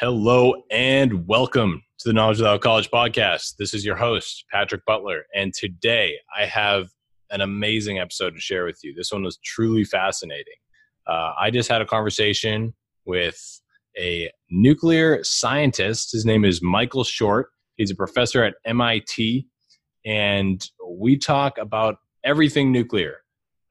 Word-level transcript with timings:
Hello 0.00 0.54
and 0.72 1.24
welcome 1.28 1.80
to 2.00 2.08
the 2.08 2.12
Knowledge 2.12 2.38
Without 2.38 2.60
College 2.60 2.90
podcast. 2.90 3.54
This 3.60 3.72
is 3.72 3.84
your 3.84 3.94
host, 3.94 4.44
Patrick 4.50 4.84
Butler. 4.86 5.22
And 5.36 5.54
today 5.54 6.16
I 6.36 6.46
have 6.46 6.88
an 7.30 7.40
amazing 7.40 8.00
episode 8.00 8.30
to 8.34 8.40
share 8.40 8.64
with 8.64 8.80
you. 8.82 8.92
This 8.92 9.12
one 9.12 9.22
was 9.22 9.38
truly 9.44 9.84
fascinating. 9.84 10.56
Uh, 11.06 11.34
I 11.40 11.52
just 11.52 11.68
had 11.68 11.80
a 11.80 11.86
conversation 11.86 12.74
with 13.04 13.40
a 13.96 14.32
nuclear 14.50 15.22
scientist. 15.22 16.10
His 16.10 16.26
name 16.26 16.44
is 16.44 16.60
Michael 16.60 17.04
Short. 17.04 17.50
He's 17.76 17.92
a 17.92 17.96
professor 17.96 18.42
at 18.42 18.54
MIT. 18.64 19.46
And 20.04 20.68
we 20.90 21.16
talk 21.16 21.56
about 21.56 21.98
everything 22.24 22.72
nuclear. 22.72 23.18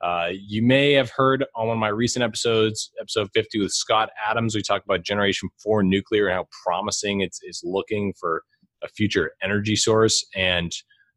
Uh, 0.04 0.28
you 0.34 0.62
may 0.62 0.92
have 0.92 1.10
heard 1.12 1.46
on 1.56 1.68
one 1.68 1.78
of 1.78 1.80
my 1.80 1.88
recent 1.88 2.24
episodes, 2.24 2.92
episode 3.00 3.30
50 3.34 3.60
with 3.60 3.72
Scott 3.72 4.10
Adams, 4.30 4.54
we 4.54 4.62
talked 4.62 4.86
about 4.86 5.02
Generation 5.02 5.48
4 5.64 5.82
nuclear 5.82 6.28
and 6.28 6.36
how 6.36 6.48
promising 6.66 7.22
it's, 7.22 7.40
it's 7.42 7.64
looking 7.64 8.14
for 8.20 8.44
a 8.84 8.90
future 8.90 9.32
energy 9.42 9.78
source. 9.78 10.26
And 10.36 10.74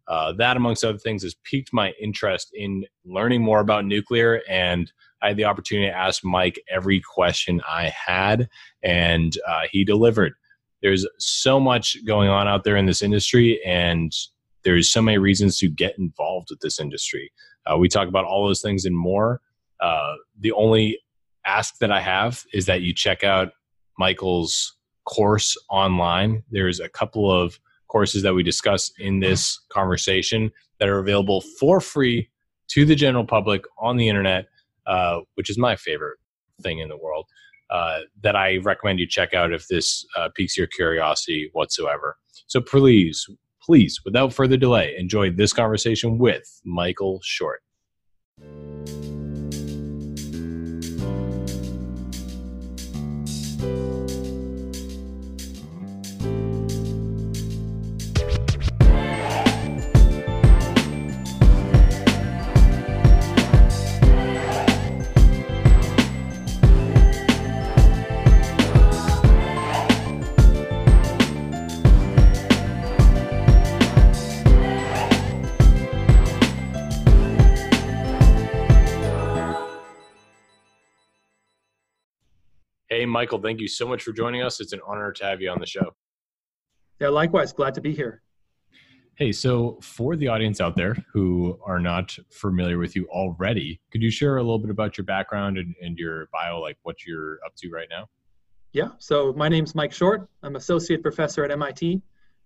uh, 0.07 0.35
that, 0.39 0.57
amongst 0.57 0.85
other 0.85 0.99
things, 0.99 1.25
has 1.25 1.35
piqued 1.43 1.73
my 1.73 1.95
interest 2.01 2.51
in 2.55 2.85
learning 3.05 3.43
more 3.43 3.59
about 3.59 3.85
nuclear. 3.85 4.41
And 4.49 4.93
I 5.21 5.29
had 5.29 5.37
the 5.37 5.47
opportunity 5.47 5.89
to 5.91 5.97
ask 5.97 6.23
Mike 6.25 6.61
every 6.71 7.01
question 7.01 7.61
I 7.69 7.93
had, 8.07 8.49
and 8.85 9.37
uh, 9.49 9.63
he 9.69 9.83
delivered. 9.83 10.35
There's 10.81 11.05
so 11.19 11.59
much 11.59 11.97
going 12.07 12.29
on 12.29 12.47
out 12.47 12.63
there 12.63 12.77
in 12.77 12.87
this 12.87 13.03
industry, 13.03 13.61
and 13.67 14.13
there's 14.67 14.91
so 14.91 15.01
many 15.01 15.17
reasons 15.17 15.59
to 15.59 15.69
get 15.69 15.97
involved 15.97 16.49
with 16.51 16.59
this 16.59 16.81
industry. 16.81 17.31
Uh, 17.67 17.79
we 17.79 17.89
talk 17.89 18.09
about 18.09 18.25
all 18.25 18.45
those 18.45 18.61
things 18.61 18.85
and 18.85 18.99
more. 18.99 19.41
Uh, 19.81 20.15
the 20.41 20.51
only 20.51 20.99
ask 21.47 21.79
that 21.79 21.93
I 21.93 22.01
have 22.01 22.43
is 22.53 22.67
that 22.67 22.83
you 22.83 22.93
check 22.93 23.23
out 23.23 23.53
Michael's 23.97 24.77
course 25.05 25.57
online. 25.71 26.43
There's 26.51 26.81
a 26.81 26.89
couple 26.89 27.31
of 27.31 27.61
courses 27.87 28.25
that 28.25 28.35
we 28.35 28.43
discuss 28.43 28.91
in 28.99 29.21
this 29.21 29.57
conversation 29.69 30.51
that 30.81 30.89
are 30.89 30.99
available 30.99 31.43
for 31.61 31.81
free 31.81 32.29
to 32.71 32.85
the 32.85 32.97
general 32.97 33.25
public 33.25 33.63
on 33.79 33.97
the 33.97 34.09
internet, 34.09 34.47
uh, 34.89 35.21
which 35.37 35.49
is 35.49 35.57
my 35.57 35.77
favorite 35.77 36.19
thing 36.61 36.81
in 36.81 36.89
the 36.89 36.99
world. 36.99 37.27
Uh, 37.71 38.01
that 38.21 38.35
I 38.35 38.59
recommend 38.59 38.99
you 38.99 39.07
check 39.07 39.33
out 39.33 39.53
if 39.53 39.69
this 39.69 40.05
uh, 40.17 40.29
piques 40.35 40.57
your 40.57 40.67
curiosity 40.67 41.51
whatsoever. 41.53 42.17
So 42.49 42.61
please 42.61 43.29
please, 43.67 44.01
without 44.05 44.33
further 44.33 44.57
delay, 44.57 44.95
enjoy 44.97 45.31
this 45.31 45.53
conversation 45.53 46.19
with 46.19 46.61
Michael 46.65 47.21
Short. 47.23 47.63
Hey, 83.07 83.11
Michael, 83.13 83.41
thank 83.41 83.61
you 83.61 83.69
so 83.69 83.87
much 83.87 84.03
for 84.03 84.11
joining 84.11 84.43
us. 84.43 84.59
It's 84.59 84.73
an 84.73 84.81
honor 84.85 85.13
to 85.13 85.25
have 85.25 85.41
you 85.41 85.49
on 85.49 85.61
the 85.61 85.67
show. 85.67 85.95
Yeah, 87.01 87.11
likewise. 87.11 87.53
Glad 87.53 87.73
to 87.75 87.81
be 87.81 87.95
here. 87.95 88.21
Hey, 89.15 89.31
so 89.31 89.79
for 89.81 90.17
the 90.17 90.27
audience 90.27 90.61
out 90.61 90.75
there 90.75 90.97
who 91.13 91.57
are 91.65 91.79
not 91.79 92.19
familiar 92.33 92.79
with 92.79 92.97
you 92.97 93.07
already, 93.07 93.81
could 93.93 94.03
you 94.03 94.11
share 94.11 94.39
a 94.39 94.43
little 94.43 94.59
bit 94.59 94.71
about 94.71 94.99
your 94.99 95.05
background 95.05 95.57
and, 95.57 95.73
and 95.81 95.97
your 95.97 96.29
bio, 96.33 96.61
like 96.61 96.79
what 96.83 97.07
you're 97.07 97.39
up 97.47 97.55
to 97.59 97.71
right 97.71 97.87
now? 97.89 98.09
Yeah, 98.73 98.89
so 98.99 99.33
my 99.35 99.49
name's 99.49 99.77
Mike 99.77 99.93
Short. 99.93 100.29
I'm 100.43 100.57
associate 100.57 101.01
professor 101.01 101.45
at 101.45 101.53
MIT 101.53 102.03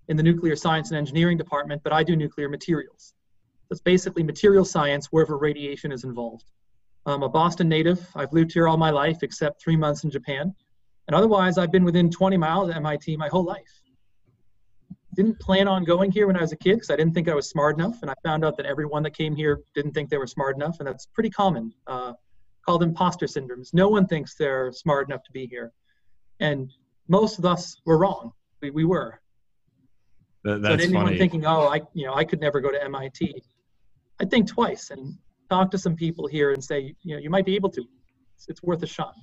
in 0.09 0.17
the 0.19 0.23
nuclear 0.23 0.57
science 0.57 0.91
and 0.91 0.99
engineering 0.99 1.39
department, 1.39 1.83
but 1.83 1.95
I 1.95 2.03
do 2.03 2.17
nuclear 2.17 2.51
materials. 2.51 3.15
That's 3.71 3.81
basically 3.81 4.25
material 4.25 4.67
science 4.67 5.07
wherever 5.07 5.39
radiation 5.39 5.91
is 5.91 6.05
involved. 6.05 6.51
I'm 7.10 7.22
a 7.22 7.28
Boston 7.28 7.69
native. 7.69 8.06
I've 8.15 8.32
lived 8.32 8.53
here 8.53 8.69
all 8.69 8.76
my 8.76 8.91
life 8.91 9.22
except 9.22 9.62
three 9.62 9.76
months 9.76 10.04
in 10.04 10.10
Japan. 10.10 10.54
And 11.09 11.15
otherwise, 11.15 11.59
I've 11.59 11.72
been 11.72 11.84
within 11.84 12.10
20 12.10 12.37
miles 12.37 12.69
of 12.69 12.76
MIT 12.76 13.16
my 13.16 13.28
whole 13.28 13.44
life. 13.44 13.82
Didn't 15.16 15.41
plan 15.41 15.66
on 15.66 15.84
going 15.84 16.12
here 16.12 16.26
when 16.28 16.37
I 16.37 16.41
was 16.41 16.53
a 16.53 16.56
kid 16.56 16.75
because 16.75 16.91
I 16.91 16.97
didn't 16.97 17.15
think 17.15 17.28
I 17.28 17.34
was 17.34 17.48
smart 17.48 17.76
enough. 17.76 18.00
And 18.03 18.10
I 18.10 18.15
found 18.25 18.44
out 18.44 18.56
that 18.59 18.66
everyone 18.66 19.03
that 19.03 19.10
came 19.10 19.34
here 19.34 19.60
didn't 19.75 19.93
think 19.93 20.09
they 20.09 20.19
were 20.19 20.26
smart 20.26 20.56
enough. 20.56 20.78
And 20.78 20.87
that's 20.87 21.06
pretty 21.06 21.31
common, 21.31 21.72
uh, 21.87 22.12
called 22.65 22.82
imposter 22.82 23.27
syndromes. 23.27 23.75
No 23.75 23.88
one 23.88 24.06
thinks 24.06 24.37
they're 24.37 24.71
smart 24.72 25.09
enough 25.09 25.25
to 25.25 25.32
be 25.32 25.47
here. 25.47 25.72
And 26.38 26.71
most 27.09 27.38
of 27.38 27.44
us 27.44 27.77
were 27.84 27.98
wrong. 27.98 28.32
We, 28.62 28.71
we 28.71 28.84
were. 28.84 29.21
That, 30.44 30.62
that's 30.62 30.82
so 30.82 30.88
anyone 30.88 31.06
funny. 31.06 31.19
thinking, 31.19 31.44
oh, 31.44 31.66
I, 31.66 31.81
you 31.92 32.06
know, 32.06 32.15
I 32.15 32.25
could 32.25 32.41
never 32.41 32.60
go 32.60 32.71
to 32.71 32.82
MIT, 32.84 33.42
I 34.21 34.25
think 34.25 34.48
twice. 34.48 34.91
And 34.91 35.19
talk 35.50 35.71
to 35.72 35.78
some 35.78 35.94
people 35.97 36.27
here 36.27 36.53
and 36.53 36.62
say, 36.62 36.94
you 37.03 37.15
know, 37.15 37.21
you 37.21 37.28
might 37.28 37.44
be 37.44 37.55
able 37.55 37.71
to. 37.71 37.84
It's, 38.34 38.49
it's 38.49 38.62
worth 38.62 38.83
a 38.83 38.87
shot. 38.87 39.15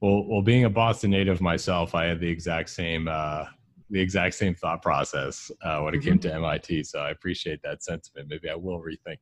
Well, 0.00 0.24
well, 0.26 0.42
being 0.42 0.64
a 0.64 0.70
Boston 0.70 1.10
native 1.10 1.40
myself, 1.40 1.94
I 1.94 2.04
had 2.04 2.20
the 2.20 2.28
exact 2.28 2.70
same 2.70 3.08
uh, 3.08 3.44
the 3.90 4.00
exact 4.00 4.34
same 4.34 4.54
thought 4.54 4.82
process 4.82 5.50
uh, 5.62 5.80
when 5.80 5.94
it 5.94 5.98
mm-hmm. 5.98 6.10
came 6.10 6.18
to 6.20 6.34
MIT. 6.34 6.84
So 6.84 6.98
I 6.98 7.10
appreciate 7.10 7.60
that 7.62 7.82
sentiment. 7.82 8.28
Maybe 8.28 8.50
I 8.50 8.54
will 8.54 8.82
rethink 8.82 9.18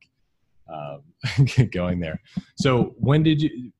um, 0.73 1.67
going 1.71 1.99
there. 1.99 2.19
So 2.57 2.95
when 2.97 3.23
did 3.23 3.41
you? 3.41 3.71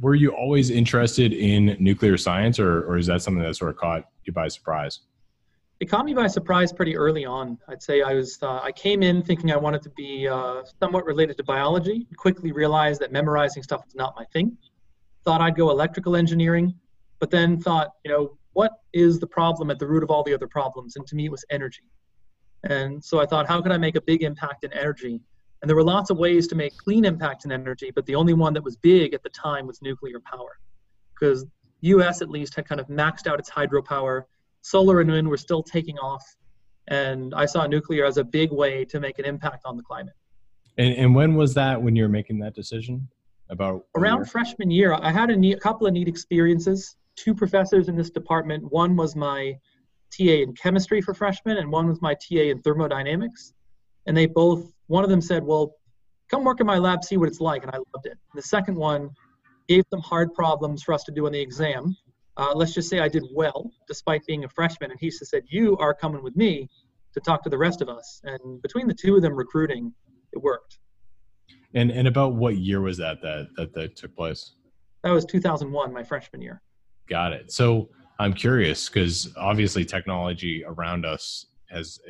Were 0.00 0.16
you 0.16 0.30
always 0.30 0.70
interested 0.70 1.32
in 1.32 1.76
nuclear 1.78 2.16
science, 2.16 2.58
or, 2.58 2.82
or 2.84 2.98
is 2.98 3.06
that 3.06 3.22
something 3.22 3.44
that 3.44 3.54
sort 3.54 3.70
of 3.70 3.76
caught 3.76 4.04
you 4.24 4.32
by 4.32 4.48
surprise? 4.48 5.00
It 5.80 5.86
caught 5.86 6.04
me 6.04 6.14
by 6.14 6.26
surprise 6.26 6.72
pretty 6.72 6.96
early 6.96 7.24
on. 7.24 7.58
I'd 7.68 7.82
say 7.82 8.02
I 8.02 8.14
was 8.14 8.38
uh, 8.42 8.60
I 8.62 8.72
came 8.72 9.02
in 9.02 9.22
thinking 9.22 9.50
I 9.50 9.56
wanted 9.56 9.82
to 9.82 9.90
be 9.90 10.28
uh, 10.28 10.62
somewhat 10.80 11.04
related 11.04 11.36
to 11.38 11.44
biology. 11.44 12.06
Quickly 12.16 12.52
realized 12.52 13.00
that 13.00 13.12
memorizing 13.12 13.62
stuff 13.62 13.84
was 13.84 13.94
not 13.94 14.14
my 14.16 14.24
thing. 14.32 14.56
Thought 15.24 15.40
I'd 15.40 15.56
go 15.56 15.70
electrical 15.70 16.16
engineering, 16.16 16.74
but 17.18 17.30
then 17.30 17.60
thought, 17.60 17.90
you 18.04 18.10
know, 18.10 18.38
what 18.52 18.72
is 18.92 19.18
the 19.18 19.26
problem 19.26 19.70
at 19.70 19.78
the 19.78 19.86
root 19.86 20.02
of 20.02 20.10
all 20.10 20.22
the 20.22 20.32
other 20.32 20.46
problems? 20.46 20.96
And 20.96 21.06
to 21.08 21.16
me, 21.16 21.26
it 21.26 21.30
was 21.30 21.44
energy. 21.50 21.90
And 22.62 23.04
so 23.04 23.20
I 23.20 23.26
thought, 23.26 23.46
how 23.46 23.60
can 23.60 23.72
I 23.72 23.78
make 23.78 23.96
a 23.96 24.00
big 24.00 24.22
impact 24.22 24.64
in 24.64 24.72
energy? 24.72 25.20
And 25.60 25.68
there 25.68 25.76
were 25.76 25.84
lots 25.84 26.10
of 26.10 26.18
ways 26.18 26.46
to 26.48 26.54
make 26.54 26.76
clean 26.76 27.04
impact 27.04 27.44
in 27.44 27.52
energy, 27.52 27.90
but 27.94 28.06
the 28.06 28.14
only 28.14 28.32
one 28.32 28.52
that 28.54 28.62
was 28.62 28.76
big 28.76 29.12
at 29.12 29.22
the 29.22 29.30
time 29.30 29.66
was 29.66 29.82
nuclear 29.82 30.20
power, 30.20 30.58
because 31.14 31.46
U.S. 31.80 32.22
at 32.22 32.30
least 32.30 32.54
had 32.54 32.66
kind 32.66 32.80
of 32.80 32.86
maxed 32.88 33.26
out 33.26 33.38
its 33.38 33.50
hydropower 33.50 34.24
solar 34.64 35.00
and 35.00 35.10
wind 35.10 35.28
were 35.28 35.36
still 35.36 35.62
taking 35.62 35.98
off, 35.98 36.24
and 36.88 37.34
I 37.34 37.44
saw 37.44 37.66
nuclear 37.66 38.06
as 38.06 38.16
a 38.16 38.24
big 38.24 38.50
way 38.50 38.84
to 38.86 38.98
make 38.98 39.18
an 39.18 39.26
impact 39.26 39.64
on 39.66 39.76
the 39.76 39.82
climate. 39.82 40.14
And, 40.78 40.94
and 40.94 41.14
when 41.14 41.34
was 41.34 41.54
that 41.54 41.80
when 41.80 41.94
you 41.94 42.02
were 42.02 42.08
making 42.08 42.38
that 42.40 42.54
decision? 42.54 43.06
About 43.50 43.84
around 43.94 44.20
year? 44.20 44.24
freshman 44.24 44.70
year, 44.70 44.94
I 44.94 45.12
had 45.12 45.28
a, 45.28 45.36
neat, 45.36 45.58
a 45.58 45.60
couple 45.60 45.86
of 45.86 45.92
neat 45.92 46.08
experiences. 46.08 46.96
Two 47.14 47.34
professors 47.34 47.88
in 47.88 47.94
this 47.94 48.10
department. 48.10 48.64
One 48.72 48.96
was 48.96 49.14
my 49.14 49.52
TA 50.10 50.40
in 50.42 50.54
chemistry 50.54 51.02
for 51.02 51.12
freshmen, 51.12 51.58
and 51.58 51.70
one 51.70 51.86
was 51.86 52.00
my 52.00 52.14
TA 52.14 52.44
in 52.50 52.62
thermodynamics. 52.62 53.52
And 54.06 54.16
they 54.16 54.26
both, 54.26 54.72
one 54.86 55.04
of 55.04 55.10
them 55.10 55.20
said, 55.20 55.44
"Well, 55.44 55.74
come 56.30 56.42
work 56.42 56.60
in 56.60 56.66
my 56.66 56.78
lab, 56.78 57.04
see 57.04 57.18
what 57.18 57.28
it's 57.28 57.40
like," 57.40 57.62
and 57.62 57.70
I 57.70 57.76
loved 57.76 58.06
it. 58.06 58.16
And 58.32 58.42
the 58.42 58.42
second 58.42 58.76
one 58.76 59.10
gave 59.68 59.84
them 59.90 60.00
hard 60.00 60.32
problems 60.32 60.82
for 60.82 60.94
us 60.94 61.04
to 61.04 61.12
do 61.12 61.26
on 61.26 61.32
the 61.32 61.40
exam, 61.40 61.94
uh, 62.36 62.52
let's 62.54 62.74
just 62.74 62.88
say 62.88 63.00
I 63.00 63.08
did 63.08 63.24
well 63.32 63.70
despite 63.86 64.24
being 64.26 64.44
a 64.44 64.48
freshman, 64.48 64.90
and 64.90 64.98
he 65.00 65.10
said, 65.10 65.44
"You 65.48 65.76
are 65.78 65.94
coming 65.94 66.22
with 66.22 66.36
me 66.36 66.68
to 67.12 67.20
talk 67.20 67.42
to 67.44 67.50
the 67.50 67.58
rest 67.58 67.80
of 67.80 67.88
us." 67.88 68.20
And 68.24 68.60
between 68.62 68.86
the 68.88 68.94
two 68.94 69.16
of 69.16 69.22
them 69.22 69.34
recruiting, 69.34 69.92
it 70.32 70.38
worked. 70.42 70.78
And 71.74 71.90
and 71.90 72.08
about 72.08 72.34
what 72.34 72.56
year 72.56 72.80
was 72.80 72.96
that 72.98 73.20
that 73.22 73.48
that, 73.56 73.74
that 73.74 73.96
took 73.96 74.14
place? 74.16 74.52
That 75.02 75.10
was 75.10 75.24
2001, 75.24 75.92
my 75.92 76.02
freshman 76.02 76.40
year. 76.40 76.62
Got 77.08 77.32
it. 77.32 77.52
So 77.52 77.90
I'm 78.18 78.32
curious 78.32 78.88
because 78.88 79.32
obviously 79.36 79.84
technology 79.84 80.64
around 80.66 81.04
us 81.04 81.46
has 81.70 82.00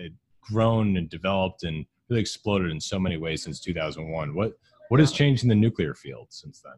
grown 0.41 0.97
and 0.97 1.09
developed 1.09 1.65
and 1.65 1.85
really 2.09 2.21
exploded 2.21 2.71
in 2.71 2.81
so 2.81 2.99
many 2.99 3.17
ways 3.17 3.43
since 3.43 3.61
2001. 3.61 4.35
What 4.35 4.53
what 4.89 5.01
has 5.01 5.13
changed 5.13 5.43
in 5.43 5.49
the 5.49 5.55
nuclear 5.55 5.95
field 5.95 6.29
since 6.31 6.61
then? 6.61 6.75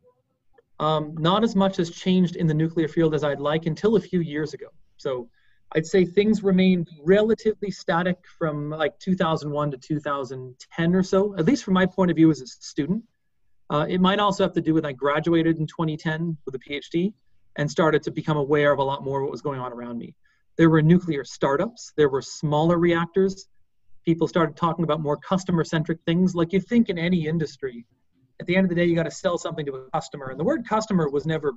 Um, 0.78 1.14
not 1.19 1.43
as 1.43 1.56
much 1.56 1.78
has 1.78 1.90
changed 1.90 2.37
in 2.37 2.46
the 2.46 2.55
nuclear 2.55 2.88
field 2.88 3.14
as 3.14 3.25
I'd 3.25 3.40
like 3.40 3.67
until 3.67 3.96
a 3.96 4.00
few 4.00 4.20
years 4.20 4.52
ago. 4.52 4.67
So 4.99 5.28
I'd 5.73 5.87
say 5.87 6.05
things 6.05 6.43
remained 6.43 6.88
relatively 7.02 7.70
static 7.70 8.19
from 8.38 8.70
like 8.70 8.99
2001 8.99 9.70
to 9.73 9.78
2010 9.78 10.94
or 10.94 11.02
so, 11.02 11.34
at 11.37 11.44
least 11.44 11.64
from 11.64 11.75
my 11.75 11.87
point 11.87 12.11
of 12.11 12.17
view 12.17 12.31
as 12.31 12.40
a 12.40 12.46
student. 12.46 13.02
Uh, 13.69 13.87
it 13.88 14.00
might 14.00 14.20
also 14.20 14.44
have 14.44 14.52
to 14.52 14.61
do 14.61 14.75
with 14.75 14.84
I 14.84 14.93
graduated 14.93 15.58
in 15.58 15.67
2010 15.67 16.37
with 16.44 16.55
a 16.55 16.58
PhD. 16.58 17.12
and 17.58 17.70
started 17.70 18.02
to 18.02 18.11
become 18.11 18.37
aware 18.37 18.70
of 18.70 18.79
a 18.79 18.82
lot 18.82 19.02
more 19.02 19.20
of 19.20 19.25
what 19.25 19.32
was 19.32 19.40
going 19.40 19.58
on 19.58 19.72
around 19.72 19.96
me. 19.96 20.14
There 20.56 20.69
were 20.69 20.82
nuclear 20.82 21.25
startups, 21.25 21.93
there 21.96 22.11
were 22.11 22.20
smaller 22.20 22.79
reactors. 22.79 23.49
People 24.05 24.29
started 24.29 24.56
talking 24.56 24.84
about 24.84 25.00
more 25.00 25.17
customer 25.17 25.64
centric 25.64 25.99
things. 26.05 26.34
Like 26.34 26.52
you 26.52 26.61
think 26.61 26.90
in 26.90 26.99
any 26.99 27.26
industry, 27.26 27.87
at 28.40 28.46
the 28.46 28.56
end 28.56 28.64
of 28.64 28.68
the 28.68 28.74
day, 28.74 28.84
you 28.84 28.94
got 28.94 29.04
to 29.04 29.10
sell 29.10 29.38
something 29.38 29.64
to 29.66 29.72
a 29.74 29.90
customer. 29.90 30.26
And 30.30 30.38
the 30.38 30.44
word 30.44 30.66
customer 30.68 31.08
was 31.08 31.26
never 31.26 31.54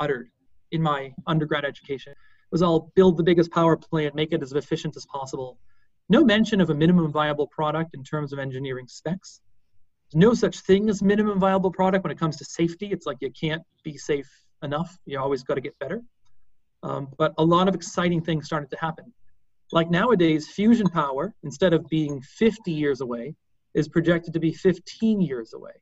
uttered 0.00 0.28
in 0.72 0.82
my 0.82 1.12
undergrad 1.26 1.64
education. 1.64 2.12
It 2.12 2.52
was 2.52 2.62
all 2.62 2.92
build 2.94 3.16
the 3.16 3.22
biggest 3.22 3.50
power 3.50 3.76
plant, 3.76 4.14
make 4.14 4.32
it 4.32 4.42
as 4.42 4.52
efficient 4.52 4.96
as 4.96 5.06
possible. 5.06 5.58
No 6.08 6.24
mention 6.24 6.60
of 6.60 6.70
a 6.70 6.74
minimum 6.74 7.10
viable 7.10 7.46
product 7.48 7.94
in 7.94 8.04
terms 8.04 8.32
of 8.32 8.38
engineering 8.38 8.86
specs. 8.86 9.40
There's 10.12 10.20
no 10.20 10.34
such 10.34 10.60
thing 10.60 10.88
as 10.88 11.02
minimum 11.02 11.40
viable 11.40 11.70
product 11.70 12.04
when 12.04 12.10
it 12.10 12.18
comes 12.18 12.36
to 12.36 12.44
safety. 12.44 12.88
It's 12.92 13.06
like 13.06 13.16
you 13.20 13.30
can't 13.30 13.62
be 13.82 13.96
safe 13.96 14.28
enough. 14.62 14.96
You 15.06 15.18
always 15.18 15.42
got 15.42 15.54
to 15.54 15.60
get 15.60 15.78
better. 15.78 16.02
Um, 16.82 17.08
but 17.18 17.32
a 17.38 17.44
lot 17.44 17.68
of 17.68 17.74
exciting 17.74 18.20
things 18.20 18.46
started 18.46 18.70
to 18.70 18.76
happen. 18.78 19.12
Like 19.72 19.90
nowadays, 19.90 20.48
fusion 20.48 20.86
power, 20.86 21.34
instead 21.42 21.72
of 21.72 21.88
being 21.88 22.20
50 22.20 22.70
years 22.70 23.00
away, 23.00 23.34
is 23.72 23.88
projected 23.88 24.34
to 24.34 24.40
be 24.40 24.52
15 24.52 25.20
years 25.20 25.54
away 25.54 25.72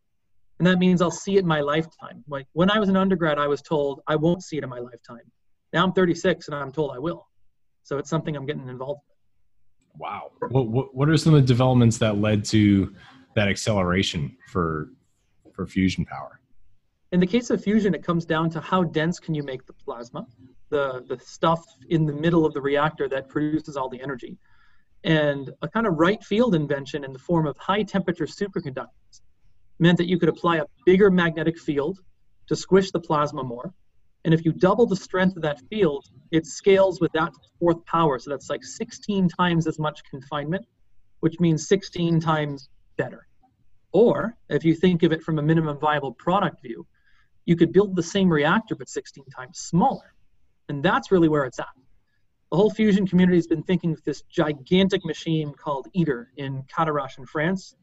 and 0.59 0.67
that 0.67 0.79
means 0.79 1.03
I'll 1.03 1.11
see 1.11 1.37
it 1.37 1.41
in 1.41 1.47
my 1.47 1.61
lifetime. 1.61 2.23
Like 2.29 2.47
when 2.53 2.71
I 2.71 2.79
was 2.79 2.89
an 2.89 2.97
undergrad, 2.97 3.39
I 3.39 3.47
was 3.47 3.63
told 3.63 4.01
I 4.07 4.17
won't 4.17 4.43
see 4.43 4.59
it 4.59 4.65
in 4.65 4.71
my 4.71 4.79
lifetime. 4.79 5.31
Now 5.73 5.85
I'm 5.85 5.93
36 5.93 6.49
and 6.49 6.55
I'm 6.55 6.71
told 6.71 6.93
I 6.95 6.99
will. 6.99 7.27
So 7.83 7.99
it's 7.99 8.11
something 8.11 8.37
I'm 8.37 8.47
getting 8.47 8.69
involved 8.69 9.01
with. 9.09 10.01
Wow. 10.01 10.31
What, 10.51 10.69
what, 10.69 10.95
what 10.95 11.09
are 11.09 11.17
some 11.17 11.35
of 11.35 11.43
the 11.43 11.47
developments 11.47 11.99
that 11.99 12.19
led 12.19 12.45
to 12.47 12.95
that 13.35 13.49
acceleration 13.49 14.37
for 14.49 14.89
for 15.55 15.67
fusion 15.67 16.05
power? 16.05 16.41
In 17.13 17.21
the 17.21 17.27
case 17.27 17.51
of 17.51 17.63
fusion, 17.63 17.95
it 17.95 18.03
comes 18.03 18.25
down 18.25 18.49
to 18.51 18.61
how 18.61 18.85
dense 18.85 19.19
can 19.19 19.35
you 19.35 19.43
make 19.43 19.67
the 19.67 19.75
plasma, 19.75 20.27
the, 20.71 21.05
the 21.09 21.19
stuff 21.19 21.63
in 21.91 22.07
the 22.07 22.13
middle 22.13 22.47
of 22.47 22.55
the 22.55 22.61
reactor 22.61 23.07
that 23.11 23.29
produces 23.29 23.77
all 23.77 23.91
the 23.91 24.01
energy. 24.01 24.39
And 25.05 25.51
a 25.61 25.69
kind 25.69 25.87
of 25.87 25.99
right 25.99 26.23
field 26.25 26.55
invention 26.55 27.05
in 27.05 27.13
the 27.13 27.19
form 27.19 27.47
of 27.47 27.57
high 27.59 27.83
temperature 27.83 28.25
superconductors 28.25 29.21
meant 29.83 29.99
that 29.99 30.09
you 30.09 30.19
could 30.19 30.29
apply 30.29 30.59
a 30.59 30.65
bigger 30.87 31.11
magnetic 31.11 31.59
field 31.59 31.99
to 32.47 32.55
squish 32.55 32.93
the 32.93 33.01
plasma 33.01 33.43
more. 33.43 33.75
And 34.25 34.33
if 34.33 34.45
you 34.45 34.53
double 34.53 34.87
the 34.87 34.97
strength 34.97 35.37
of 35.37 35.43
that 35.43 35.61
field, 35.69 36.07
it 36.31 36.47
scales 36.47 37.01
with 37.01 37.11
that 37.13 37.33
fourth 37.59 37.85
power. 37.85 38.21
So 38.21 38.31
that's 38.31 38.49
like 38.49 38.63
16 38.63 39.29
times 39.29 39.67
as 39.67 39.81
much 39.81 40.05
confinement, 40.05 40.65
which 41.19 41.41
means 41.41 41.67
16 41.67 42.21
times 42.21 42.69
better. 42.97 43.27
Or 43.91 44.37
if 44.49 44.65
you 44.65 44.75
think 44.75 45.03
of 45.03 45.13
it 45.13 45.23
from 45.23 45.41
a 45.41 45.43
minimum 45.43 45.79
viable 45.79 46.13
product 46.13 46.63
view, 46.63 46.87
you 47.45 47.57
could 47.57 47.73
build 47.73 47.97
the 47.97 48.03
same 48.05 48.33
reactor 48.33 48.77
but 48.77 48.89
16 48.89 49.25
times 49.37 49.59
smaller. 49.59 50.15
And 50.69 50.81
that's 50.81 51.11
really 51.11 51.29
where 51.29 51.45
it's 51.45 51.59
at. 51.59 51.67
The 52.53 52.57
whole 52.57 52.71
fusion 52.71 53.07
community 53.07 53.39
has 53.39 53.49
been 53.49 53.65
thinking 53.65 53.93
of 53.93 54.05
this 54.05 54.23
gigantic 54.23 55.05
machine 55.05 55.53
called 55.55 55.89
ITER 55.97 56.29
in 56.37 56.63
Cadarache 56.73 57.19
in 57.19 57.27
France. 57.27 57.75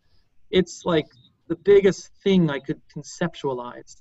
It's 0.49 0.83
like 0.85 1.07
the 1.49 1.55
biggest 1.55 2.11
thing 2.23 2.49
I 2.49 2.59
could 2.59 2.79
conceptualize. 2.95 3.97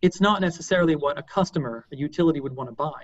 It's 0.00 0.20
not 0.20 0.40
necessarily 0.40 0.94
what 0.94 1.18
a 1.18 1.22
customer, 1.22 1.84
a 1.92 1.96
utility 1.96 2.40
would 2.40 2.54
want 2.54 2.70
to 2.70 2.74
buy. 2.74 3.02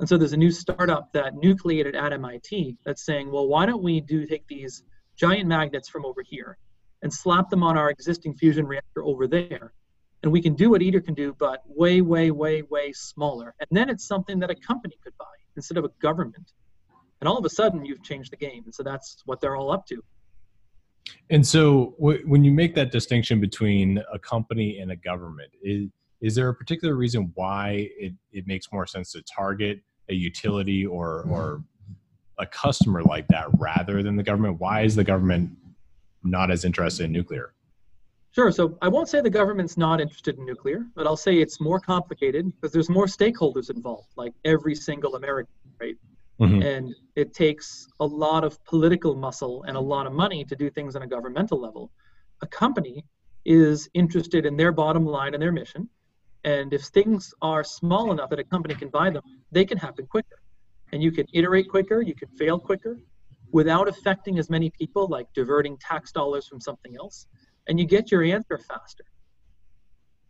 And 0.00 0.08
so 0.08 0.16
there's 0.16 0.32
a 0.32 0.38
new 0.38 0.50
startup 0.50 1.12
that 1.12 1.34
nucleated 1.34 1.94
at 1.94 2.12
MIT 2.12 2.78
that's 2.84 3.04
saying, 3.04 3.30
well, 3.30 3.46
why 3.46 3.66
don't 3.66 3.82
we 3.82 4.00
do 4.00 4.26
take 4.26 4.46
these 4.48 4.82
giant 5.16 5.46
magnets 5.46 5.88
from 5.90 6.06
over 6.06 6.22
here 6.22 6.56
and 7.02 7.12
slap 7.12 7.50
them 7.50 7.62
on 7.62 7.76
our 7.76 7.90
existing 7.90 8.34
fusion 8.34 8.66
reactor 8.66 9.04
over 9.04 9.26
there? 9.26 9.74
And 10.22 10.32
we 10.32 10.40
can 10.40 10.54
do 10.54 10.70
what 10.70 10.82
ITER 10.82 11.00
can 11.00 11.14
do, 11.14 11.36
but 11.38 11.62
way, 11.66 12.00
way, 12.00 12.30
way, 12.30 12.62
way 12.62 12.92
smaller. 12.92 13.54
And 13.60 13.68
then 13.70 13.90
it's 13.90 14.06
something 14.06 14.38
that 14.38 14.50
a 14.50 14.54
company 14.54 14.96
could 15.04 15.16
buy 15.18 15.26
instead 15.56 15.76
of 15.76 15.84
a 15.84 15.90
government. 16.00 16.52
And 17.20 17.28
all 17.28 17.36
of 17.36 17.44
a 17.44 17.50
sudden, 17.50 17.84
you've 17.84 18.02
changed 18.02 18.32
the 18.32 18.36
game. 18.36 18.62
And 18.64 18.74
so 18.74 18.82
that's 18.82 19.18
what 19.26 19.40
they're 19.40 19.56
all 19.56 19.70
up 19.70 19.86
to. 19.88 20.02
And 21.30 21.46
so, 21.46 21.94
w- 21.98 22.22
when 22.26 22.44
you 22.44 22.52
make 22.52 22.74
that 22.74 22.92
distinction 22.92 23.40
between 23.40 24.02
a 24.12 24.18
company 24.18 24.78
and 24.78 24.92
a 24.92 24.96
government, 24.96 25.50
is, 25.62 25.88
is 26.20 26.34
there 26.34 26.48
a 26.48 26.54
particular 26.54 26.94
reason 26.94 27.32
why 27.34 27.88
it, 27.98 28.12
it 28.32 28.46
makes 28.46 28.72
more 28.72 28.86
sense 28.86 29.12
to 29.12 29.22
target 29.22 29.80
a 30.08 30.14
utility 30.14 30.86
or, 30.86 31.22
mm-hmm. 31.22 31.32
or 31.32 31.64
a 32.38 32.46
customer 32.46 33.02
like 33.02 33.26
that 33.28 33.46
rather 33.58 34.02
than 34.02 34.16
the 34.16 34.22
government? 34.22 34.60
Why 34.60 34.82
is 34.82 34.94
the 34.94 35.04
government 35.04 35.50
not 36.22 36.50
as 36.50 36.64
interested 36.64 37.04
in 37.04 37.12
nuclear? 37.12 37.54
Sure. 38.32 38.50
So 38.50 38.78
I 38.80 38.88
won't 38.88 39.08
say 39.08 39.20
the 39.20 39.28
government's 39.28 39.76
not 39.76 40.00
interested 40.00 40.38
in 40.38 40.46
nuclear, 40.46 40.86
but 40.94 41.06
I'll 41.06 41.18
say 41.18 41.36
it's 41.36 41.60
more 41.60 41.78
complicated 41.78 42.50
because 42.52 42.72
there's 42.72 42.88
more 42.88 43.06
stakeholders 43.06 43.68
involved, 43.68 44.08
like 44.16 44.32
every 44.44 44.74
single 44.74 45.16
American, 45.16 45.52
right? 45.78 45.96
Mm-hmm. 46.40 46.62
And 46.62 46.94
it 47.14 47.34
takes 47.34 47.86
a 48.00 48.06
lot 48.06 48.44
of 48.44 48.62
political 48.64 49.14
muscle 49.14 49.64
and 49.64 49.76
a 49.76 49.80
lot 49.80 50.06
of 50.06 50.12
money 50.12 50.44
to 50.44 50.56
do 50.56 50.70
things 50.70 50.96
on 50.96 51.02
a 51.02 51.06
governmental 51.06 51.60
level. 51.60 51.90
A 52.40 52.46
company 52.46 53.04
is 53.44 53.88
interested 53.94 54.46
in 54.46 54.56
their 54.56 54.72
bottom 54.72 55.04
line 55.04 55.34
and 55.34 55.42
their 55.42 55.52
mission. 55.52 55.88
And 56.44 56.72
if 56.72 56.82
things 56.82 57.32
are 57.42 57.62
small 57.62 58.10
enough 58.10 58.30
that 58.30 58.38
a 58.38 58.44
company 58.44 58.74
can 58.74 58.88
buy 58.88 59.10
them, 59.10 59.22
they 59.52 59.64
can 59.64 59.78
happen 59.78 60.06
quicker. 60.06 60.40
And 60.92 61.02
you 61.02 61.12
can 61.12 61.26
iterate 61.32 61.68
quicker, 61.68 62.02
you 62.02 62.14
can 62.14 62.28
fail 62.30 62.58
quicker 62.58 62.98
without 63.52 63.86
affecting 63.86 64.38
as 64.38 64.50
many 64.50 64.70
people, 64.70 65.06
like 65.08 65.26
diverting 65.34 65.76
tax 65.78 66.10
dollars 66.10 66.46
from 66.46 66.60
something 66.60 66.96
else. 66.96 67.26
And 67.68 67.78
you 67.78 67.86
get 67.86 68.10
your 68.10 68.22
answer 68.24 68.58
faster. 68.58 69.04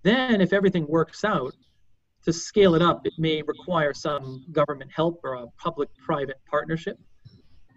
Then, 0.02 0.40
if 0.40 0.52
everything 0.52 0.86
works 0.88 1.24
out, 1.24 1.54
to 2.24 2.32
scale 2.32 2.74
it 2.74 2.82
up, 2.82 3.06
it 3.06 3.14
may 3.18 3.42
require 3.42 3.92
some 3.92 4.44
government 4.52 4.90
help 4.94 5.20
or 5.24 5.34
a 5.34 5.46
public 5.58 5.88
private 5.96 6.40
partnership. 6.48 6.98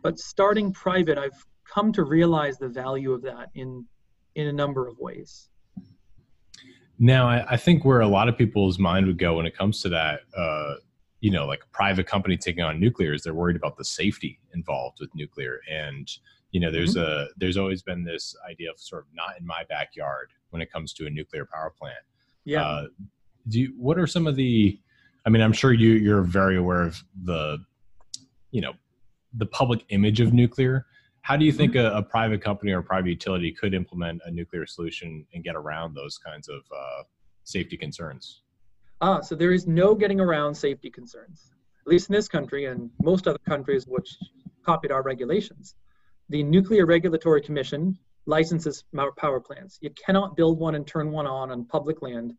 But 0.04 0.20
starting 0.20 0.72
private, 0.72 1.18
I've 1.18 1.46
come 1.72 1.92
to 1.94 2.04
realize 2.04 2.58
the 2.58 2.70
value 2.70 3.12
of 3.12 3.22
that 3.24 3.50
in, 3.56 3.86
in 4.36 4.48
a 4.48 4.54
number 4.54 4.88
of 4.88 4.98
ways. 5.00 5.50
Now, 7.00 7.28
I, 7.28 7.46
I 7.52 7.58
think 7.58 7.84
where 7.84 8.02
a 8.02 8.08
lot 8.08 8.30
of 8.30 8.38
people's 8.38 8.80
mind 8.80 9.08
would 9.08 9.18
go 9.18 9.38
when 9.38 9.46
it 9.46 9.58
comes 9.58 9.82
to 9.82 9.90
that, 9.90 10.22
uh, 10.38 10.76
you 11.20 11.32
know, 11.32 11.46
like 11.46 11.64
a 11.64 11.76
private 11.76 12.06
company 12.06 12.38
taking 12.38 12.64
on 12.64 12.80
nuclear 12.80 13.14
is 13.14 13.24
they're 13.24 13.34
worried 13.34 13.56
about 13.56 13.78
the 13.78 13.84
safety 13.84 14.40
involved 14.54 15.00
with 15.00 15.10
nuclear. 15.16 15.60
And, 15.70 16.10
you 16.52 16.60
know, 16.60 16.72
there's 16.72 16.96
mm-hmm. 16.96 17.24
a, 17.24 17.28
there's 17.36 17.58
always 17.58 17.82
been 17.82 18.04
this 18.04 18.36
idea 18.50 18.70
of 18.70 18.80
sort 18.80 19.04
of 19.04 19.08
not 19.14 19.40
in 19.40 19.46
my 19.46 19.64
backyard 19.68 20.32
when 20.52 20.62
it 20.62 20.72
comes 20.72 20.94
to 20.94 21.08
a 21.08 21.10
nuclear 21.10 21.46
power 21.52 21.74
plant. 21.78 21.98
Yeah. 22.46 22.64
Uh, 22.64 22.86
do 23.48 23.60
you, 23.60 23.74
what 23.78 23.98
are 23.98 24.08
some 24.08 24.28
of 24.28 24.36
the 24.36 24.80
i 25.26 25.30
mean 25.30 25.42
i'm 25.42 25.54
sure 25.54 25.74
you 25.74 25.92
you're 25.94 26.22
very 26.22 26.58
aware 26.58 26.84
of 26.84 27.04
the 27.24 27.58
you 28.52 28.62
know 28.62 28.74
the 29.38 29.46
public 29.46 29.84
image 29.90 30.22
of 30.22 30.34
nuclear. 30.34 30.86
How 31.22 31.36
do 31.36 31.46
you 31.46 31.52
think 31.52 31.74
mm-hmm. 31.74 31.94
a, 31.94 32.00
a, 32.00 32.04
private 32.04 32.42
company 32.42 32.72
or 32.72 32.80
a 32.80 32.84
private 32.84 33.10
utility 33.10 33.52
could 33.52 33.74
implement 33.74 34.22
a 34.26 34.32
nuclear 34.32 34.66
solution 34.66 35.26
and 35.34 35.44
get 35.44 35.56
around 35.56 35.94
those 35.94 36.18
kinds 36.18 36.48
of 36.48 36.62
uh, 36.76 37.04
safety 37.44 37.78
concerns? 37.78 38.42
Ah 39.02 39.20
so 39.22 39.36
there 39.36 39.52
is 39.52 39.68
no 39.68 39.94
getting 39.94 40.20
around 40.20 40.56
safety 40.56 40.90
concerns 40.90 41.52
at 41.86 41.92
least 41.92 42.10
in 42.10 42.16
this 42.16 42.28
country 42.28 42.66
and 42.66 42.90
most 43.02 43.28
other 43.28 43.40
countries 43.48 43.86
which 43.88 44.18
copied 44.66 44.92
our 44.92 45.04
regulations. 45.04 45.76
The 46.30 46.42
nuclear 46.42 46.86
regulatory 46.86 47.42
commission 47.42 47.98
licenses 48.26 48.84
power 49.18 49.40
plants. 49.40 49.78
You 49.82 49.92
cannot 49.92 50.36
build 50.36 50.58
one 50.58 50.74
and 50.76 50.88
turn 50.88 51.12
one 51.12 51.28
on 51.28 51.52
on 51.52 51.66
public 51.66 52.02
land 52.02 52.34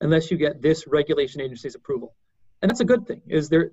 unless 0.00 0.30
you 0.30 0.36
get 0.36 0.62
this 0.62 0.86
regulation 0.86 1.40
agency's 1.40 1.74
approval. 1.74 2.14
And 2.62 2.70
that's 2.70 2.80
a 2.80 2.84
good 2.84 3.06
thing, 3.06 3.22
is 3.26 3.48
there 3.48 3.72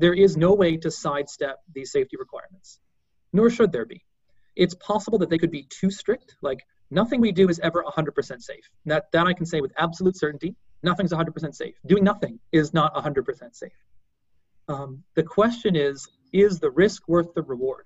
there 0.00 0.14
is 0.14 0.36
no 0.36 0.54
way 0.54 0.78
to 0.78 0.90
sidestep 0.90 1.58
these 1.74 1.92
safety 1.92 2.16
requirements, 2.16 2.80
nor 3.34 3.50
should 3.50 3.70
there 3.70 3.84
be. 3.84 4.02
It's 4.56 4.74
possible 4.74 5.18
that 5.18 5.28
they 5.28 5.36
could 5.36 5.50
be 5.50 5.66
too 5.68 5.90
strict, 5.90 6.36
like 6.40 6.64
nothing 6.90 7.20
we 7.20 7.32
do 7.32 7.50
is 7.50 7.60
ever 7.60 7.84
100% 7.84 8.42
safe. 8.42 8.64
That, 8.86 9.12
that 9.12 9.26
I 9.26 9.34
can 9.34 9.44
say 9.44 9.60
with 9.60 9.72
absolute 9.76 10.16
certainty, 10.16 10.56
nothing's 10.82 11.12
100% 11.12 11.54
safe. 11.54 11.74
Doing 11.86 12.02
nothing 12.02 12.40
is 12.50 12.72
not 12.72 12.94
100% 12.94 13.54
safe. 13.54 13.72
Um, 14.68 15.04
the 15.16 15.22
question 15.22 15.76
is, 15.76 16.08
is 16.32 16.58
the 16.60 16.70
risk 16.70 17.06
worth 17.06 17.34
the 17.34 17.42
reward? 17.42 17.84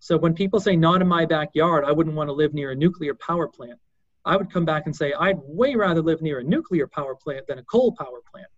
So 0.00 0.16
when 0.16 0.34
people 0.34 0.58
say, 0.58 0.74
not 0.74 1.00
in 1.00 1.06
my 1.06 1.26
backyard, 1.26 1.84
I 1.84 1.92
wouldn't 1.92 2.16
want 2.16 2.28
to 2.28 2.32
live 2.32 2.54
near 2.54 2.72
a 2.72 2.74
nuclear 2.76 3.14
power 3.14 3.46
plant, 3.46 3.78
I 4.24 4.36
would 4.36 4.52
come 4.52 4.64
back 4.64 4.86
and 4.86 4.94
say, 4.94 5.12
I'd 5.12 5.38
way 5.42 5.74
rather 5.74 6.02
live 6.02 6.20
near 6.20 6.40
a 6.40 6.44
nuclear 6.44 6.86
power 6.86 7.14
plant 7.14 7.46
than 7.46 7.58
a 7.58 7.64
coal 7.64 7.92
power 7.92 8.20
plant. 8.30 8.48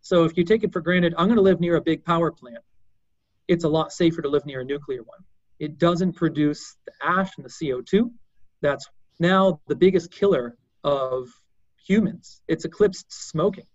So 0.00 0.24
if 0.24 0.36
you 0.36 0.44
take 0.44 0.64
it 0.64 0.72
for 0.72 0.80
granted, 0.80 1.14
I'm 1.18 1.26
going 1.26 1.36
to 1.36 1.42
live 1.42 1.60
near 1.60 1.76
a 1.76 1.80
big 1.80 2.04
power 2.04 2.32
plant, 2.32 2.62
it's 3.48 3.64
a 3.64 3.68
lot 3.68 3.92
safer 3.92 4.22
to 4.22 4.28
live 4.28 4.46
near 4.46 4.60
a 4.60 4.64
nuclear 4.64 5.02
one. 5.02 5.20
It 5.58 5.78
doesn't 5.78 6.12
produce 6.12 6.76
the 6.86 6.92
ash 7.02 7.30
and 7.36 7.44
the 7.44 7.50
CO2. 7.50 8.10
That's 8.62 8.86
now 9.18 9.60
the 9.66 9.74
biggest 9.74 10.10
killer 10.10 10.56
of 10.84 11.28
humans. 11.84 12.40
It's 12.48 12.64
eclipsed 12.64 13.06
smoking. 13.12 13.66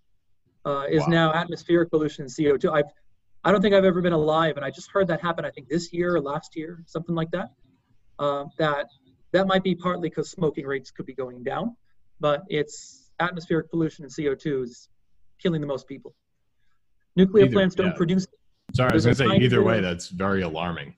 Uh, 0.66 0.86
is 0.88 1.02
wow. 1.02 1.06
now 1.08 1.32
atmospheric 1.34 1.90
pollution 1.90 2.22
and 2.22 2.30
CO2. 2.32 2.72
I've, 2.72 2.90
I 3.44 3.52
don't 3.52 3.60
think 3.60 3.74
I've 3.74 3.84
ever 3.84 4.00
been 4.00 4.14
alive, 4.14 4.56
and 4.56 4.64
I 4.64 4.70
just 4.70 4.90
heard 4.90 5.08
that 5.08 5.20
happen. 5.20 5.44
I 5.44 5.50
think 5.50 5.68
this 5.68 5.92
year 5.92 6.16
or 6.16 6.22
last 6.22 6.56
year, 6.56 6.82
something 6.86 7.14
like 7.14 7.30
that. 7.32 7.50
Uh, 8.18 8.44
that 8.56 8.86
that 9.34 9.48
might 9.48 9.64
be 9.64 9.74
partly 9.74 10.08
because 10.08 10.30
smoking 10.30 10.64
rates 10.64 10.92
could 10.92 11.06
be 11.06 11.12
going 11.12 11.42
down, 11.42 11.76
but 12.20 12.44
it's 12.48 13.10
atmospheric 13.18 13.68
pollution 13.68 14.04
and 14.04 14.12
CO2 14.12 14.62
is 14.62 14.88
killing 15.42 15.60
the 15.60 15.66
most 15.66 15.88
people. 15.88 16.14
Nuclear 17.16 17.44
Either- 17.44 17.52
plants 17.52 17.74
don't 17.74 17.88
yeah. 17.88 17.96
produce 17.96 18.26
Sorry, 18.72 18.90
I 18.90 18.94
was 18.94 19.04
going 19.04 19.16
to 19.16 19.28
say 19.28 19.36
either 19.36 19.62
way, 19.62 19.80
that's 19.80 20.08
very 20.08 20.42
alarming. 20.42 20.94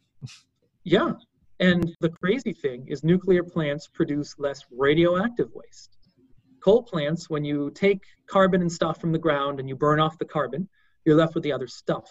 Yeah. 0.85 1.15
And 1.59 1.97
the 2.01 2.11
crazy 2.11 2.53
thing 2.53 2.87
is 2.87 3.03
nuclear 3.03 3.43
plants 3.43 3.89
produce 3.89 4.39
less 4.39 4.65
radioactive 4.71 5.49
waste. 5.53 5.97
Coal 6.61 6.85
plants, 6.85 7.29
when 7.29 7.45
you 7.45 7.73
take 7.73 8.03
carbon 8.27 8.61
and 8.61 8.71
stuff 8.71 9.01
from 9.01 9.11
the 9.11 9.19
ground 9.19 9.59
and 9.59 9.69
you 9.69 9.75
burn 9.75 9.99
off 9.99 10.17
the 10.19 10.25
carbon, 10.25 10.69
you're 11.05 11.17
left 11.17 11.35
with 11.35 11.43
the 11.43 11.53
other 11.53 11.67
stuff. 11.67 12.09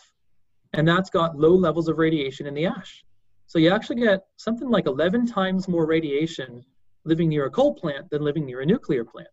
And 0.73 0.85
that's 0.85 1.09
got 1.09 1.37
low 1.37 1.55
levels 1.55 1.87
of 1.87 1.97
radiation 1.97 2.47
in 2.47 2.53
the 2.53 2.65
ash. 2.65 3.05
So 3.47 3.59
you 3.59 3.69
actually 3.69 3.97
get 3.97 4.25
something 4.37 4.69
like 4.69 4.87
11 4.87 5.27
times 5.27 5.67
more 5.67 5.85
radiation 5.85 6.63
living 7.03 7.29
near 7.29 7.45
a 7.45 7.51
coal 7.51 7.73
plant 7.75 8.09
than 8.09 8.23
living 8.23 8.45
near 8.45 8.61
a 8.61 8.65
nuclear 8.65 9.05
plant. 9.05 9.27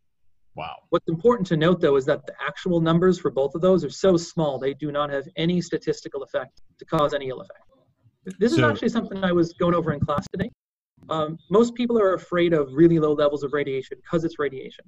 Wow. 0.55 0.77
What's 0.91 1.09
important 1.09 1.47
to 1.49 1.57
note, 1.57 1.81
though, 1.81 1.97
is 1.97 2.05
that 2.05 2.27
the 2.27 2.35
actual 2.47 2.81
numbers 2.81 3.19
for 3.19 3.31
both 3.31 3.55
of 3.55 3.63
those 3.63 3.85
are 3.85 3.91
so 3.91 4.19
small, 4.19 4.59
they 4.59 4.75
do 4.75 4.93
not 4.93 5.09
have 5.11 5.27
any 5.37 5.63
statistical 5.63 6.23
effect 6.23 6.61
to 6.79 6.85
cause 6.85 7.15
any 7.15 7.31
ill 7.31 7.41
effect. 7.41 7.61
This 8.39 8.53
is 8.53 8.61
actually 8.61 8.91
something 8.91 9.25
I 9.25 9.33
was 9.33 9.53
going 9.55 9.75
over 9.75 9.93
in 9.93 10.01
class 10.01 10.29
today. 10.29 10.51
Um, 11.09 11.39
most 11.51 11.75
people 11.75 11.99
are 11.99 12.15
afraid 12.15 12.53
of 12.53 12.73
really 12.73 12.99
low 12.99 13.15
levels 13.15 13.43
of 13.43 13.53
radiation 13.53 13.99
because 14.03 14.25
it's 14.25 14.39
radiation. 14.39 14.85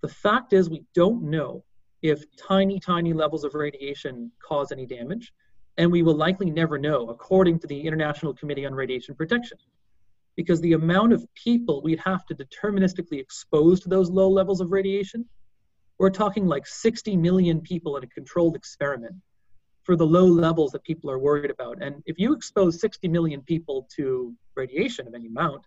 The 0.00 0.08
fact 0.08 0.52
is, 0.52 0.68
we 0.68 0.84
don't 0.94 1.22
know 1.22 1.64
if 2.02 2.24
tiny, 2.36 2.80
tiny 2.80 3.12
levels 3.12 3.44
of 3.44 3.54
radiation 3.54 4.32
cause 4.42 4.72
any 4.72 4.86
damage, 4.86 5.32
and 5.78 5.90
we 5.90 6.02
will 6.02 6.16
likely 6.16 6.50
never 6.50 6.76
know, 6.78 7.08
according 7.08 7.58
to 7.60 7.66
the 7.66 7.80
International 7.80 8.34
Committee 8.34 8.66
on 8.66 8.74
Radiation 8.74 9.14
Protection 9.14 9.58
because 10.38 10.60
the 10.60 10.74
amount 10.74 11.12
of 11.12 11.26
people 11.34 11.82
we'd 11.82 11.98
have 11.98 12.24
to 12.24 12.32
deterministically 12.32 13.18
expose 13.18 13.80
to 13.80 13.88
those 13.88 14.08
low 14.08 14.28
levels 14.28 14.60
of 14.60 14.70
radiation, 14.70 15.24
we're 15.98 16.10
talking 16.10 16.46
like 16.46 16.64
60 16.64 17.16
million 17.16 17.60
people 17.60 17.96
in 17.96 18.04
a 18.04 18.06
controlled 18.06 18.54
experiment 18.54 19.16
for 19.82 19.96
the 19.96 20.06
low 20.06 20.26
levels 20.26 20.70
that 20.70 20.84
people 20.84 21.10
are 21.10 21.18
worried 21.18 21.50
about. 21.50 21.82
And 21.82 22.04
if 22.06 22.20
you 22.20 22.32
expose 22.32 22.80
60 22.80 23.08
million 23.08 23.42
people 23.42 23.88
to 23.96 24.32
radiation 24.54 25.08
of 25.08 25.14
any 25.14 25.26
amount, 25.26 25.64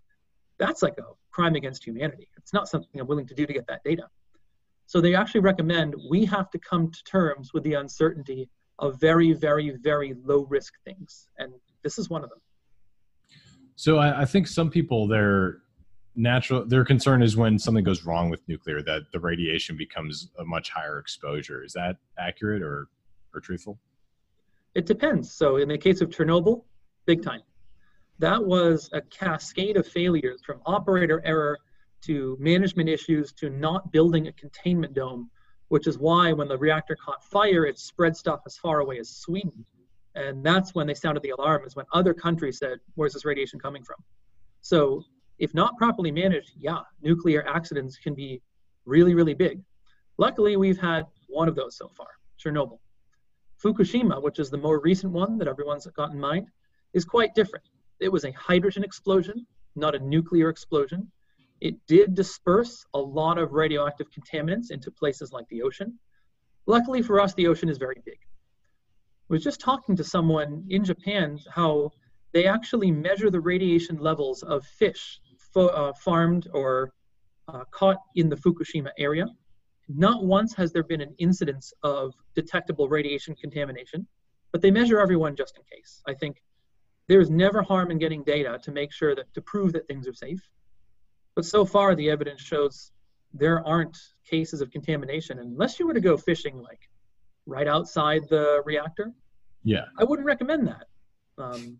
that's 0.56 0.80
like 0.80 0.96
a 0.96 1.02
crime 1.32 1.54
against 1.54 1.84
humanity. 1.84 2.28
It's 2.38 2.54
not 2.54 2.66
something 2.66 2.98
I'm 2.98 3.06
willing 3.06 3.26
to 3.26 3.34
do 3.34 3.44
to 3.44 3.52
get 3.52 3.66
that 3.66 3.84
data. 3.84 4.08
So 4.86 5.02
they 5.02 5.14
actually 5.14 5.42
recommend 5.42 5.94
we 6.08 6.24
have 6.24 6.50
to 6.50 6.58
come 6.58 6.90
to 6.90 7.04
terms 7.04 7.52
with 7.52 7.62
the 7.64 7.74
uncertainty 7.74 8.48
of 8.82 9.00
very, 9.00 9.32
very, 9.32 9.70
very 9.70 10.14
low 10.24 10.44
risk 10.50 10.74
things. 10.84 11.28
And 11.38 11.52
this 11.82 11.98
is 11.98 12.10
one 12.10 12.22
of 12.22 12.30
them. 12.30 12.40
So 13.76 13.98
I, 13.98 14.22
I 14.22 14.24
think 14.26 14.46
some 14.46 14.70
people 14.70 15.06
their 15.08 15.58
natural 16.14 16.66
their 16.66 16.84
concern 16.84 17.22
is 17.22 17.36
when 17.36 17.58
something 17.58 17.84
goes 17.84 18.04
wrong 18.04 18.28
with 18.28 18.46
nuclear 18.46 18.82
that 18.82 19.04
the 19.12 19.20
radiation 19.20 19.78
becomes 19.78 20.28
a 20.38 20.44
much 20.44 20.68
higher 20.68 20.98
exposure. 20.98 21.64
Is 21.64 21.72
that 21.72 21.96
accurate 22.18 22.60
or 22.60 22.88
or 23.32 23.40
truthful? 23.40 23.78
It 24.74 24.84
depends. 24.84 25.32
So 25.32 25.56
in 25.56 25.68
the 25.68 25.78
case 25.78 26.00
of 26.00 26.10
Chernobyl, 26.10 26.64
big 27.06 27.22
time. 27.22 27.40
That 28.18 28.44
was 28.44 28.90
a 28.92 29.00
cascade 29.00 29.76
of 29.76 29.86
failures 29.86 30.42
from 30.44 30.60
operator 30.66 31.22
error 31.24 31.58
to 32.02 32.36
management 32.40 32.88
issues 32.88 33.32
to 33.32 33.48
not 33.48 33.90
building 33.90 34.28
a 34.28 34.32
containment 34.32 34.94
dome, 34.94 35.30
which 35.72 35.86
is 35.86 35.96
why 35.96 36.34
when 36.34 36.48
the 36.48 36.58
reactor 36.58 36.94
caught 36.94 37.24
fire, 37.24 37.64
it 37.64 37.78
spread 37.78 38.14
stuff 38.14 38.42
as 38.44 38.58
far 38.58 38.80
away 38.80 38.98
as 38.98 39.08
Sweden. 39.08 39.64
And 40.14 40.44
that's 40.44 40.74
when 40.74 40.86
they 40.86 40.92
sounded 40.92 41.22
the 41.22 41.30
alarm, 41.30 41.64
is 41.64 41.74
when 41.74 41.86
other 41.94 42.12
countries 42.12 42.58
said, 42.58 42.78
Where's 42.94 43.14
this 43.14 43.24
radiation 43.24 43.58
coming 43.58 43.82
from? 43.82 43.96
So 44.60 45.02
if 45.38 45.54
not 45.54 45.78
properly 45.78 46.10
managed, 46.10 46.52
yeah, 46.58 46.80
nuclear 47.00 47.42
accidents 47.48 47.96
can 47.96 48.14
be 48.14 48.42
really, 48.84 49.14
really 49.14 49.32
big. 49.32 49.62
Luckily, 50.18 50.58
we've 50.58 50.78
had 50.78 51.06
one 51.28 51.48
of 51.48 51.54
those 51.54 51.74
so 51.74 51.88
far, 51.88 52.08
Chernobyl. 52.38 52.78
Fukushima, 53.58 54.22
which 54.22 54.40
is 54.40 54.50
the 54.50 54.58
more 54.58 54.78
recent 54.78 55.10
one 55.10 55.38
that 55.38 55.48
everyone's 55.48 55.86
got 55.96 56.12
in 56.12 56.20
mind, 56.20 56.48
is 56.92 57.06
quite 57.06 57.34
different. 57.34 57.64
It 57.98 58.12
was 58.12 58.26
a 58.26 58.32
hydrogen 58.32 58.84
explosion, 58.84 59.46
not 59.74 59.94
a 59.94 60.00
nuclear 60.00 60.50
explosion. 60.50 61.10
It 61.62 61.76
did 61.86 62.16
disperse 62.16 62.84
a 62.92 62.98
lot 62.98 63.38
of 63.38 63.52
radioactive 63.52 64.08
contaminants 64.10 64.72
into 64.72 64.90
places 64.90 65.30
like 65.32 65.46
the 65.48 65.62
ocean. 65.62 65.96
Luckily 66.66 67.02
for 67.02 67.20
us, 67.20 67.34
the 67.34 67.46
ocean 67.46 67.68
is 67.68 67.78
very 67.78 68.02
big. 68.04 68.18
I 68.18 69.34
was 69.34 69.44
just 69.44 69.60
talking 69.60 69.94
to 69.94 70.02
someone 70.02 70.66
in 70.70 70.82
Japan 70.82 71.38
how 71.48 71.92
they 72.32 72.46
actually 72.46 72.90
measure 72.90 73.30
the 73.30 73.40
radiation 73.40 73.98
levels 73.98 74.42
of 74.42 74.66
fish 74.66 75.20
uh, 75.54 75.92
farmed 75.92 76.48
or 76.52 76.92
uh, 77.46 77.62
caught 77.70 77.98
in 78.16 78.28
the 78.28 78.36
Fukushima 78.36 78.90
area. 78.98 79.26
Not 79.88 80.24
once 80.24 80.52
has 80.54 80.72
there 80.72 80.82
been 80.82 81.00
an 81.00 81.14
incidence 81.18 81.72
of 81.84 82.12
detectable 82.34 82.88
radiation 82.88 83.36
contamination, 83.36 84.04
but 84.50 84.62
they 84.62 84.72
measure 84.72 84.98
everyone 84.98 85.36
just 85.36 85.56
in 85.56 85.62
case. 85.78 86.02
I 86.08 86.14
think 86.14 86.42
there 87.06 87.20
is 87.20 87.30
never 87.30 87.62
harm 87.62 87.92
in 87.92 87.98
getting 87.98 88.24
data 88.24 88.58
to 88.64 88.72
make 88.72 88.92
sure 88.92 89.14
that 89.14 89.32
to 89.34 89.40
prove 89.42 89.72
that 89.74 89.86
things 89.86 90.08
are 90.08 90.14
safe. 90.14 90.42
But 91.34 91.44
so 91.44 91.64
far, 91.64 91.94
the 91.94 92.10
evidence 92.10 92.40
shows 92.40 92.92
there 93.32 93.66
aren't 93.66 93.96
cases 94.28 94.60
of 94.60 94.70
contamination. 94.70 95.38
Unless 95.38 95.78
you 95.78 95.86
were 95.86 95.94
to 95.94 96.00
go 96.00 96.16
fishing 96.16 96.60
like 96.60 96.80
right 97.46 97.66
outside 97.66 98.28
the 98.28 98.62
reactor, 98.64 99.12
Yeah. 99.64 99.84
I 99.98 100.04
wouldn't 100.04 100.26
recommend 100.26 100.66
that. 100.68 100.86
Um, 101.38 101.78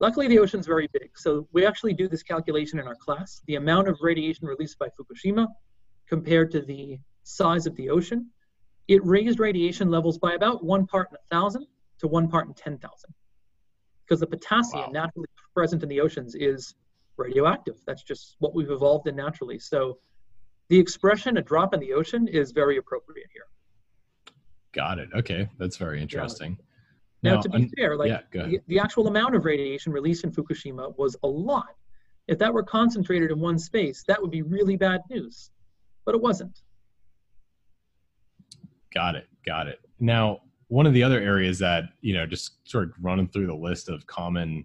luckily, 0.00 0.26
the 0.26 0.38
ocean's 0.38 0.66
very 0.66 0.88
big, 0.92 1.10
so 1.16 1.46
we 1.52 1.64
actually 1.66 1.94
do 1.94 2.08
this 2.08 2.22
calculation 2.22 2.78
in 2.78 2.86
our 2.86 2.96
class. 2.96 3.42
The 3.46 3.56
amount 3.56 3.88
of 3.88 3.98
radiation 4.00 4.46
released 4.46 4.78
by 4.78 4.88
Fukushima 4.88 5.46
compared 6.08 6.50
to 6.52 6.60
the 6.62 6.98
size 7.22 7.66
of 7.66 7.76
the 7.76 7.88
ocean, 7.90 8.30
it 8.88 9.04
raised 9.04 9.38
radiation 9.38 9.88
levels 9.90 10.18
by 10.18 10.32
about 10.32 10.64
one 10.64 10.86
part 10.86 11.08
in 11.10 11.16
a 11.16 11.34
thousand 11.34 11.66
to 11.98 12.08
one 12.08 12.28
part 12.28 12.48
in 12.48 12.54
ten 12.54 12.76
thousand. 12.78 13.14
Because 14.04 14.18
the 14.20 14.26
potassium 14.26 14.86
Wow. 14.86 14.90
naturally 14.92 15.28
present 15.54 15.82
in 15.84 15.88
the 15.88 16.00
oceans 16.00 16.34
is 16.34 16.74
radioactive. 17.20 17.76
That's 17.86 18.02
just 18.02 18.36
what 18.38 18.54
we've 18.54 18.70
evolved 18.70 19.06
in 19.06 19.16
naturally. 19.16 19.58
So 19.58 19.98
the 20.68 20.78
expression 20.78 21.36
"a 21.36 21.42
drop 21.42 21.74
in 21.74 21.80
the 21.80 21.92
ocean" 21.92 22.26
is 22.28 22.52
very 22.52 22.76
appropriate 22.78 23.28
here. 23.32 23.46
Got 24.72 24.98
it. 24.98 25.08
Okay, 25.14 25.48
that's 25.58 25.76
very 25.76 26.00
interesting. 26.00 26.58
Now, 27.22 27.40
to 27.40 27.48
be 27.48 27.64
un- 27.64 27.70
fair, 27.76 27.96
like 27.96 28.08
yeah, 28.08 28.20
the, 28.32 28.60
the 28.66 28.78
actual 28.78 29.06
amount 29.06 29.34
of 29.34 29.44
radiation 29.44 29.92
released 29.92 30.24
in 30.24 30.32
Fukushima 30.32 30.96
was 30.96 31.16
a 31.22 31.28
lot. 31.28 31.74
If 32.28 32.38
that 32.38 32.54
were 32.54 32.62
concentrated 32.62 33.30
in 33.30 33.40
one 33.40 33.58
space, 33.58 34.04
that 34.06 34.20
would 34.22 34.30
be 34.30 34.42
really 34.42 34.76
bad 34.76 35.02
news. 35.10 35.50
But 36.04 36.14
it 36.14 36.20
wasn't. 36.20 36.62
Got 38.94 39.16
it. 39.16 39.26
Got 39.44 39.66
it. 39.66 39.80
Now, 39.98 40.40
one 40.68 40.86
of 40.86 40.94
the 40.94 41.02
other 41.02 41.20
areas 41.20 41.58
that, 41.58 41.84
you 42.00 42.14
know, 42.14 42.26
just 42.26 42.66
sort 42.68 42.84
of 42.84 42.92
running 43.02 43.28
through 43.28 43.48
the 43.48 43.54
list 43.54 43.88
of 43.88 44.06
common, 44.06 44.64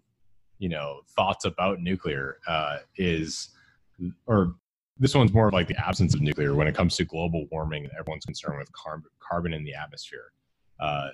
you 0.60 0.70
know, 0.70 1.02
thoughts 1.16 1.46
about 1.46 1.80
nuclear 1.80 2.38
uh, 2.48 2.78
is, 2.98 3.50
or 4.26 4.56
this 4.98 5.14
one's 5.14 5.34
more 5.34 5.48
of 5.48 5.54
like 5.54 5.68
the 5.68 5.78
absence 5.78 6.14
of 6.14 6.22
nuclear 6.22 6.56
when 6.56 6.68
it 6.68 6.76
comes 6.76 6.96
to 6.96 7.06
global 7.06 7.46
warming 7.52 7.84
and 7.84 7.94
everyone's 8.00 8.26
concerned 8.26 8.58
with 8.58 8.72
carb- 8.72 9.04
carbon 9.20 9.54
in 9.54 9.64
the 9.64 9.74
atmosphere. 9.74 10.32
Uh, 10.80 11.10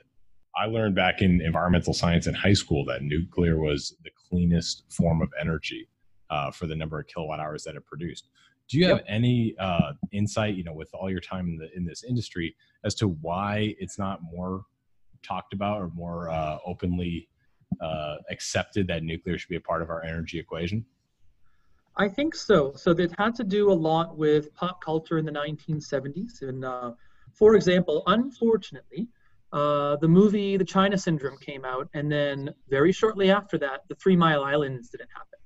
I 0.56 0.66
learned 0.66 0.96
back 0.96 1.22
in 1.22 1.42
environmental 1.42 1.94
science 1.94 2.28
in 2.28 2.34
high 2.34 2.54
school 2.54 2.86
that 2.86 3.04
nuclear 3.04 3.58
was 3.60 3.96
the 4.04 4.12
cleanest 4.30 4.84
form 4.90 5.22
of 5.22 5.30
energy 5.40 5.88
uh, 6.30 6.52
for 6.52 6.68
the 6.68 6.76
number 6.76 7.00
of 7.00 7.08
kilowatt 7.08 7.40
hours 7.40 7.64
that 7.64 7.76
it 7.76 7.86
produced. 7.86 8.30
Do 8.70 8.78
you 8.78 8.86
have 8.86 8.98
Yep. 8.98 9.06
any 9.08 9.56
uh, 9.60 9.94
insight, 10.12 10.56
you 10.56 10.64
know, 10.64 10.74
with 10.74 10.90
all 10.94 11.10
your 11.10 11.20
time 11.20 11.48
in 11.48 11.58
the 11.58 11.76
in 11.76 11.86
this 11.86 12.04
industry, 12.04 12.56
as 12.86 12.96
to 12.96 13.08
why 13.08 13.76
it's 13.80 13.98
not 13.98 14.20
more 14.24 14.64
talked 15.24 15.54
about 15.54 15.82
or 15.82 15.90
more 15.90 16.30
uh, 16.30 16.58
openly 16.66 17.28
uh, 17.80 18.16
accepted 18.30 18.88
that 18.88 19.04
nuclear 19.04 19.38
should 19.38 19.50
be 19.50 19.56
a 19.56 19.62
part 19.62 19.82
of 19.82 19.90
our 19.90 20.04
energy 20.04 20.40
equation? 20.40 20.86
I 21.98 22.08
think 22.08 22.36
so. 22.36 22.74
So 22.76 22.92
it 22.92 23.12
had 23.18 23.36
to 23.36 23.44
do 23.44 23.72
a 23.72 23.74
lot 23.74 24.18
with 24.18 24.54
pop 24.56 24.84
culture 24.84 25.18
in 25.18 25.26
the 25.26 25.32
1970s. 25.32 26.42
And 26.42 26.64
uh, 26.64 26.92
for 27.34 27.56
example, 27.56 28.04
unfortunately, 28.08 29.08
uh, 29.52 29.98
the 29.98 30.08
movie 30.08 30.56
The 30.56 30.64
China 30.64 30.98
Syndrome 30.98 31.38
came 31.38 31.66
out, 31.66 31.90
and 31.94 32.10
then 32.10 32.54
very 32.70 32.94
shortly 32.94 33.32
after 33.32 33.58
that, 33.58 33.82
the 33.90 33.96
Three 33.96 34.16
Mile 34.16 34.44
Island 34.44 34.76
incident 34.78 35.10
happened. 35.14 35.42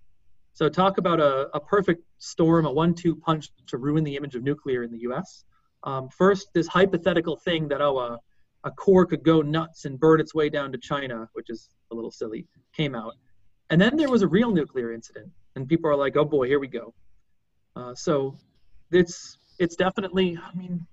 So 0.54 0.70
talk 0.70 1.00
about 1.00 1.20
a, 1.20 1.50
a 1.56 1.60
perfect 1.60 2.04
storm, 2.20 2.66
a 2.66 2.72
one-two 2.72 3.16
punch 3.16 3.50
to 3.68 3.78
ruin 3.78 4.04
the 4.04 4.16
image 4.16 4.36
of 4.36 4.44
nuclear 4.44 4.84
in 4.84 4.92
the 4.92 5.00
U.S. 5.00 5.44
Um, 5.84 6.08
first, 6.10 6.50
this 6.54 6.68
hypothetical 6.68 7.36
thing 7.38 7.68
that 7.70 7.82
oh, 7.82 7.98
a, 7.98 8.20
a 8.64 8.72
core 8.72 9.06
could 9.06 9.24
go 9.24 9.42
nuts 9.42 9.86
and 9.86 10.00
burn 10.00 10.20
its 10.20 10.34
way 10.34 10.50
down 10.50 10.72
to 10.72 10.78
China, 10.78 11.28
which 11.34 11.50
is 11.50 11.70
a 11.92 11.96
little 11.96 12.12
silly, 12.12 12.48
came 12.76 12.96
out, 12.96 13.14
and 13.70 13.80
then 13.82 13.96
there 13.98 14.10
was 14.10 14.22
a 14.22 14.28
real 14.28 14.52
nuclear 14.52 14.92
incident, 14.92 15.30
and 15.56 15.68
people 15.68 15.90
are 15.90 15.96
like, 15.96 16.16
oh 16.18 16.26
boy, 16.26 16.48
here 16.48 16.60
we 16.60 16.68
go. 16.68 16.94
Uh, 17.76 17.94
so 17.96 18.38
it's 18.92 19.38
it's 19.60 19.76
definitely, 19.76 20.38
I 20.38 20.56
mean, 20.56 20.86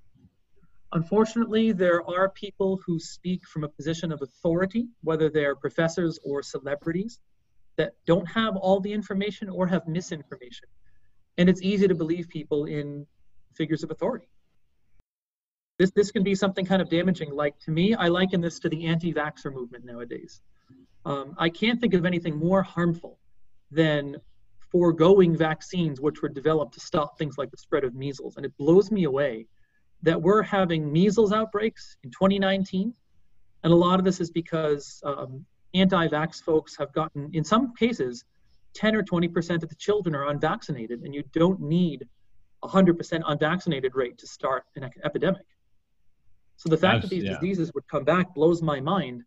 unfortunately, 0.92 1.72
there 1.72 2.08
are 2.08 2.28
people 2.30 2.80
who 2.86 2.98
speak 2.98 3.46
from 3.46 3.64
a 3.64 3.68
position 3.68 4.12
of 4.12 4.22
authority, 4.22 4.88
whether 5.02 5.28
they're 5.28 5.56
professors 5.56 6.18
or 6.24 6.42
celebrities, 6.42 7.18
that 7.76 7.92
don't 8.06 8.26
have 8.26 8.56
all 8.56 8.80
the 8.80 8.92
information 8.92 9.48
or 9.48 9.66
have 9.66 9.86
misinformation. 9.88 10.68
And 11.38 11.48
it's 11.48 11.62
easy 11.62 11.88
to 11.88 11.94
believe 11.94 12.28
people 12.28 12.66
in 12.66 13.06
figures 13.54 13.82
of 13.82 13.90
authority. 13.90 14.28
this 15.78 15.90
this 15.92 16.10
can 16.12 16.22
be 16.22 16.34
something 16.34 16.64
kind 16.64 16.82
of 16.82 16.88
damaging. 16.88 17.30
Like 17.34 17.58
to 17.60 17.70
me, 17.70 17.94
I 17.94 18.08
liken 18.08 18.40
this 18.40 18.58
to 18.60 18.68
the 18.68 18.86
anti-vaxxer 18.86 19.52
movement 19.52 19.84
nowadays. 19.84 20.40
Um, 21.04 21.34
I 21.38 21.48
can't 21.48 21.80
think 21.80 21.94
of 21.94 22.06
anything 22.06 22.36
more 22.36 22.62
harmful 22.62 23.18
than 23.70 24.16
foregoing 24.70 25.36
vaccines 25.36 26.00
which 26.00 26.22
were 26.22 26.28
developed 26.28 26.74
to 26.74 26.80
stop 26.80 27.18
things 27.18 27.36
like 27.36 27.50
the 27.50 27.56
spread 27.56 27.84
of 27.84 27.94
measles. 27.94 28.36
And 28.36 28.46
it 28.46 28.56
blows 28.56 28.90
me 28.90 29.04
away 29.04 29.46
that 30.02 30.20
we're 30.20 30.42
having 30.42 30.92
measles 30.92 31.32
outbreaks 31.32 31.96
in 32.04 32.10
2019. 32.10 32.92
And 33.64 33.72
a 33.72 33.76
lot 33.76 33.98
of 33.98 34.04
this 34.04 34.20
is 34.20 34.30
because 34.30 35.00
um, 35.04 35.44
anti 35.74 36.08
vax 36.08 36.42
folks 36.42 36.76
have 36.76 36.92
gotten, 36.92 37.30
in 37.32 37.44
some 37.44 37.74
cases, 37.74 38.24
10 38.74 38.96
or 38.96 39.02
20% 39.02 39.62
of 39.62 39.68
the 39.68 39.74
children 39.74 40.14
are 40.14 40.28
unvaccinated, 40.28 41.02
and 41.02 41.14
you 41.14 41.22
don't 41.32 41.60
need 41.60 42.06
a 42.62 42.68
100% 42.68 43.22
unvaccinated 43.26 43.94
rate 43.94 44.16
to 44.18 44.26
start 44.26 44.64
an 44.76 44.88
epidemic. 45.04 45.44
So 46.56 46.68
the 46.68 46.76
fact 46.76 47.02
That's, 47.02 47.10
that 47.10 47.16
these 47.16 47.24
yeah. 47.24 47.34
diseases 47.34 47.72
would 47.74 47.86
come 47.88 48.04
back 48.04 48.34
blows 48.34 48.62
my 48.62 48.80
mind. 48.80 49.22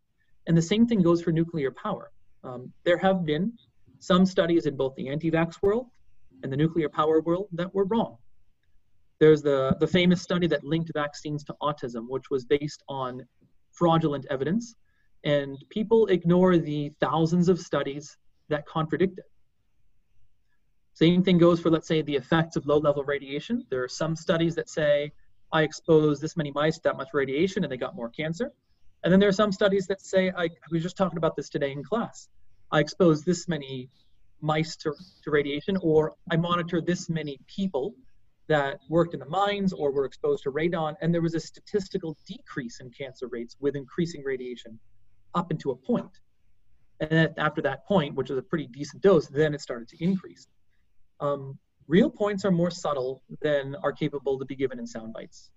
And 0.48 0.56
the 0.58 0.62
same 0.62 0.86
thing 0.88 1.02
goes 1.02 1.22
for 1.22 1.32
nuclear 1.32 1.72
power. 1.72 2.12
Um, 2.44 2.72
there 2.84 2.98
have 2.98 3.26
been 3.26 3.54
some 4.00 4.26
studies 4.26 4.66
in 4.66 4.76
both 4.76 4.96
the 4.96 5.10
anti-vax 5.10 5.62
world 5.62 5.88
and 6.44 6.52
the 6.52 6.58
nuclear 6.58 6.90
power 6.90 7.22
world 7.22 7.48
that 7.54 7.74
were 7.74 7.86
wrong. 7.86 8.18
There's 9.20 9.42
the, 9.42 9.76
the 9.80 9.88
famous 9.88 10.22
study 10.22 10.48
that 10.48 10.64
linked 10.64 10.92
vaccines 10.94 11.44
to 11.46 11.56
autism, 11.62 12.08
which 12.10 12.30
was 12.30 12.46
based 12.46 12.84
on 12.88 13.26
fraudulent 13.72 14.26
evidence. 14.30 14.76
And 15.24 15.58
people 15.70 16.06
ignore 16.08 16.58
the 16.58 16.92
thousands 17.00 17.50
of 17.50 17.60
studies 17.60 18.18
that 18.50 18.66
contradict 18.68 19.18
it. 19.18 19.26
Same 20.94 21.24
thing 21.24 21.38
goes 21.38 21.60
for, 21.60 21.70
let's 21.72 21.88
say, 21.88 22.02
the 22.02 22.16
effects 22.16 22.56
of 22.56 22.66
low 22.68 22.78
level 22.78 23.04
radiation. 23.04 23.66
There 23.70 23.84
are 23.84 23.90
some 23.90 24.16
studies 24.16 24.56
that 24.56 24.70
say, 24.70 25.12
I 25.52 25.64
exposed 25.64 26.22
this 26.22 26.38
many 26.38 26.52
mice 26.52 26.76
to 26.76 26.84
that 26.84 26.98
much 26.98 27.10
radiation 27.14 27.64
and 27.64 27.72
they 27.72 27.78
got 27.78 27.96
more 27.96 28.10
cancer. 28.10 28.52
And 29.06 29.14
then 29.14 29.20
there 29.20 29.30
are 29.30 29.40
some 29.44 29.52
studies 29.52 29.86
that 29.88 30.02
say, 30.02 30.32
I, 30.36 30.46
I 30.46 30.50
was 30.72 30.82
just 30.82 30.98
talking 30.98 31.18
about 31.18 31.36
this 31.36 31.48
today 31.48 31.72
in 31.72 31.84
class. 31.84 32.28
I 32.72 32.80
exposed 32.80 33.24
this 33.24 33.48
many 33.48 33.88
mice 34.42 34.76
to, 34.78 34.94
to 35.24 35.30
radiation, 35.30 35.78
or 35.84 36.14
I 36.32 36.38
monitored 36.38 36.88
this 36.88 37.08
many 37.08 37.40
people 37.46 37.94
that 38.48 38.80
worked 38.90 39.14
in 39.14 39.20
the 39.20 39.28
mines 39.28 39.74
or 39.74 39.92
were 39.92 40.06
exposed 40.06 40.42
to 40.44 40.52
radon, 40.52 40.96
and 41.02 41.14
there 41.14 41.22
was 41.22 41.36
a 41.36 41.40
statistical 41.40 42.18
decrease 42.28 42.80
in 42.80 42.90
cancer 42.90 43.28
rates 43.28 43.56
with 43.60 43.76
increasing 43.76 44.24
radiation 44.24 44.80
up 45.36 45.52
into 45.52 45.70
a 45.70 45.76
point. 45.76 46.20
And 47.00 47.12
then 47.12 47.34
after 47.38 47.62
that 47.62 47.86
point, 47.86 48.16
which 48.16 48.32
was 48.32 48.40
a 48.40 48.44
pretty 48.44 48.66
decent 48.68 49.04
dose, 49.04 49.28
then 49.28 49.54
it 49.54 49.62
started 49.62 49.88
to 49.90 50.04
increase. 50.04 50.48
Um, 51.20 51.60
real 51.88 52.10
points 52.10 52.44
are 52.44 52.52
more 52.52 52.72
subtle 52.72 53.22
than 53.42 53.76
are 53.84 53.92
capable 53.92 54.40
to 54.40 54.46
be 54.46 54.56
given 54.56 54.80
in 54.80 54.88
sound 54.88 55.14
bites. 55.14 55.52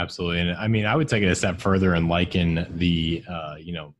Absolutely, 0.00 0.40
and 0.40 0.52
I 0.52 0.66
mean, 0.66 0.86
I 0.86 0.96
would 0.96 1.08
take 1.08 1.22
it 1.22 1.26
a 1.26 1.34
step 1.34 1.60
further 1.60 1.92
and 1.92 2.08
liken 2.08 2.66
the, 2.78 3.22
uh, 3.28 3.56
you 3.58 3.74
know, 3.74 3.94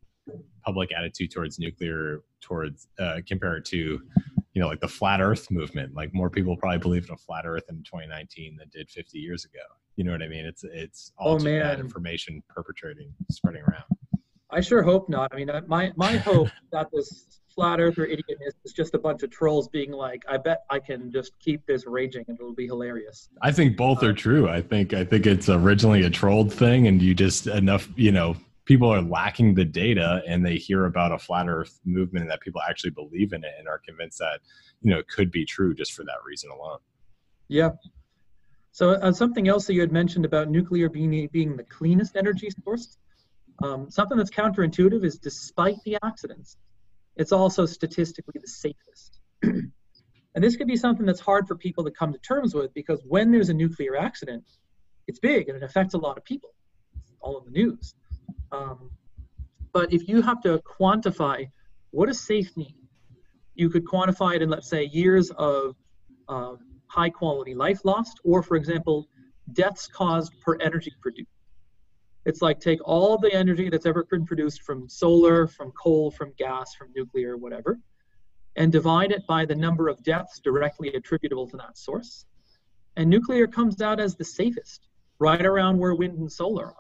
public 0.64 0.90
attitude 0.96 1.30
towards 1.30 1.58
nuclear 1.58 2.22
towards 2.40 2.88
uh, 2.98 3.20
compared 3.26 3.64
to 3.66 3.76
you 3.76 4.60
know 4.60 4.66
like 4.66 4.80
the 4.80 4.88
flat 4.88 5.20
earth 5.20 5.50
movement. 5.50 5.94
Like 5.94 6.14
more 6.14 6.30
people 6.30 6.56
probably 6.56 6.78
believe 6.78 7.06
in 7.06 7.12
a 7.12 7.18
flat 7.18 7.44
earth 7.46 7.64
in 7.68 7.76
2019 7.82 8.56
than 8.56 8.68
did 8.70 8.88
50 8.88 9.18
years 9.18 9.44
ago. 9.44 9.64
You 9.96 10.04
know 10.04 10.12
what 10.12 10.22
i 10.22 10.28
mean? 10.28 10.46
It's 10.46 10.64
it's 10.64 11.12
all 11.18 11.34
oh, 11.34 11.38
man. 11.38 11.60
bad 11.60 11.80
information 11.80 12.42
perpetrating 12.48 13.12
spreading 13.30 13.62
around. 13.62 13.84
I 14.50 14.60
sure 14.62 14.82
hope 14.82 15.10
not. 15.10 15.34
I 15.34 15.36
mean 15.36 15.50
my 15.66 15.92
my 15.96 16.16
hope 16.28 16.48
that 16.72 16.88
this 16.92 17.40
flat 17.60 17.78
earth 17.78 17.98
or 17.98 18.06
idiot 18.06 18.38
is 18.64 18.72
just 18.72 18.94
a 18.94 18.98
bunch 18.98 19.22
of 19.22 19.30
trolls 19.30 19.68
being 19.68 19.92
like 19.92 20.22
i 20.30 20.36
bet 20.38 20.64
i 20.70 20.78
can 20.78 21.12
just 21.12 21.38
keep 21.38 21.64
this 21.66 21.86
raging 21.86 22.24
and 22.28 22.38
it'll 22.40 22.54
be 22.54 22.66
hilarious. 22.66 23.28
I 23.42 23.52
think 23.52 23.76
both 23.76 24.02
are 24.02 24.14
true. 24.14 24.48
I 24.48 24.62
think 24.62 24.94
i 24.94 25.04
think 25.04 25.26
it's 25.26 25.50
originally 25.50 26.02
a 26.04 26.10
trolled 26.10 26.50
thing 26.52 26.86
and 26.86 27.02
you 27.02 27.14
just 27.14 27.46
enough 27.46 27.86
you 27.96 28.12
know 28.12 28.34
people 28.64 28.88
are 28.88 29.02
lacking 29.02 29.54
the 29.54 29.64
data 29.64 30.22
and 30.26 30.44
they 30.44 30.56
hear 30.56 30.86
about 30.86 31.12
a 31.12 31.18
flat 31.18 31.48
earth 31.48 31.80
movement 31.84 32.22
and 32.22 32.30
that 32.30 32.40
people 32.40 32.62
actually 32.66 32.90
believe 32.90 33.34
in 33.34 33.44
it 33.44 33.52
and 33.58 33.68
are 33.68 33.80
convinced 33.86 34.18
that 34.20 34.40
you 34.80 34.90
know 34.90 34.98
it 34.98 35.08
could 35.08 35.30
be 35.30 35.44
true 35.44 35.74
just 35.74 35.92
for 35.92 36.04
that 36.04 36.16
reason 36.24 36.50
alone. 36.50 36.78
Yeah. 37.48 37.70
So 38.72 38.92
uh, 38.92 39.12
something 39.12 39.48
else 39.48 39.66
that 39.66 39.74
you 39.74 39.80
had 39.80 39.92
mentioned 39.92 40.24
about 40.24 40.48
nuclear 40.48 40.88
being 40.88 41.28
being 41.30 41.56
the 41.58 41.64
cleanest 41.64 42.16
energy 42.16 42.48
source 42.64 42.96
um, 43.62 43.90
something 43.90 44.16
that's 44.16 44.30
counterintuitive 44.30 45.04
is 45.04 45.18
despite 45.18 45.76
the 45.84 45.98
accidents 46.02 46.56
it's 47.16 47.32
also 47.32 47.66
statistically 47.66 48.40
the 48.40 48.48
safest. 48.48 49.20
And 50.32 50.44
this 50.44 50.54
could 50.54 50.68
be 50.68 50.76
something 50.76 51.04
that's 51.04 51.18
hard 51.18 51.48
for 51.48 51.56
people 51.56 51.82
to 51.82 51.90
come 51.90 52.12
to 52.12 52.18
terms 52.20 52.54
with 52.54 52.72
because 52.72 53.02
when 53.04 53.32
there's 53.32 53.48
a 53.48 53.52
nuclear 53.52 53.96
accident 53.96 54.44
it's 55.10 55.18
big 55.18 55.48
and 55.48 55.56
it 55.56 55.64
affects 55.64 55.94
a 55.94 55.98
lot 55.98 56.16
of 56.16 56.24
people. 56.24 56.50
It's 57.02 57.12
all 57.20 57.38
in 57.40 57.44
the 57.44 57.50
news. 57.50 57.94
Um, 58.52 58.90
but 59.72 59.92
if 59.92 60.08
you 60.08 60.22
have 60.22 60.40
to 60.42 60.58
quantify 60.58 61.50
what 61.90 62.06
does 62.06 62.20
safe 62.20 62.56
mean, 62.56 62.74
you 63.54 63.68
could 63.68 63.84
quantify 63.84 64.36
it 64.36 64.42
in, 64.42 64.48
let's 64.48 64.70
say, 64.70 64.84
years 64.84 65.30
of 65.30 65.74
uh, 66.28 66.54
high 66.86 67.10
quality 67.10 67.54
life 67.54 67.80
lost, 67.84 68.20
or 68.24 68.42
for 68.42 68.56
example, 68.56 69.08
deaths 69.52 69.88
caused 69.88 70.32
per 70.40 70.56
energy 70.60 70.92
produced. 71.02 71.28
It's 72.26 72.42
like 72.42 72.60
take 72.60 72.80
all 72.86 73.16
the 73.18 73.32
energy 73.32 73.70
that's 73.70 73.86
ever 73.86 74.04
been 74.04 74.26
produced 74.26 74.62
from 74.62 74.88
solar, 74.88 75.46
from 75.46 75.72
coal, 75.72 76.10
from 76.10 76.32
gas, 76.36 76.74
from 76.74 76.88
nuclear, 76.94 77.36
whatever, 77.36 77.78
and 78.56 78.70
divide 78.70 79.10
it 79.10 79.26
by 79.26 79.46
the 79.46 79.54
number 79.54 79.88
of 79.88 80.02
deaths 80.02 80.40
directly 80.40 80.92
attributable 80.92 81.48
to 81.48 81.56
that 81.56 81.78
source. 81.78 82.26
And 82.96 83.08
nuclear 83.08 83.46
comes 83.46 83.80
out 83.80 84.00
as 84.00 84.16
the 84.16 84.24
safest, 84.24 84.86
right 85.18 85.44
around 85.44 85.78
where 85.78 85.94
wind 85.94 86.18
and 86.18 86.30
solar 86.30 86.66
are. 86.66 86.74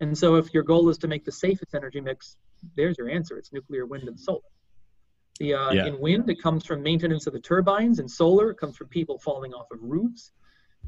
And 0.00 0.16
so 0.16 0.36
if 0.36 0.54
your 0.54 0.62
goal 0.62 0.88
is 0.88 0.96
to 0.98 1.08
make 1.08 1.24
the 1.24 1.32
safest 1.32 1.74
energy 1.74 2.00
mix, 2.00 2.36
there's 2.76 2.96
your 2.96 3.10
answer. 3.10 3.36
It's 3.36 3.52
nuclear, 3.52 3.84
wind, 3.84 4.08
and 4.08 4.18
solar. 4.18 4.40
The, 5.38 5.54
uh, 5.54 5.72
yeah. 5.72 5.86
In 5.86 6.00
wind, 6.00 6.28
it 6.30 6.42
comes 6.42 6.64
from 6.64 6.82
maintenance 6.82 7.26
of 7.26 7.32
the 7.32 7.40
turbines. 7.40 7.98
In 7.98 8.08
solar, 8.08 8.50
it 8.50 8.56
comes 8.56 8.76
from 8.76 8.88
people 8.88 9.18
falling 9.18 9.52
off 9.52 9.66
of 9.70 9.78
roofs. 9.82 10.32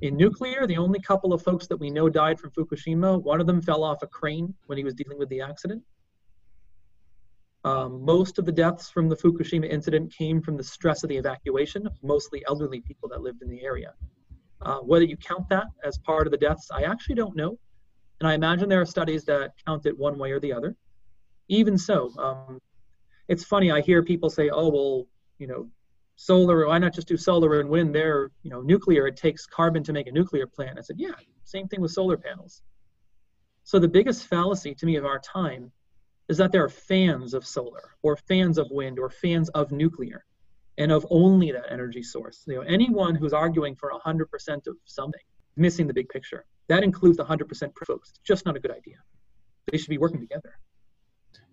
In 0.00 0.16
nuclear, 0.16 0.66
the 0.66 0.78
only 0.78 0.98
couple 1.00 1.32
of 1.32 1.42
folks 1.42 1.68
that 1.68 1.76
we 1.76 1.90
know 1.90 2.08
died 2.08 2.40
from 2.40 2.50
Fukushima, 2.50 3.22
one 3.22 3.40
of 3.40 3.46
them 3.46 3.62
fell 3.62 3.84
off 3.84 4.02
a 4.02 4.06
crane 4.06 4.52
when 4.66 4.76
he 4.76 4.84
was 4.84 4.94
dealing 4.94 5.18
with 5.18 5.28
the 5.28 5.40
accident. 5.40 5.82
Um, 7.64 8.04
most 8.04 8.40
of 8.40 8.44
the 8.44 8.50
deaths 8.50 8.90
from 8.90 9.08
the 9.08 9.16
Fukushima 9.16 9.70
incident 9.70 10.12
came 10.12 10.42
from 10.42 10.56
the 10.56 10.64
stress 10.64 11.04
of 11.04 11.08
the 11.08 11.16
evacuation, 11.16 11.88
mostly 12.02 12.42
elderly 12.48 12.80
people 12.80 13.08
that 13.10 13.22
lived 13.22 13.42
in 13.42 13.48
the 13.48 13.62
area. 13.64 13.94
Uh, 14.62 14.78
whether 14.78 15.04
you 15.04 15.16
count 15.16 15.48
that 15.50 15.66
as 15.84 15.98
part 15.98 16.26
of 16.26 16.32
the 16.32 16.36
deaths, 16.36 16.68
I 16.72 16.82
actually 16.82 17.14
don't 17.14 17.36
know. 17.36 17.58
And 18.20 18.28
I 18.28 18.34
imagine 18.34 18.68
there 18.68 18.80
are 18.80 18.86
studies 18.86 19.24
that 19.24 19.52
count 19.64 19.86
it 19.86 19.96
one 19.96 20.18
way 20.18 20.32
or 20.32 20.40
the 20.40 20.52
other. 20.52 20.76
Even 21.48 21.78
so, 21.78 22.10
um, 22.18 22.60
it's 23.28 23.44
funny, 23.44 23.70
I 23.70 23.80
hear 23.80 24.02
people 24.02 24.30
say, 24.30 24.50
oh, 24.50 24.68
well, 24.68 25.06
you 25.38 25.46
know, 25.46 25.68
solar, 26.22 26.68
why 26.68 26.78
not 26.78 26.94
just 26.94 27.08
do 27.08 27.16
solar 27.16 27.58
and 27.58 27.68
wind? 27.68 27.92
They're, 27.92 28.30
you 28.44 28.50
know, 28.50 28.60
nuclear, 28.60 29.08
it 29.08 29.16
takes 29.16 29.44
carbon 29.44 29.82
to 29.82 29.92
make 29.92 30.06
a 30.06 30.12
nuclear 30.12 30.46
plant. 30.46 30.78
I 30.78 30.82
said, 30.82 30.96
yeah, 30.98 31.14
same 31.42 31.66
thing 31.66 31.80
with 31.80 31.90
solar 31.90 32.16
panels. 32.16 32.62
So 33.64 33.80
the 33.80 33.88
biggest 33.88 34.28
fallacy 34.28 34.72
to 34.76 34.86
me 34.86 34.94
of 34.94 35.04
our 35.04 35.18
time 35.18 35.72
is 36.28 36.36
that 36.36 36.52
there 36.52 36.64
are 36.64 36.68
fans 36.68 37.34
of 37.34 37.44
solar 37.44 37.96
or 38.02 38.16
fans 38.16 38.56
of 38.56 38.68
wind 38.70 39.00
or 39.00 39.10
fans 39.10 39.48
of 39.50 39.72
nuclear 39.72 40.24
and 40.78 40.92
of 40.92 41.04
only 41.10 41.50
that 41.50 41.66
energy 41.70 42.04
source. 42.04 42.44
You 42.46 42.56
know, 42.56 42.62
anyone 42.62 43.16
who's 43.16 43.32
arguing 43.32 43.74
for 43.74 43.90
100% 43.90 44.66
of 44.68 44.76
something, 44.84 45.20
missing 45.56 45.88
the 45.88 45.94
big 45.94 46.08
picture. 46.08 46.44
That 46.68 46.84
includes 46.84 47.16
the 47.16 47.24
100% 47.24 47.72
folks. 47.84 48.10
It's 48.10 48.20
just 48.24 48.46
not 48.46 48.56
a 48.56 48.60
good 48.60 48.70
idea. 48.70 48.98
They 49.70 49.76
should 49.76 49.90
be 49.90 49.98
working 49.98 50.20
together. 50.20 50.54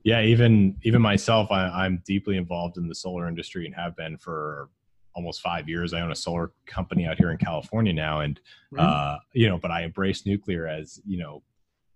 Yeah, 0.04 0.22
even 0.22 0.78
even 0.84 1.02
myself, 1.02 1.52
I, 1.52 1.86
am 1.86 2.02
deeply 2.06 2.38
involved 2.38 2.78
in 2.78 2.88
the 2.88 2.96
solar 2.96 3.28
industry 3.28 3.66
and 3.66 3.76
have 3.76 3.96
been 3.96 4.18
for 4.18 4.70
almost 5.14 5.42
five 5.42 5.68
years. 5.68 5.94
I 5.94 6.02
own 6.02 6.12
a 6.12 6.16
solar 6.16 6.52
company 6.66 7.06
out 7.06 7.18
here 7.18 7.32
in 7.32 7.38
California 7.38 7.94
now, 7.94 8.22
and 8.22 8.40
mm-hmm. 8.74 8.80
uh, 8.80 9.18
you 9.34 9.50
know, 9.50 9.58
but 9.58 9.72
I 9.72 9.84
embrace 9.84 10.26
nuclear 10.26 10.68
as 10.68 11.02
you 11.06 11.18
know 11.18 11.44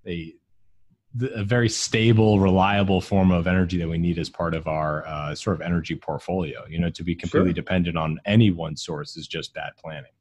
a 0.06 0.34
a 1.36 1.44
very 1.44 1.70
stable, 1.70 2.39
reliable 2.39 3.00
form 3.00 3.32
of 3.32 3.46
energy 3.46 3.78
that 3.78 3.88
we 3.88 4.00
need 4.00 4.18
as 4.18 4.30
part 4.30 4.56
of 4.56 4.68
our 4.68 5.06
uh, 5.08 5.36
sort 5.36 5.56
of 5.56 5.62
energy 5.62 5.96
portfolio. 5.96 6.66
You 6.68 6.80
know, 6.80 6.89
to 6.89 7.04
be 7.04 7.16
completely 7.16 7.50
sure. 7.50 7.56
dependent 7.56 7.98
on 7.98 8.20
any 8.26 8.52
one 8.52 8.76
source 8.76 9.16
is 9.16 9.28
just 9.28 9.54
bad 9.54 9.72
planning 9.78 10.12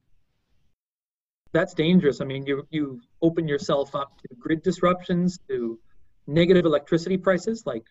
that's 1.52 1.74
dangerous. 1.74 2.20
I 2.20 2.24
mean, 2.24 2.46
you 2.46 2.66
you 2.70 3.00
open 3.20 3.46
yourself 3.46 3.94
up 3.94 4.18
to 4.22 4.34
grid 4.38 4.62
disruptions, 4.62 5.38
to 5.48 5.78
negative 6.26 6.64
electricity 6.64 7.16
prices. 7.16 7.64
Like, 7.66 7.84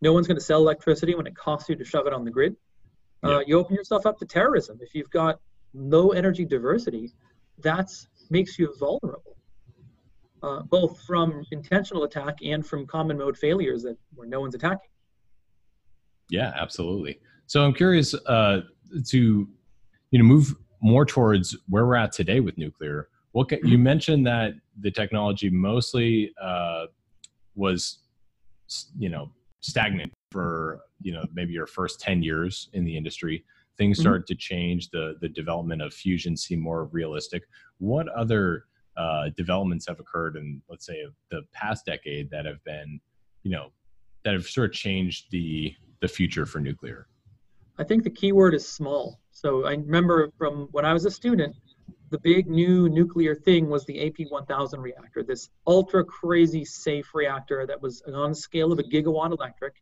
no 0.00 0.12
one's 0.12 0.26
going 0.26 0.38
to 0.38 0.44
sell 0.44 0.60
electricity 0.60 1.14
when 1.14 1.26
it 1.26 1.34
costs 1.34 1.68
you 1.68 1.76
to 1.76 1.84
shove 1.84 2.06
it 2.06 2.12
on 2.12 2.24
the 2.24 2.30
grid. 2.30 2.56
Uh, 3.22 3.40
you 3.46 3.58
open 3.58 3.74
yourself 3.74 4.06
up 4.06 4.18
to 4.18 4.24
terrorism. 4.24 4.78
If 4.80 4.94
you've 4.94 5.10
got 5.10 5.40
low 5.74 6.10
energy 6.10 6.44
diversity, 6.44 7.12
that 7.58 7.90
makes 8.30 8.58
you 8.58 8.72
vulnerable, 8.78 9.36
uh, 10.42 10.62
both 10.62 11.02
from 11.02 11.44
intentional 11.50 12.04
attack 12.04 12.36
and 12.44 12.64
from 12.64 12.86
common 12.86 13.18
mode 13.18 13.36
failures 13.36 13.82
that 13.82 13.96
where 14.14 14.28
no 14.28 14.40
one's 14.40 14.54
attacking. 14.54 14.90
Yeah, 16.30 16.52
absolutely. 16.54 17.18
So 17.46 17.64
I'm 17.64 17.72
curious 17.72 18.14
uh, 18.14 18.60
to 19.06 19.48
you 20.10 20.18
know 20.18 20.24
move 20.24 20.54
more 20.80 21.04
towards 21.04 21.56
where 21.68 21.84
we're 21.86 21.96
at 21.96 22.12
today 22.12 22.38
with 22.38 22.56
nuclear 22.58 23.08
what 23.36 23.52
you 23.64 23.76
mentioned 23.76 24.26
that 24.26 24.54
the 24.80 24.90
technology 24.90 25.50
mostly 25.50 26.32
uh, 26.42 26.86
was, 27.56 27.98
you 28.96 29.08
know, 29.08 29.30
stagnant 29.60 30.12
for 30.30 30.80
you 31.00 31.12
know 31.12 31.24
maybe 31.34 31.52
your 31.52 31.66
first 31.66 32.00
10 32.00 32.22
years 32.22 32.68
in 32.72 32.84
the 32.84 32.96
industry 32.96 33.44
things 33.78 33.96
mm-hmm. 33.96 34.02
started 34.02 34.22
mm-hmm. 34.22 34.34
to 34.34 34.36
change 34.36 34.90
the 34.90 35.14
the 35.20 35.28
development 35.28 35.82
of 35.82 35.92
fusion 35.92 36.36
seemed 36.36 36.62
more 36.62 36.84
realistic 36.86 37.42
what 37.78 38.08
other 38.08 38.64
uh, 38.96 39.28
developments 39.36 39.86
have 39.86 40.00
occurred 40.00 40.36
in 40.36 40.62
let's 40.70 40.86
say 40.86 41.04
the 41.30 41.42
past 41.52 41.84
decade 41.84 42.30
that 42.30 42.46
have 42.46 42.62
been 42.64 43.00
you 43.42 43.50
know 43.50 43.68
that 44.24 44.32
have 44.32 44.46
sort 44.46 44.70
of 44.70 44.74
changed 44.74 45.26
the 45.30 45.74
the 46.00 46.08
future 46.08 46.46
for 46.46 46.60
nuclear 46.60 47.08
i 47.78 47.84
think 47.84 48.02
the 48.04 48.10
key 48.10 48.32
word 48.32 48.54
is 48.54 48.66
small 48.66 49.20
so 49.32 49.66
i 49.66 49.72
remember 49.72 50.30
from 50.38 50.68
when 50.72 50.84
i 50.84 50.92
was 50.92 51.04
a 51.04 51.10
student 51.10 51.54
the 52.10 52.18
big 52.18 52.48
new 52.48 52.88
nuclear 52.88 53.34
thing 53.34 53.68
was 53.68 53.84
the 53.84 53.98
AP1000 54.10 54.78
reactor, 54.78 55.22
this 55.22 55.48
ultra 55.66 56.04
crazy 56.04 56.64
safe 56.64 57.14
reactor 57.14 57.66
that 57.66 57.82
was 57.82 58.02
on 58.02 58.30
the 58.30 58.36
scale 58.36 58.72
of 58.72 58.78
a 58.78 58.82
gigawatt 58.82 59.32
electric 59.32 59.74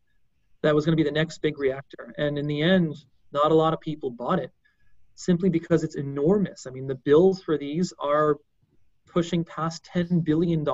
that 0.62 0.74
was 0.74 0.86
going 0.86 0.96
to 0.96 1.02
be 1.02 1.08
the 1.08 1.14
next 1.14 1.38
big 1.42 1.58
reactor. 1.58 2.14
And 2.16 2.38
in 2.38 2.46
the 2.46 2.62
end, 2.62 2.94
not 3.32 3.52
a 3.52 3.54
lot 3.54 3.74
of 3.74 3.80
people 3.80 4.10
bought 4.10 4.38
it 4.38 4.50
simply 5.14 5.50
because 5.50 5.84
it's 5.84 5.96
enormous. 5.96 6.66
I 6.66 6.70
mean, 6.70 6.86
the 6.86 6.94
bills 6.94 7.42
for 7.42 7.58
these 7.58 7.92
are 7.98 8.38
pushing 9.06 9.44
past 9.44 9.88
$10 9.94 10.24
billion. 10.24 10.66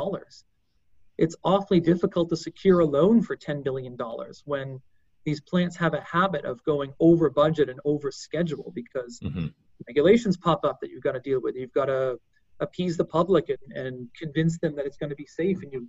It's 1.19 1.37
awfully 1.45 1.81
difficult 1.81 2.31
to 2.31 2.37
secure 2.37 2.81
a 2.81 2.87
loan 2.87 3.23
for 3.23 3.37
$10 3.37 3.65
billion 3.65 3.99
when 4.45 4.81
these 5.25 5.41
plants 5.41 5.77
have 5.77 5.95
a 5.95 6.01
habit 6.01 6.45
of 6.45 6.65
going 6.65 6.95
over 6.99 7.29
budget 7.29 7.69
and 7.69 7.81
over 7.85 8.11
schedule 8.11 8.73
because 8.75 9.21
mm-hmm. 9.21 9.49
Regulations 9.87 10.37
pop 10.37 10.65
up 10.65 10.79
that 10.81 10.91
you've 10.91 11.03
got 11.03 11.13
to 11.13 11.21
deal 11.21 11.41
with. 11.41 11.57
You've 11.57 11.73
got 11.73 11.87
to 11.87 12.19
appease 12.61 12.97
the 12.97 13.05
public 13.05 13.49
and, 13.49 13.77
and 13.77 14.09
convince 14.15 14.59
them 14.59 14.77
that 14.77 14.87
it's 14.87 14.97
going 14.97 15.11
to 15.11 15.17
be 15.17 15.27
safe 15.27 15.63
and 15.63 15.73
you 15.73 15.89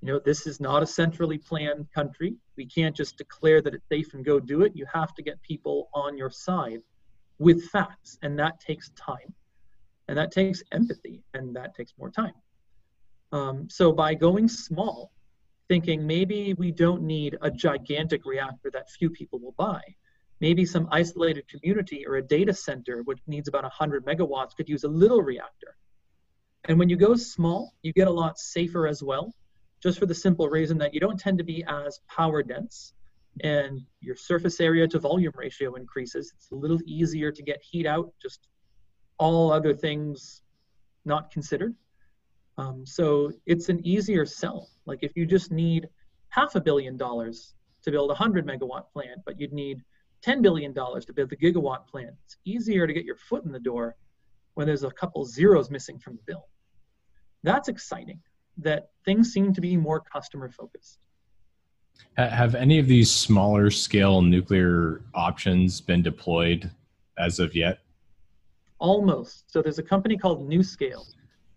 you 0.00 0.12
know, 0.12 0.20
this 0.24 0.46
is 0.46 0.60
not 0.60 0.82
a 0.82 0.86
centrally 0.86 1.38
planned 1.38 1.90
country. 1.92 2.36
We 2.56 2.66
can't 2.66 2.94
just 2.94 3.18
declare 3.18 3.60
that 3.62 3.74
it's 3.74 3.88
safe 3.90 4.14
and 4.14 4.24
go 4.24 4.38
do 4.38 4.62
it. 4.62 4.76
You 4.76 4.86
have 4.92 5.12
to 5.14 5.22
get 5.22 5.42
people 5.42 5.88
on 5.92 6.16
your 6.16 6.30
side 6.30 6.80
with 7.38 7.64
facts, 7.70 8.18
and 8.22 8.38
that 8.38 8.60
takes 8.60 8.90
time, 8.90 9.34
and 10.08 10.16
that 10.16 10.30
takes 10.30 10.62
empathy, 10.72 11.22
and 11.34 11.54
that 11.56 11.74
takes 11.74 11.94
more 11.98 12.10
time. 12.10 12.34
Um, 13.32 13.68
so 13.68 13.92
by 13.92 14.14
going 14.14 14.48
small, 14.48 15.12
thinking 15.68 16.06
maybe 16.06 16.54
we 16.54 16.72
don't 16.72 17.02
need 17.02 17.36
a 17.42 17.50
gigantic 17.50 18.24
reactor 18.24 18.70
that 18.72 18.90
few 18.90 19.10
people 19.10 19.38
will 19.38 19.54
buy. 19.58 19.82
Maybe 20.40 20.64
some 20.64 20.88
isolated 20.92 21.48
community 21.48 22.06
or 22.06 22.16
a 22.16 22.22
data 22.22 22.54
center, 22.54 23.02
which 23.02 23.18
needs 23.26 23.48
about 23.48 23.64
100 23.64 24.06
megawatts, 24.06 24.54
could 24.56 24.68
use 24.68 24.84
a 24.84 24.88
little 24.88 25.22
reactor. 25.22 25.76
And 26.64 26.78
when 26.78 26.88
you 26.88 26.96
go 26.96 27.16
small, 27.16 27.74
you 27.82 27.92
get 27.92 28.08
a 28.08 28.12
lot 28.12 28.38
safer 28.38 28.86
as 28.86 29.02
well 29.02 29.34
just 29.82 29.98
for 29.98 30.06
the 30.06 30.14
simple 30.14 30.48
reason 30.48 30.78
that 30.78 30.92
you 30.92 31.00
don't 31.00 31.18
tend 31.18 31.38
to 31.38 31.44
be 31.44 31.64
as 31.68 32.00
power 32.08 32.42
dense 32.42 32.92
and 33.42 33.80
your 34.00 34.16
surface 34.16 34.60
area 34.60 34.88
to 34.88 34.98
volume 34.98 35.32
ratio 35.36 35.74
increases. 35.74 36.32
It's 36.36 36.50
a 36.50 36.56
little 36.56 36.80
easier 36.86 37.30
to 37.30 37.42
get 37.42 37.62
heat 37.62 37.86
out, 37.86 38.12
just 38.20 38.48
all 39.18 39.52
other 39.52 39.74
things 39.74 40.42
not 41.04 41.30
considered. 41.30 41.74
Um, 42.56 42.84
so 42.84 43.32
it's 43.46 43.68
an 43.68 43.86
easier 43.86 44.26
sell. 44.26 44.68
Like 44.86 44.98
if 45.02 45.12
you 45.14 45.26
just 45.26 45.52
need 45.52 45.88
half 46.30 46.56
a 46.56 46.60
billion 46.60 46.96
dollars 46.96 47.54
to 47.82 47.92
build 47.92 48.10
a 48.10 48.14
100 48.14 48.44
megawatt 48.46 48.90
plant, 48.92 49.20
but 49.24 49.38
you'd 49.38 49.52
need 49.52 49.82
$10 50.24 50.42
billion 50.42 50.74
to 50.74 51.12
build 51.14 51.30
the 51.30 51.36
gigawatt 51.36 51.86
plant, 51.86 52.14
it's 52.24 52.36
easier 52.44 52.86
to 52.86 52.92
get 52.92 53.04
your 53.04 53.16
foot 53.16 53.44
in 53.44 53.52
the 53.52 53.60
door 53.60 53.96
when 54.54 54.66
there's 54.66 54.84
a 54.84 54.90
couple 54.90 55.24
zeros 55.24 55.70
missing 55.70 55.98
from 55.98 56.16
the 56.16 56.22
bill. 56.26 56.46
That's 57.42 57.68
exciting 57.68 58.20
that 58.58 58.90
things 59.04 59.32
seem 59.32 59.52
to 59.54 59.60
be 59.60 59.76
more 59.76 60.00
customer 60.00 60.48
focused. 60.48 60.98
Have 62.16 62.54
any 62.54 62.78
of 62.78 62.86
these 62.86 63.10
smaller 63.10 63.70
scale 63.70 64.22
nuclear 64.22 65.02
options 65.14 65.80
been 65.80 66.02
deployed 66.02 66.70
as 67.18 67.38
of 67.38 67.54
yet? 67.54 67.78
Almost. 68.80 69.50
So 69.50 69.62
there's 69.62 69.78
a 69.78 69.84
company 69.84 70.16
called 70.16 70.48
NuScale, 70.48 71.04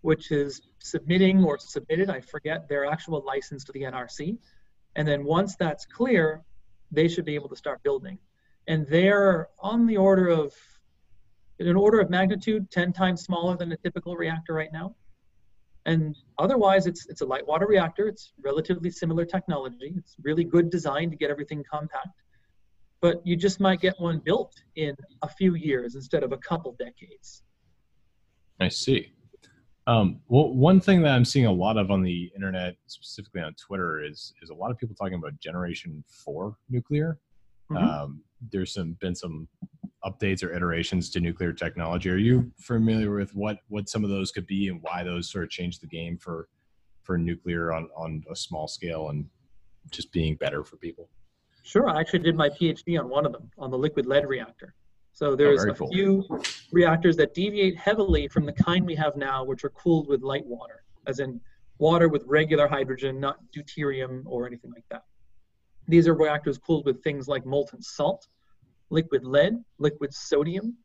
which 0.02 0.30
is 0.30 0.62
submitting 0.78 1.42
or 1.44 1.58
submitted, 1.58 2.10
I 2.10 2.20
forget, 2.20 2.68
their 2.68 2.86
actual 2.86 3.22
license 3.24 3.64
to 3.64 3.72
the 3.72 3.82
NRC. 3.82 4.38
And 4.94 5.06
then 5.06 5.24
once 5.24 5.56
that's 5.56 5.86
clear, 5.86 6.42
they 6.90 7.08
should 7.08 7.24
be 7.24 7.34
able 7.34 7.48
to 7.48 7.56
start 7.56 7.82
building. 7.82 8.18
And 8.68 8.86
they're 8.86 9.48
on 9.58 9.86
the 9.86 9.96
order 9.96 10.28
of, 10.28 10.54
in 11.58 11.68
an 11.68 11.76
order 11.76 12.00
of 12.00 12.10
magnitude, 12.10 12.70
10 12.70 12.92
times 12.92 13.22
smaller 13.22 13.56
than 13.56 13.72
a 13.72 13.76
typical 13.76 14.16
reactor 14.16 14.54
right 14.54 14.72
now. 14.72 14.94
And 15.84 16.16
otherwise, 16.38 16.86
it's 16.86 17.06
it's 17.06 17.22
a 17.22 17.26
light 17.26 17.46
water 17.46 17.66
reactor. 17.66 18.06
It's 18.06 18.32
relatively 18.40 18.90
similar 18.90 19.24
technology. 19.24 19.92
It's 19.96 20.14
really 20.22 20.44
good 20.44 20.70
design 20.70 21.10
to 21.10 21.16
get 21.16 21.30
everything 21.30 21.64
compact. 21.68 22.08
But 23.00 23.20
you 23.26 23.34
just 23.34 23.58
might 23.58 23.80
get 23.80 23.98
one 23.98 24.20
built 24.24 24.54
in 24.76 24.94
a 25.22 25.28
few 25.28 25.56
years 25.56 25.96
instead 25.96 26.22
of 26.22 26.30
a 26.30 26.36
couple 26.38 26.76
decades. 26.78 27.42
I 28.60 28.68
see. 28.68 29.12
Um, 29.88 30.20
well, 30.28 30.54
one 30.54 30.80
thing 30.80 31.02
that 31.02 31.12
I'm 31.12 31.24
seeing 31.24 31.46
a 31.46 31.52
lot 31.52 31.76
of 31.76 31.90
on 31.90 32.02
the 32.02 32.30
internet, 32.36 32.76
specifically 32.86 33.40
on 33.40 33.54
Twitter, 33.54 34.04
is 34.04 34.32
is 34.40 34.50
a 34.50 34.54
lot 34.54 34.70
of 34.70 34.78
people 34.78 34.94
talking 34.94 35.14
about 35.14 35.38
Generation 35.40 36.04
Four 36.06 36.56
nuclear. 36.70 37.18
Mm-hmm. 37.72 37.84
Um, 37.84 38.20
there's 38.50 38.74
some 38.74 38.96
been 39.00 39.14
some 39.14 39.48
updates 40.04 40.42
or 40.42 40.52
iterations 40.52 41.10
to 41.10 41.20
nuclear 41.20 41.52
technology. 41.52 42.10
Are 42.10 42.16
you 42.16 42.50
familiar 42.58 43.14
with 43.14 43.34
what 43.34 43.58
what 43.68 43.88
some 43.88 44.04
of 44.04 44.10
those 44.10 44.32
could 44.32 44.46
be 44.46 44.68
and 44.68 44.80
why 44.82 45.04
those 45.04 45.30
sort 45.30 45.44
of 45.44 45.50
changed 45.50 45.82
the 45.82 45.86
game 45.86 46.18
for 46.18 46.48
for 47.02 47.18
nuclear 47.18 47.72
on 47.72 47.88
on 47.96 48.24
a 48.30 48.36
small 48.36 48.66
scale 48.68 49.10
and 49.10 49.26
just 49.90 50.12
being 50.12 50.36
better 50.36 50.64
for 50.64 50.76
people? 50.76 51.08
Sure, 51.62 51.88
I 51.88 52.00
actually 52.00 52.20
did 52.20 52.34
my 52.34 52.48
PhD 52.48 52.98
on 52.98 53.08
one 53.08 53.24
of 53.24 53.32
them 53.32 53.50
on 53.58 53.70
the 53.70 53.78
liquid 53.78 54.06
lead 54.06 54.26
reactor. 54.26 54.74
So 55.12 55.32
oh, 55.32 55.36
there's 55.36 55.64
oh, 55.64 55.70
a 55.70 55.74
cool. 55.74 55.88
few 55.88 56.26
reactors 56.72 57.16
that 57.18 57.34
deviate 57.34 57.76
heavily 57.76 58.28
from 58.28 58.46
the 58.46 58.52
kind 58.52 58.84
we 58.84 58.96
have 58.96 59.14
now, 59.16 59.44
which 59.44 59.62
are 59.62 59.70
cooled 59.70 60.08
with 60.08 60.22
light 60.22 60.44
water, 60.46 60.84
as 61.06 61.18
in 61.18 61.40
water 61.78 62.08
with 62.08 62.24
regular 62.26 62.66
hydrogen, 62.66 63.20
not 63.20 63.36
deuterium 63.56 64.22
or 64.24 64.46
anything 64.46 64.72
like 64.72 64.84
that. 64.90 65.04
These 65.88 66.08
are 66.08 66.14
reactors 66.14 66.58
cooled 66.58 66.86
with 66.86 67.02
things 67.02 67.28
like 67.28 67.44
molten 67.44 67.82
salt, 67.82 68.26
liquid 68.90 69.24
lead, 69.24 69.62
liquid 69.78 70.12
sodium, 70.14 70.76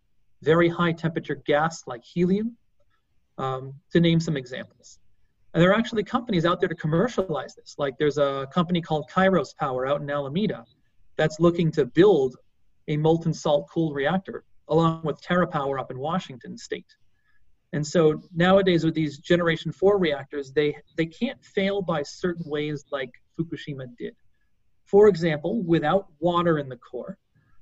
very 0.42 0.70
high 0.70 0.92
temperature 0.92 1.36
gas 1.36 1.84
like 1.88 2.04
helium, 2.04 2.58
um, 3.38 3.74
to 3.92 4.00
name 4.00 4.20
some 4.20 4.38
examples. 4.38 5.00
And 5.54 5.62
there 5.62 5.72
are 5.72 5.76
actually 5.76 6.04
companies 6.04 6.46
out 6.46 6.60
there 6.60 6.70
to 6.70 6.76
commercialize 6.76 7.56
this. 7.56 7.76
Like 7.78 7.98
there's 7.98 8.18
a 8.18 8.48
company 8.54 8.82
called 8.82 9.10
Kairos 9.10 9.56
Power 9.56 9.88
out 9.88 10.02
in 10.02 10.10
Alameda 10.10 10.66
that's 11.16 11.40
looking 11.40 11.72
to 11.72 11.86
build 11.86 12.36
a 12.88 12.98
molten 12.98 13.34
salt 13.34 13.68
cooled 13.74 13.96
reactor 13.96 14.44
along 14.70 15.02
with 15.04 15.22
TerraPower 15.22 15.80
up 15.80 15.92
in 15.92 15.98
Washington 15.98 16.58
state. 16.58 16.96
And 17.74 17.86
so 17.86 18.22
nowadays 18.34 18.84
with 18.84 18.94
these 18.94 19.18
generation 19.18 19.72
four 19.72 19.98
reactors, 19.98 20.52
they, 20.52 20.78
they 20.96 21.06
can't 21.06 21.44
fail 21.44 21.82
by 21.82 22.04
certain 22.04 22.50
ways 22.50 22.86
like 22.92 23.12
Fukushima 23.38 23.86
did. 23.98 24.16
For 24.88 25.08
example, 25.10 25.62
without 25.64 26.08
water 26.20 26.58
in 26.58 26.70
the 26.70 26.78
core, 26.78 27.18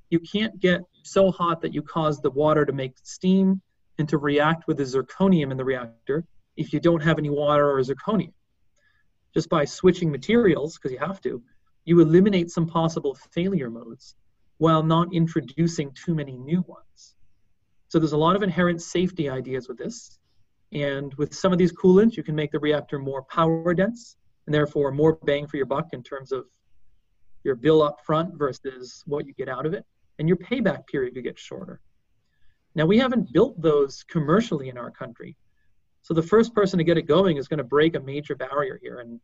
you 0.10 0.20
can't 0.20 0.60
get 0.60 0.82
so 1.04 1.32
hot 1.32 1.62
that 1.62 1.74
you 1.74 1.82
cause 1.82 2.22
the 2.22 2.30
water 2.30 2.66
to 2.66 2.72
make 2.72 2.96
steam 3.04 3.62
and 3.98 4.08
to 4.10 4.18
react 4.18 4.68
with 4.68 4.78
the 4.78 4.84
zirconium 4.84 5.52
in 5.52 5.58
the 5.58 5.66
reactor 5.66 6.24
if 6.56 6.72
you 6.72 6.80
don't 6.80 7.02
have 7.02 7.18
any 7.18 7.30
water 7.30 7.70
or 7.70 7.82
zirconium. 7.82 8.34
Just 9.34 9.50
by 9.50 9.66
switching 9.66 10.12
materials, 10.12 10.76
because 10.76 10.92
you 10.92 11.00
have 11.00 11.20
to, 11.22 11.42
you 11.84 12.00
eliminate 12.00 12.52
some 12.52 12.68
possible 12.68 13.16
failure 13.32 13.70
modes 13.70 14.16
while 14.58 14.84
not 14.84 15.14
introducing 15.14 15.92
too 15.94 16.16
many 16.16 16.38
new 16.38 16.64
ones. 16.68 17.16
So 17.88 18.00
there's 18.00 18.14
a 18.14 18.18
lot 18.18 18.36
of 18.36 18.44
inherent 18.44 18.82
safety 18.82 19.30
ideas 19.30 19.68
with 19.68 19.78
this. 19.78 20.20
And 20.72 21.14
with 21.16 21.34
some 21.34 21.52
of 21.52 21.58
these 21.58 21.74
coolants, 21.74 22.18
you 22.18 22.24
can 22.24 22.36
make 22.36 22.52
the 22.52 22.60
reactor 22.60 23.00
more 23.00 23.24
power 23.24 23.74
dense 23.74 24.16
and 24.46 24.54
therefore 24.54 24.92
more 24.92 25.18
bang 25.24 25.48
for 25.48 25.58
your 25.58 25.66
buck 25.66 25.90
in 25.94 26.04
terms 26.04 26.32
of 26.32 26.46
your 27.46 27.56
bill 27.56 27.82
up 27.82 28.00
front 28.04 28.38
versus 28.38 29.04
what 29.06 29.26
you 29.26 29.34
get 29.34 29.48
out 29.48 29.66
of 29.66 29.74
it 29.74 29.86
and 30.20 30.28
your 30.28 30.38
payback 30.38 30.88
period 30.88 31.14
could 31.14 31.24
get 31.24 31.38
shorter. 31.38 31.80
Now, 32.74 32.86
we 32.86 32.98
haven't 32.98 33.32
built 33.32 33.62
those 33.62 34.04
commercially 34.04 34.70
in 34.70 34.78
our 34.78 34.92
country. 34.92 35.38
So 36.02 36.14
the 36.14 36.24
first 36.24 36.54
person 36.54 36.78
to 36.78 36.84
get 36.84 36.98
it 36.98 37.04
going 37.04 37.38
is 37.38 37.48
going 37.48 37.60
to 37.60 37.64
break 37.64 37.96
a 37.96 38.00
major 38.00 38.36
barrier 38.36 38.80
here. 38.82 39.00
And 39.00 39.20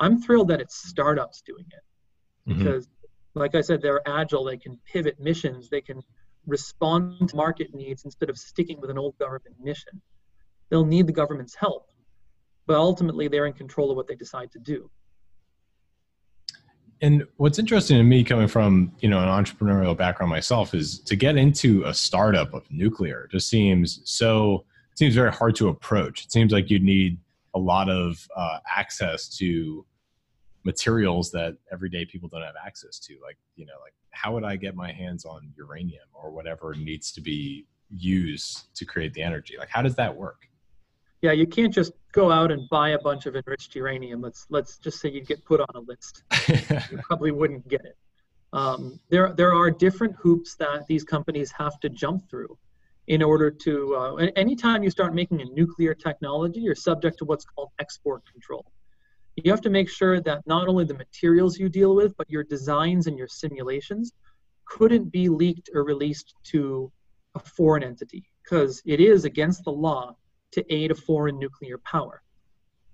I'm 0.00 0.22
thrilled 0.22 0.48
that 0.48 0.60
it's 0.60 0.88
startups 0.88 1.42
doing 1.42 1.66
it 1.70 2.50
mm-hmm. 2.50 2.58
because, 2.58 2.88
like 3.34 3.54
I 3.54 3.60
said, 3.60 3.82
they're 3.82 4.06
agile, 4.08 4.44
they 4.44 4.56
can 4.56 4.78
pivot 4.90 5.20
missions, 5.20 5.68
they 5.68 5.80
can 5.80 6.00
respond 6.46 7.28
to 7.28 7.36
market 7.36 7.74
needs 7.74 8.04
instead 8.04 8.30
of 8.30 8.38
sticking 8.38 8.80
with 8.80 8.90
an 8.90 8.98
old 8.98 9.18
government 9.18 9.56
mission. 9.60 10.00
They'll 10.70 10.86
need 10.86 11.06
the 11.06 11.12
government's 11.12 11.54
help, 11.54 11.90
but 12.66 12.76
ultimately 12.76 13.28
they're 13.28 13.46
in 13.46 13.52
control 13.52 13.90
of 13.90 13.96
what 13.96 14.06
they 14.06 14.16
decide 14.16 14.50
to 14.52 14.58
do 14.58 14.90
and 17.00 17.26
what's 17.36 17.58
interesting 17.58 17.96
to 17.96 18.02
me 18.02 18.24
coming 18.24 18.48
from 18.48 18.92
you 19.00 19.08
know 19.08 19.18
an 19.18 19.28
entrepreneurial 19.28 19.96
background 19.96 20.30
myself 20.30 20.74
is 20.74 20.98
to 21.00 21.16
get 21.16 21.36
into 21.36 21.84
a 21.84 21.94
startup 21.94 22.54
of 22.54 22.70
nuclear 22.70 23.28
just 23.30 23.48
seems 23.48 24.00
so 24.04 24.64
seems 24.98 25.14
very 25.14 25.32
hard 25.32 25.54
to 25.54 25.68
approach. 25.68 26.24
It 26.24 26.32
seems 26.32 26.52
like 26.52 26.70
you'd 26.70 26.82
need 26.82 27.18
a 27.54 27.58
lot 27.58 27.88
of 27.88 28.26
uh, 28.36 28.58
access 28.76 29.28
to 29.38 29.86
materials 30.64 31.30
that 31.30 31.56
everyday 31.70 32.04
people 32.04 32.28
don't 32.28 32.42
have 32.42 32.56
access 32.66 32.98
to. 32.98 33.16
Like, 33.22 33.38
you 33.54 33.64
know, 33.64 33.74
like 33.80 33.94
how 34.10 34.34
would 34.34 34.42
I 34.42 34.56
get 34.56 34.74
my 34.74 34.90
hands 34.90 35.24
on 35.24 35.52
uranium 35.56 36.08
or 36.12 36.30
whatever 36.30 36.74
needs 36.74 37.12
to 37.12 37.20
be 37.20 37.64
used 37.90 38.74
to 38.74 38.84
create 38.84 39.14
the 39.14 39.22
energy? 39.22 39.54
Like, 39.56 39.68
how 39.68 39.82
does 39.82 39.94
that 39.94 40.14
work? 40.14 40.47
Yeah, 41.20 41.32
you 41.32 41.46
can't 41.46 41.74
just 41.74 41.92
go 42.12 42.30
out 42.30 42.52
and 42.52 42.68
buy 42.68 42.90
a 42.90 42.98
bunch 42.98 43.26
of 43.26 43.34
enriched 43.34 43.74
uranium. 43.74 44.20
Let's 44.20 44.46
let's 44.50 44.78
just 44.78 45.00
say 45.00 45.10
you'd 45.10 45.26
get 45.26 45.44
put 45.44 45.60
on 45.60 45.68
a 45.74 45.80
list. 45.80 46.22
you 46.90 46.98
probably 47.02 47.32
wouldn't 47.32 47.66
get 47.68 47.84
it. 47.84 47.96
Um, 48.52 49.00
there 49.10 49.32
there 49.34 49.52
are 49.52 49.70
different 49.70 50.14
hoops 50.16 50.54
that 50.56 50.86
these 50.86 51.04
companies 51.04 51.52
have 51.52 51.78
to 51.80 51.88
jump 51.88 52.28
through 52.30 52.56
in 53.08 53.22
order 53.22 53.50
to. 53.50 53.96
Uh, 53.96 54.14
anytime 54.36 54.82
you 54.82 54.90
start 54.90 55.14
making 55.14 55.40
a 55.40 55.44
nuclear 55.46 55.94
technology, 55.94 56.60
you're 56.60 56.74
subject 56.74 57.18
to 57.18 57.24
what's 57.24 57.44
called 57.44 57.70
export 57.80 58.22
control. 58.30 58.64
You 59.36 59.50
have 59.50 59.60
to 59.62 59.70
make 59.70 59.88
sure 59.88 60.20
that 60.20 60.42
not 60.46 60.68
only 60.68 60.84
the 60.84 60.94
materials 60.94 61.58
you 61.58 61.68
deal 61.68 61.94
with, 61.94 62.16
but 62.16 62.28
your 62.28 62.42
designs 62.42 63.06
and 63.06 63.16
your 63.16 63.28
simulations 63.28 64.12
couldn't 64.64 65.10
be 65.10 65.28
leaked 65.28 65.70
or 65.74 65.84
released 65.84 66.34
to 66.44 66.90
a 67.34 67.38
foreign 67.38 67.82
entity 67.82 68.24
because 68.42 68.82
it 68.84 69.00
is 69.00 69.24
against 69.24 69.64
the 69.64 69.70
law 69.70 70.16
to 70.52 70.74
aid 70.74 70.90
a 70.90 70.94
foreign 70.94 71.38
nuclear 71.38 71.78
power. 71.78 72.22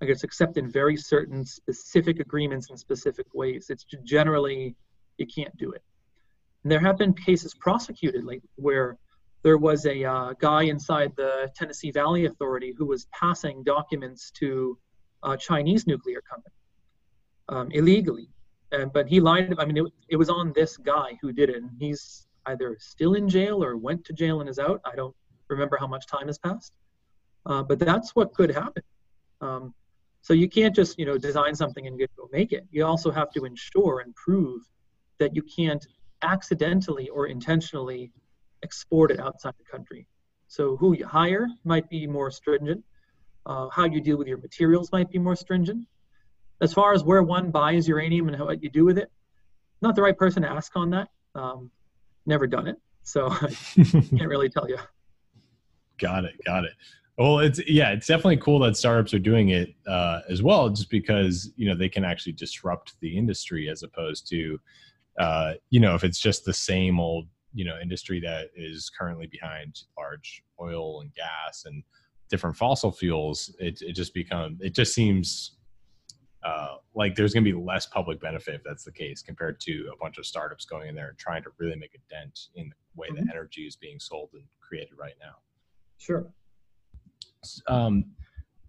I 0.03 0.07
guess 0.07 0.25
except 0.25 0.57
in 0.57 0.71
very 0.71 0.97
certain 0.97 1.45
specific 1.45 2.21
agreements 2.21 2.69
and 2.71 2.79
specific 2.79 3.27
ways. 3.33 3.67
It's 3.71 3.85
generally 4.05 4.77
you 5.19 5.27
can't 5.27 5.57
do 5.57 5.71
it. 5.73 5.83
And 6.63 6.73
there 6.73 6.81
have 6.81 6.99
been 6.99 7.13
cases 7.13 7.55
prosecuted 7.55 8.25
lately 8.25 8.51
where 8.57 8.99
there 9.43 9.59
was 9.59 9.85
a 9.87 10.05
uh, 10.05 10.33
guy 10.41 10.65
inside 10.65 11.13
the 11.17 11.51
Tennessee 11.55 11.91
Valley 11.91 12.25
Authority 12.25 12.75
who 12.77 12.87
was 12.87 13.07
passing 13.19 13.63
documents 13.63 14.31
to 14.33 14.79
a 15.23 15.37
Chinese 15.37 15.87
nuclear 15.87 16.23
company 16.23 16.55
um, 17.51 17.71
illegally. 17.73 18.29
Uh, 18.73 18.87
but 18.87 19.07
he 19.07 19.21
lied. 19.21 19.55
I 19.59 19.67
mean, 19.67 19.77
it, 19.77 19.93
it 20.09 20.17
was 20.17 20.31
on 20.31 20.53
this 20.55 20.77
guy 20.79 21.19
who 21.21 21.33
did 21.33 21.51
it. 21.51 21.57
And 21.57 21.71
he's 21.79 22.27
either 22.47 22.77
still 22.81 23.15
in 23.15 23.29
jail 23.29 23.63
or 23.63 23.77
went 23.77 24.05
to 24.07 24.13
jail 24.13 24.41
and 24.41 24.49
is 24.49 24.59
out. 24.59 24.81
I 24.85 24.97
don't 24.97 25.15
remember 25.49 25.77
how 25.79 25.87
much 25.87 26.07
time 26.07 26.27
has 26.27 26.39
passed. 26.39 26.73
Uh, 27.47 27.63
but 27.63 27.79
that's 27.79 28.15
what 28.17 28.33
could 28.33 28.51
happen. 28.51 28.83
Um, 29.41 29.75
so 30.23 30.33
you 30.33 30.49
can't 30.49 30.75
just 30.75 30.99
you 30.99 31.05
know 31.05 31.19
design 31.19 31.55
something 31.55 31.87
and 31.87 31.99
go 31.99 32.29
make 32.33 32.53
it. 32.53 32.67
You 32.71 32.87
also 32.87 33.11
have 33.11 33.31
to 33.33 33.45
ensure 33.45 34.01
and 34.01 34.15
prove 34.15 34.63
that 35.19 35.37
you 35.37 35.43
can't 35.43 35.87
accidentally 36.23 37.09
or 37.11 37.27
intentionally 37.27 38.11
export 38.63 39.11
it 39.11 39.21
outside 39.21 39.55
the 39.59 39.65
country. 39.65 40.07
So 40.49 40.77
who 40.77 40.95
you 40.97 41.07
hire 41.07 41.49
might 41.65 41.89
be 41.91 42.07
more 42.07 42.31
stringent. 42.31 42.83
Uh, 43.47 43.69
how 43.71 43.85
you 43.85 44.01
deal 44.01 44.17
with 44.17 44.27
your 44.27 44.39
materials 44.39 44.91
might 44.91 45.11
be 45.11 45.19
more 45.19 45.37
stringent. 45.37 45.87
As 46.63 46.73
far 46.73 46.95
as 46.95 47.05
where 47.05 47.23
one 47.23 47.51
buys 47.51 47.87
uranium 47.87 48.29
and 48.29 48.41
what 48.41 48.63
you 48.63 48.71
do 48.71 48.85
with 48.85 48.97
it, 48.97 49.11
not 49.83 49.95
the 49.95 50.03
right 50.03 50.17
person 50.17 50.43
to 50.43 50.49
ask 50.49 50.75
on 50.77 50.91
that. 50.91 51.09
Um, 51.35 51.71
never 52.25 52.47
done 52.47 52.69
it, 52.69 52.77
so 53.03 53.29
I 53.31 53.55
can't 53.77 54.29
really 54.29 54.49
tell 54.49 54.69
you. 54.69 54.79
Got 55.99 56.25
it. 56.25 56.35
Got 56.47 56.65
it. 56.65 56.73
Well, 57.17 57.39
it's 57.39 57.61
yeah, 57.69 57.91
it's 57.91 58.09
definitely 58.09 58.39
cool 58.39 58.59
that 58.61 58.77
startups 58.77 59.15
are 59.15 59.21
doing 59.21 59.51
it 59.51 59.75
uh, 59.87 60.21
as 60.29 60.43
well, 60.43 60.69
just 60.69 60.91
because 60.91 61.53
you 61.57 61.69
know 61.69 61.77
they 61.77 61.89
can 61.89 62.05
actually 62.05 62.33
disrupt 62.33 62.95
the 63.01 63.17
industry 63.17 63.69
as 63.69 63.85
opposed 63.85 64.29
to, 64.31 64.59
uh, 65.21 65.53
you 65.71 65.79
know, 65.79 65.95
if 65.95 66.03
it's 66.03 66.19
just 66.19 66.45
the 66.45 66.53
same 66.53 66.99
old 66.99 67.29
you 67.55 67.65
know 67.65 67.79
industry 67.81 68.21
that 68.21 68.49
is 68.57 68.91
currently 68.91 69.29
behind 69.29 69.83
large 69.97 70.43
oil 70.61 71.01
and 71.01 71.15
gas 71.15 71.65
and 71.67 71.83
different 72.29 72.57
fossil 72.57 72.91
fuels. 72.91 73.55
It 73.61 73.81
it 73.81 73.93
just 73.93 74.13
become 74.13 74.59
it 74.61 74.75
just 74.75 74.93
seems 74.93 75.57
uh, 76.45 76.77
like 76.95 77.15
there's 77.15 77.33
going 77.33 77.45
to 77.45 77.51
be 77.51 77.59
less 77.59 77.87
public 77.87 78.21
benefit 78.21 78.57
if 78.57 78.63
that's 78.65 78.85
the 78.85 78.93
case 78.93 79.23
compared 79.23 79.59
to 79.61 79.91
a 79.95 79.97
bunch 79.97 80.19
of 80.19 80.27
startups 80.27 80.67
going 80.67 80.89
in 80.89 80.95
there 80.95 81.09
and 81.09 81.17
trying 81.17 81.43
to 81.43 81.51
really 81.59 81.77
make 81.77 81.95
a 81.95 82.15
dent 82.15 82.49
in 82.57 82.69
the 82.69 83.01
way 83.01 83.09
mm-hmm. 83.09 83.25
that 83.25 83.35
energy 83.35 83.63
is 83.63 83.77
being 83.77 83.99
sold 83.99 84.29
and 84.35 84.43
created 84.61 84.93
right 84.99 85.15
now. 85.21 85.37
Sure. 85.97 86.27
Um, 87.69 88.05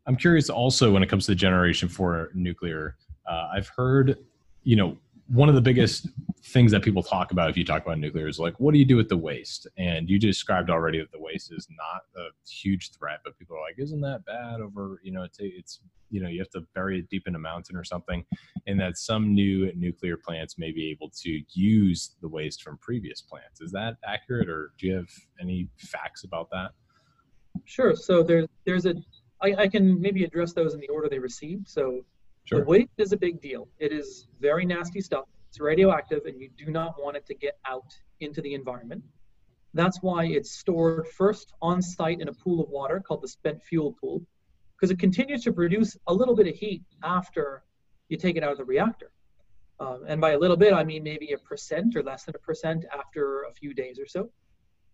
I'm 0.08 0.16
curious 0.16 0.50
also 0.50 0.92
when 0.92 1.04
it 1.04 1.08
comes 1.08 1.26
to 1.26 1.32
the 1.32 1.36
generation 1.36 1.90
four 1.90 2.30
nuclear. 2.34 2.96
Uh, 3.28 3.50
I've 3.54 3.68
heard, 3.70 4.18
you 4.64 4.76
know, 4.76 4.98
one 5.28 5.50
of 5.50 5.56
the 5.56 5.62
biggest 5.62 6.08
things 6.44 6.72
that 6.72 6.84
people 6.84 7.02
talk 7.02 7.32
about 7.32 7.50
if 7.50 7.58
you 7.58 7.66
talk 7.66 7.84
about 7.84 7.98
nuclear 7.98 8.28
is 8.28 8.38
like, 8.38 8.60
what 8.60 8.72
do 8.72 8.78
you 8.78 8.86
do 8.86 8.96
with 8.96 9.10
the 9.10 9.18
waste? 9.18 9.66
And 9.78 10.08
you 10.08 10.20
described 10.20 10.70
already 10.70 11.00
that 11.00 11.12
the 11.12 11.20
waste 11.20 11.52
is 11.52 11.68
not 11.72 12.04
a 12.24 12.30
huge 12.48 12.92
threat, 12.92 13.22
but 13.24 13.38
people 13.40 13.58
are 13.58 13.62
like, 13.62 13.80
isn't 13.80 14.02
that 14.02 14.24
bad? 14.26 14.62
Over, 14.62 15.00
you 15.04 15.12
know, 15.12 15.24
it's, 15.24 15.38
it's 15.40 15.80
you 16.12 16.22
know, 16.22 16.30
you 16.30 16.40
have 16.40 16.52
to 16.52 16.62
bury 16.76 17.00
it 17.00 17.10
deep 17.10 17.28
in 17.28 17.34
a 17.34 17.40
mountain 17.40 17.76
or 17.76 17.84
something, 17.84 18.24
and 18.68 18.80
that 18.80 18.98
some 18.98 19.34
new 19.34 19.72
nuclear 19.76 20.18
plants 20.18 20.60
may 20.60 20.72
be 20.72 20.92
able 20.92 21.10
to 21.24 21.42
use 21.54 22.12
the 22.22 22.28
waste 22.28 22.62
from 22.62 22.78
previous 22.78 23.22
plants. 23.22 23.60
Is 23.60 23.72
that 23.72 23.98
accurate, 24.06 24.48
or 24.48 24.72
do 24.78 24.88
you 24.88 24.96
have 24.96 25.10
any 25.42 25.68
facts 25.78 26.24
about 26.24 26.50
that? 26.52 26.72
Sure. 27.64 27.96
So 27.96 28.24
there's 28.24 28.48
there's 28.66 28.86
a 28.86 28.96
I, 29.42 29.64
I 29.64 29.68
can 29.68 30.00
maybe 30.02 30.24
address 30.24 30.54
those 30.54 30.74
in 30.74 30.80
the 30.80 30.90
order 30.90 31.08
they 31.10 31.20
received. 31.20 31.68
So 31.68 32.06
sure. 32.46 32.60
the 32.60 32.66
waste 32.66 32.92
is 32.98 33.12
a 33.12 33.18
big 33.18 33.42
deal. 33.42 33.68
It 33.80 33.92
is 33.92 34.28
very 34.40 34.66
nasty 34.66 35.02
stuff. 35.02 35.26
It's 35.50 35.60
radioactive, 35.60 36.26
and 36.26 36.40
you 36.40 36.50
do 36.58 36.72
not 36.72 36.96
want 37.02 37.18
it 37.18 37.26
to 37.28 37.36
get 37.36 37.58
out 37.68 37.94
into 38.20 38.42
the 38.42 38.54
environment. 38.54 39.04
That's 39.74 40.02
why 40.02 40.26
it's 40.26 40.52
stored 40.52 41.08
first 41.08 41.54
on 41.62 41.82
site 41.82 42.22
in 42.22 42.28
a 42.30 42.34
pool 42.34 42.64
of 42.64 42.70
water 42.70 43.02
called 43.06 43.22
the 43.22 43.28
spent 43.28 43.62
fuel 43.64 43.96
pool, 44.00 44.22
because 44.76 44.92
it 44.92 45.00
continues 45.00 45.44
to 45.44 45.54
produce 45.54 45.98
a 46.08 46.14
little 46.14 46.36
bit 46.36 46.48
of 46.48 46.56
heat 46.56 46.84
after 47.04 47.64
you 48.10 48.18
take 48.18 48.38
it 48.38 48.44
out 48.44 48.52
of 48.52 48.58
the 48.58 48.66
reactor. 48.66 49.12
Um, 49.80 50.06
and 50.08 50.22
by 50.22 50.32
a 50.32 50.40
little 50.40 50.56
bit, 50.56 50.74
I 50.74 50.86
mean 50.86 51.04
maybe 51.04 51.34
a 51.34 51.38
percent 51.38 51.96
or 51.98 52.04
less 52.04 52.24
than 52.24 52.36
a 52.36 52.40
percent 52.40 52.86
after 52.98 53.44
a 53.44 53.54
few 53.54 53.74
days 53.74 54.00
or 54.00 54.08
so. 54.08 54.30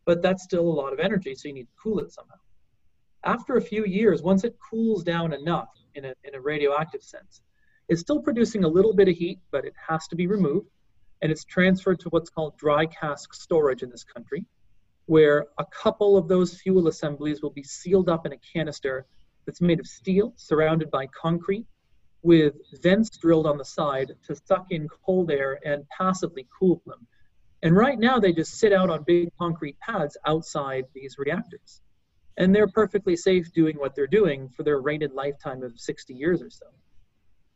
But 0.06 0.24
that's 0.24 0.44
still 0.44 0.68
a 0.68 0.78
lot 0.82 0.94
of 0.94 1.00
energy, 1.00 1.36
so 1.36 1.48
you 1.48 1.54
need 1.54 1.68
to 1.68 1.76
cool 1.82 2.00
it 2.00 2.12
somehow 2.12 2.38
after 3.24 3.58
a 3.58 3.62
few 3.62 3.86
years, 3.86 4.22
once 4.22 4.44
it 4.44 4.58
cools 4.60 5.04
down 5.04 5.34
enough 5.34 5.70
in 5.96 6.06
a, 6.06 6.14
in 6.24 6.36
a 6.36 6.42
radioactive 6.42 7.04
sense, 7.04 7.42
it's 7.88 8.02
still 8.02 8.22
producing 8.22 8.64
a 8.64 8.68
little 8.68 8.94
bit 8.94 9.10
of 9.10 9.16
heat, 9.16 9.40
but 9.52 9.66
it 9.66 9.74
has 9.88 10.08
to 10.08 10.16
be 10.16 10.28
removed. 10.28 10.70
And 11.22 11.32
it's 11.32 11.44
transferred 11.44 12.00
to 12.00 12.10
what's 12.10 12.30
called 12.32 12.58
dry 12.58 12.88
cask 12.88 13.34
storage 13.34 13.84
in 13.84 13.92
this 13.92 14.04
country, 14.04 14.46
where 15.06 15.46
a 15.60 15.66
couple 15.66 16.18
of 16.18 16.28
those 16.28 16.60
fuel 16.60 16.88
assemblies 16.88 17.42
will 17.44 17.52
be 17.52 17.64
sealed 17.64 18.10
up 18.10 18.26
in 18.26 18.34
a 18.34 18.38
canister 18.54 19.06
that's 19.46 19.62
made 19.62 19.80
of 19.80 19.86
steel 19.86 20.34
surrounded 20.36 20.90
by 20.90 21.06
concrete 21.08 21.68
with 22.24 22.54
vents 22.82 23.18
drilled 23.18 23.46
on 23.46 23.58
the 23.58 23.66
side 23.66 24.12
to 24.26 24.36
suck 24.36 24.68
in 24.72 24.88
cold 25.06 25.30
air 25.30 25.60
and 25.66 25.88
passively 25.90 26.48
cool 26.58 26.82
them. 26.86 27.06
And 27.64 27.76
right 27.76 28.00
now, 28.00 28.20
they 28.20 28.34
just 28.34 28.58
sit 28.58 28.74
out 28.74 28.90
on 28.90 29.04
big 29.04 29.30
concrete 29.38 29.80
pads 29.80 30.18
outside 30.26 30.86
these 30.96 31.18
reactors 31.20 31.82
and 32.38 32.54
they're 32.56 32.68
perfectly 32.68 33.16
safe 33.16 33.52
doing 33.54 33.78
what 33.78 33.96
they're 33.96 34.08
doing 34.08 34.50
for 34.50 34.64
their 34.64 34.80
rated 34.80 35.14
lifetime 35.14 35.64
of 35.64 35.80
60 35.80 36.14
years 36.14 36.42
or 36.42 36.50
so. 36.50 36.66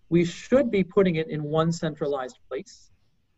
We 0.09 0.25
should 0.25 0.69
be 0.69 0.83
putting 0.83 1.15
it 1.15 1.29
in 1.29 1.43
one 1.43 1.71
centralized 1.71 2.39
place. 2.47 2.91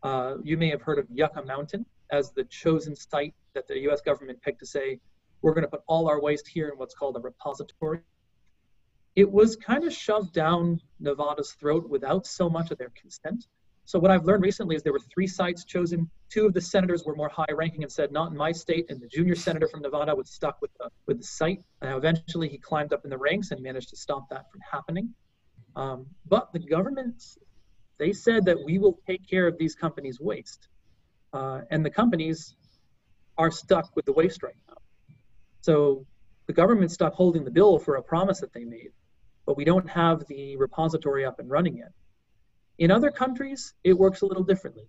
Uh, 0.03 0.35
you 0.43 0.57
may 0.57 0.69
have 0.69 0.81
heard 0.81 0.99
of 0.99 1.05
Yucca 1.09 1.43
Mountain 1.43 1.85
as 2.11 2.31
the 2.31 2.43
chosen 2.45 2.95
site 2.95 3.33
that 3.53 3.67
the 3.67 3.79
US 3.89 4.01
government 4.01 4.41
picked 4.41 4.59
to 4.59 4.65
say, 4.65 4.99
we're 5.41 5.53
going 5.53 5.63
to 5.63 5.69
put 5.69 5.83
all 5.87 6.09
our 6.09 6.21
waste 6.21 6.47
here 6.47 6.69
in 6.69 6.77
what's 6.77 6.95
called 6.95 7.15
a 7.15 7.19
repository. 7.19 8.01
It 9.15 9.31
was 9.31 9.55
kind 9.55 9.83
of 9.83 9.93
shoved 9.93 10.33
down 10.33 10.79
Nevada's 10.99 11.51
throat 11.53 11.89
without 11.89 12.27
so 12.27 12.49
much 12.49 12.71
of 12.71 12.77
their 12.77 12.91
consent. 12.99 13.47
So 13.87 13.97
what 13.99 14.11
I've 14.11 14.25
learned 14.25 14.43
recently 14.43 14.75
is 14.75 14.83
there 14.83 14.91
were 14.91 14.99
three 15.13 15.27
sites 15.27 15.63
chosen. 15.63 16.09
Two 16.29 16.45
of 16.45 16.53
the 16.53 16.59
senators 16.59 17.05
were 17.05 17.15
more 17.15 17.29
high-ranking 17.29 17.83
and 17.83 17.91
said, 17.91 18.11
"Not 18.11 18.31
in 18.31 18.37
my 18.37 18.51
state." 18.51 18.85
And 18.89 18.99
the 18.99 19.07
junior 19.07 19.33
senator 19.33 19.65
from 19.69 19.81
Nevada 19.81 20.13
was 20.13 20.29
stuck 20.29 20.61
with 20.61 20.71
the 20.77 20.89
with 21.05 21.19
the 21.19 21.23
site. 21.23 21.63
And 21.81 21.95
eventually, 21.95 22.49
he 22.49 22.57
climbed 22.57 22.91
up 22.91 23.05
in 23.05 23.09
the 23.09 23.17
ranks 23.17 23.51
and 23.51 23.63
managed 23.63 23.89
to 23.91 23.95
stop 23.95 24.27
that 24.29 24.51
from 24.51 24.59
happening. 24.69 25.15
Um, 25.77 26.05
but 26.27 26.51
the 26.51 26.59
government, 26.59 27.23
they 27.97 28.11
said 28.11 28.43
that 28.43 28.57
we 28.61 28.77
will 28.77 28.99
take 29.07 29.25
care 29.25 29.47
of 29.47 29.57
these 29.57 29.73
companies' 29.73 30.19
waste, 30.19 30.67
uh, 31.31 31.61
and 31.71 31.85
the 31.85 31.89
companies 31.89 32.57
are 33.37 33.51
stuck 33.51 33.95
with 33.95 34.03
the 34.03 34.11
waste 34.11 34.43
right 34.43 34.61
now. 34.67 34.75
So 35.61 36.05
the 36.47 36.53
government 36.53 36.91
stopped 36.91 37.15
holding 37.15 37.45
the 37.45 37.51
bill 37.51 37.79
for 37.79 37.95
a 37.95 38.03
promise 38.03 38.41
that 38.41 38.51
they 38.51 38.65
made, 38.65 38.91
but 39.45 39.55
we 39.55 39.63
don't 39.63 39.89
have 39.89 40.25
the 40.27 40.57
repository 40.57 41.23
up 41.23 41.39
and 41.39 41.49
running 41.49 41.77
yet. 41.77 41.93
In 42.79 42.91
other 42.91 43.11
countries, 43.11 43.73
it 43.83 43.93
works 43.93 44.21
a 44.21 44.25
little 44.25 44.43
differently. 44.43 44.87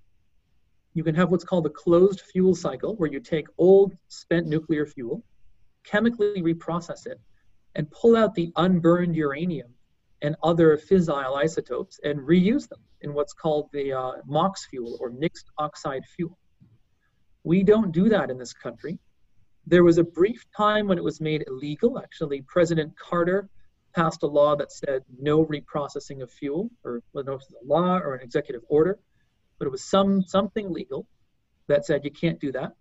You 0.95 1.05
can 1.05 1.15
have 1.15 1.31
what's 1.31 1.45
called 1.45 1.67
a 1.67 1.71
closed 1.71 2.21
fuel 2.21 2.55
cycle, 2.55 2.97
where 2.97 3.11
you 3.11 3.21
take 3.21 3.47
old 3.59 3.97
spent 4.09 4.47
nuclear 4.47 4.87
fuel, 4.87 5.25
chemically 5.85 6.43
reprocess 6.43 7.07
it, 7.07 7.21
and 7.75 7.91
pull 7.91 8.17
out 8.17 8.35
the 8.35 8.53
unburned 8.57 9.17
uranium 9.17 9.73
and 10.23 10.37
other 10.43 10.77
fissile 10.77 11.37
isotopes 11.37 12.01
and 12.05 12.19
reuse 12.21 12.69
them 12.69 12.81
in 13.03 13.15
what's 13.15 13.33
called 13.33 13.69
the 13.73 13.93
uh, 13.93 14.13
MOX 14.27 14.67
fuel 14.67 14.99
or 15.01 15.11
mixed 15.11 15.51
oxide 15.59 16.05
fuel. 16.17 16.37
We 17.45 17.63
don't 17.63 17.93
do 17.93 18.09
that 18.09 18.31
in 18.31 18.39
this 18.39 18.53
country 18.53 18.99
There 19.67 19.85
was 19.85 19.99
a 19.99 20.05
brief 20.05 20.45
time 20.57 20.89
when 20.89 20.99
it 20.99 21.05
was 21.05 21.21
made 21.21 21.45
illegal. 21.47 21.99
Actually, 21.99 22.43
President 22.43 22.93
Carter 22.99 23.49
passed 23.99 24.23
a 24.23 24.27
law 24.27 24.55
that 24.55 24.71
said 24.71 25.03
no 25.19 25.45
reprocessing 25.45 26.23
of 26.23 26.31
fuel, 26.31 26.71
or 26.85 26.99
I 26.99 27.19
don't 27.19 27.27
know 27.27 27.33
if 27.33 27.43
it's 27.43 27.53
a 27.53 27.67
law 27.67 27.99
or 27.99 28.15
an 28.15 28.23
executive 28.23 28.63
order, 28.69 28.97
but 29.59 29.67
it 29.67 29.71
was 29.71 29.83
some 29.83 30.23
something 30.23 30.73
legal 30.73 31.05
that 31.67 31.85
said 31.85 32.05
you 32.05 32.13
can't 32.13 32.39
do 32.39 32.53
that. 32.53 32.75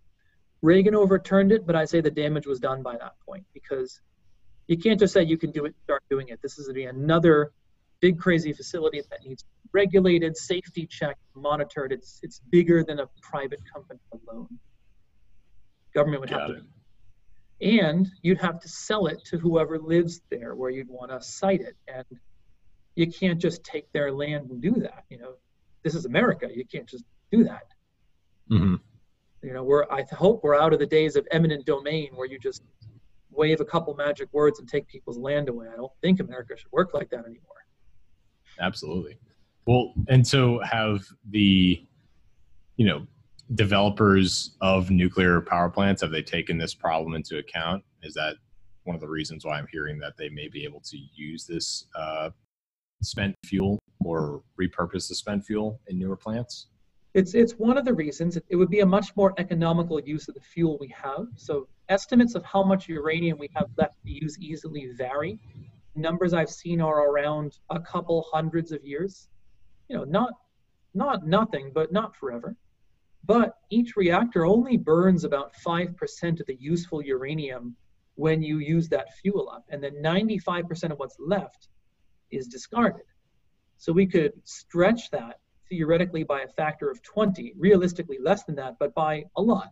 Reagan 0.62 0.94
overturned 0.94 1.50
it, 1.50 1.66
but 1.66 1.74
I 1.74 1.84
say 1.86 2.00
the 2.00 2.10
damage 2.10 2.46
was 2.46 2.60
done 2.60 2.82
by 2.82 2.96
that 2.98 3.14
point 3.26 3.44
because 3.52 4.00
you 4.68 4.78
can't 4.78 5.00
just 5.00 5.12
say 5.12 5.24
you 5.24 5.38
can 5.38 5.50
do 5.50 5.64
it, 5.64 5.74
start 5.82 6.04
doing 6.08 6.28
it. 6.28 6.38
This 6.40 6.56
is 6.58 6.72
be 6.72 6.84
another 6.84 7.52
big 8.00 8.18
crazy 8.18 8.52
facility 8.52 9.02
that 9.10 9.24
needs 9.24 9.44
regulated, 9.72 10.36
safety 10.36 10.86
checked, 10.86 11.20
monitored. 11.34 11.90
It's 11.90 12.20
it's 12.22 12.40
bigger 12.50 12.84
than 12.84 13.00
a 13.00 13.08
private 13.22 13.60
company 13.72 14.00
alone. 14.12 14.48
Government 15.94 16.20
would 16.20 16.30
Got 16.30 16.40
have 16.40 16.50
to, 16.50 16.56
it. 16.58 16.62
And 17.60 18.08
you'd 18.22 18.40
have 18.40 18.60
to 18.60 18.68
sell 18.68 19.06
it 19.06 19.24
to 19.26 19.38
whoever 19.38 19.78
lives 19.78 20.20
there, 20.30 20.54
where 20.54 20.70
you'd 20.70 20.88
want 20.88 21.10
to 21.10 21.20
site 21.20 21.60
it, 21.60 21.76
and 21.88 22.04
you 22.94 23.10
can't 23.10 23.40
just 23.40 23.64
take 23.64 23.90
their 23.92 24.12
land 24.12 24.50
and 24.50 24.60
do 24.60 24.72
that. 24.72 25.04
You 25.08 25.18
know, 25.18 25.34
this 25.82 25.94
is 25.94 26.04
America. 26.04 26.48
You 26.52 26.64
can't 26.64 26.88
just 26.88 27.04
do 27.30 27.44
that. 27.44 27.66
Mm-hmm. 28.50 28.76
You 29.42 29.52
know, 29.52 29.62
we're 29.62 29.84
I 29.90 30.04
hope 30.12 30.42
we're 30.42 30.58
out 30.58 30.72
of 30.72 30.78
the 30.78 30.86
days 30.86 31.16
of 31.16 31.26
eminent 31.30 31.64
domain 31.64 32.10
where 32.14 32.26
you 32.26 32.38
just 32.38 32.62
wave 33.30 33.60
a 33.60 33.64
couple 33.64 33.94
magic 33.94 34.28
words 34.32 34.58
and 34.58 34.68
take 34.68 34.86
people's 34.88 35.18
land 35.18 35.48
away. 35.48 35.68
I 35.72 35.76
don't 35.76 35.92
think 36.02 36.20
America 36.20 36.56
should 36.56 36.72
work 36.72 36.92
like 36.92 37.08
that 37.10 37.24
anymore. 37.24 37.64
Absolutely. 38.60 39.18
Well, 39.66 39.92
and 40.08 40.26
so 40.26 40.60
have 40.64 41.04
the, 41.30 41.86
you 42.76 42.86
know, 42.86 43.06
developers 43.54 44.56
of 44.60 44.90
nuclear 44.90 45.40
power 45.40 45.70
plants 45.70 46.02
have 46.02 46.10
they 46.10 46.22
taken 46.22 46.58
this 46.58 46.74
problem 46.74 47.14
into 47.14 47.38
account? 47.38 47.82
Is 48.02 48.14
that 48.14 48.36
one 48.84 48.94
of 48.94 49.00
the 49.00 49.08
reasons 49.08 49.44
why 49.44 49.58
I'm 49.58 49.66
hearing 49.70 49.98
that 49.98 50.16
they 50.16 50.28
may 50.28 50.48
be 50.48 50.64
able 50.64 50.80
to 50.80 50.98
use 51.14 51.46
this 51.46 51.86
uh, 51.94 52.30
spent 53.02 53.34
fuel 53.44 53.78
or 54.04 54.42
repurpose 54.60 55.08
the 55.08 55.14
spent 55.14 55.44
fuel 55.44 55.80
in 55.88 55.98
newer 55.98 56.16
plants? 56.16 56.68
It's 57.14 57.34
it's 57.34 57.54
one 57.54 57.78
of 57.78 57.84
the 57.84 57.94
reasons. 57.94 58.36
It 58.36 58.56
would 58.56 58.68
be 58.68 58.80
a 58.80 58.86
much 58.86 59.16
more 59.16 59.32
economical 59.38 59.98
use 59.98 60.28
of 60.28 60.34
the 60.34 60.40
fuel 60.40 60.76
we 60.78 60.88
have. 60.88 61.26
So 61.36 61.66
estimates 61.88 62.34
of 62.34 62.44
how 62.44 62.62
much 62.62 62.88
uranium 62.88 63.38
we 63.38 63.50
have 63.54 63.68
left 63.76 63.94
to 64.04 64.12
use 64.12 64.38
easily 64.38 64.92
vary. 64.92 65.38
Numbers 65.94 66.34
I've 66.34 66.50
seen 66.50 66.80
are 66.80 67.10
around 67.10 67.58
a 67.70 67.80
couple 67.80 68.26
hundreds 68.30 68.72
of 68.72 68.84
years. 68.84 69.28
You 69.88 69.96
know, 69.96 70.04
not 70.04 70.34
not 70.94 71.26
nothing, 71.26 71.72
but 71.74 71.92
not 71.92 72.14
forever. 72.14 72.56
But 73.24 73.54
each 73.70 73.96
reactor 73.96 74.46
only 74.46 74.76
burns 74.76 75.24
about 75.24 75.52
5% 75.66 76.40
of 76.40 76.46
the 76.46 76.56
useful 76.58 77.02
uranium 77.02 77.76
when 78.14 78.42
you 78.42 78.58
use 78.58 78.88
that 78.88 79.14
fuel 79.18 79.48
up, 79.48 79.64
and 79.68 79.82
then 79.82 80.02
95% 80.02 80.90
of 80.90 80.98
what's 80.98 81.16
left 81.18 81.68
is 82.30 82.48
discarded. 82.48 83.04
So 83.76 83.92
we 83.92 84.06
could 84.06 84.32
stretch 84.44 85.10
that 85.10 85.40
theoretically 85.68 86.24
by 86.24 86.40
a 86.40 86.48
factor 86.48 86.90
of 86.90 87.02
20, 87.02 87.54
realistically 87.56 88.18
less 88.18 88.44
than 88.44 88.56
that, 88.56 88.76
but 88.80 88.94
by 88.94 89.24
a 89.36 89.42
lot. 89.42 89.70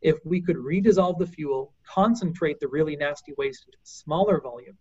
If 0.00 0.16
we 0.24 0.40
could 0.40 0.56
redissolve 0.56 1.18
the 1.18 1.26
fuel, 1.26 1.74
concentrate 1.86 2.58
the 2.60 2.68
really 2.68 2.96
nasty 2.96 3.32
waste 3.36 3.64
into 3.66 3.78
a 3.78 3.86
smaller 3.86 4.40
volume, 4.40 4.76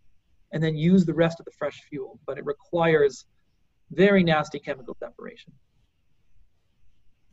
and 0.52 0.64
then 0.64 0.76
use 0.76 1.06
the 1.06 1.14
rest 1.14 1.40
of 1.40 1.46
the 1.46 1.52
fresh 1.52 1.82
fuel, 1.90 2.20
but 2.26 2.38
it 2.38 2.46
requires 2.46 3.26
very 3.92 4.24
nasty 4.24 4.60
chemical 4.60 4.96
separation. 5.00 5.54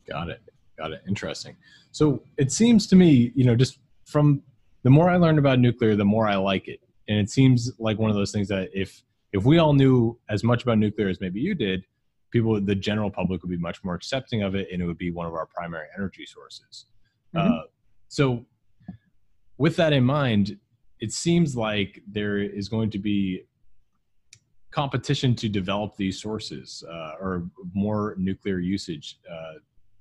Got 0.07 0.29
it. 0.29 0.41
Got 0.77 0.91
it. 0.91 1.01
Interesting. 1.07 1.55
So 1.91 2.23
it 2.37 2.51
seems 2.51 2.87
to 2.87 2.95
me, 2.95 3.31
you 3.35 3.45
know, 3.45 3.55
just 3.55 3.79
from 4.05 4.41
the 4.83 4.89
more 4.89 5.09
I 5.09 5.17
learned 5.17 5.39
about 5.39 5.59
nuclear, 5.59 5.95
the 5.95 6.05
more 6.05 6.27
I 6.27 6.35
like 6.35 6.67
it. 6.67 6.79
And 7.07 7.19
it 7.19 7.29
seems 7.29 7.71
like 7.79 7.99
one 7.99 8.09
of 8.09 8.15
those 8.15 8.31
things 8.31 8.47
that 8.49 8.69
if 8.73 9.03
if 9.33 9.43
we 9.43 9.57
all 9.57 9.73
knew 9.73 10.17
as 10.29 10.43
much 10.43 10.63
about 10.63 10.77
nuclear 10.77 11.09
as 11.09 11.19
maybe 11.19 11.41
you 11.41 11.55
did, 11.55 11.83
people, 12.33 12.59
the 12.61 12.75
general 12.75 13.09
public, 13.09 13.41
would 13.41 13.49
be 13.49 13.57
much 13.57 13.83
more 13.83 13.95
accepting 13.95 14.43
of 14.43 14.55
it, 14.55 14.67
and 14.71 14.81
it 14.81 14.85
would 14.85 14.97
be 14.97 15.11
one 15.11 15.25
of 15.25 15.33
our 15.33 15.47
primary 15.47 15.87
energy 15.97 16.25
sources. 16.25 16.85
Mm-hmm. 17.35 17.51
Uh, 17.51 17.61
so, 18.09 18.45
with 19.57 19.75
that 19.77 19.91
in 19.91 20.03
mind, 20.03 20.57
it 20.99 21.11
seems 21.11 21.55
like 21.55 22.01
there 22.07 22.37
is 22.37 22.69
going 22.69 22.89
to 22.91 22.99
be 22.99 23.43
competition 24.71 25.35
to 25.35 25.47
develop 25.47 25.95
these 25.95 26.19
sources 26.19 26.83
uh, 26.89 27.11
or 27.19 27.47
more 27.73 28.15
nuclear 28.17 28.59
usage 28.59 29.19
uh, 29.31 29.53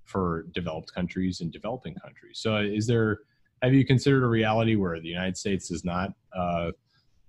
for 0.05 0.47
developed 0.53 0.93
countries 0.93 1.41
and 1.41 1.53
developing 1.53 1.95
countries. 1.95 2.39
So, 2.41 2.57
is 2.57 2.87
there 2.87 3.21
have 3.63 3.73
you 3.73 3.85
considered 3.85 4.25
a 4.25 4.29
reality 4.29 4.75
where 4.75 5.01
the 5.01 5.09
United 5.09 5.37
States 5.37 5.69
does 5.69 5.85
not 5.85 6.13
uh, 6.37 6.73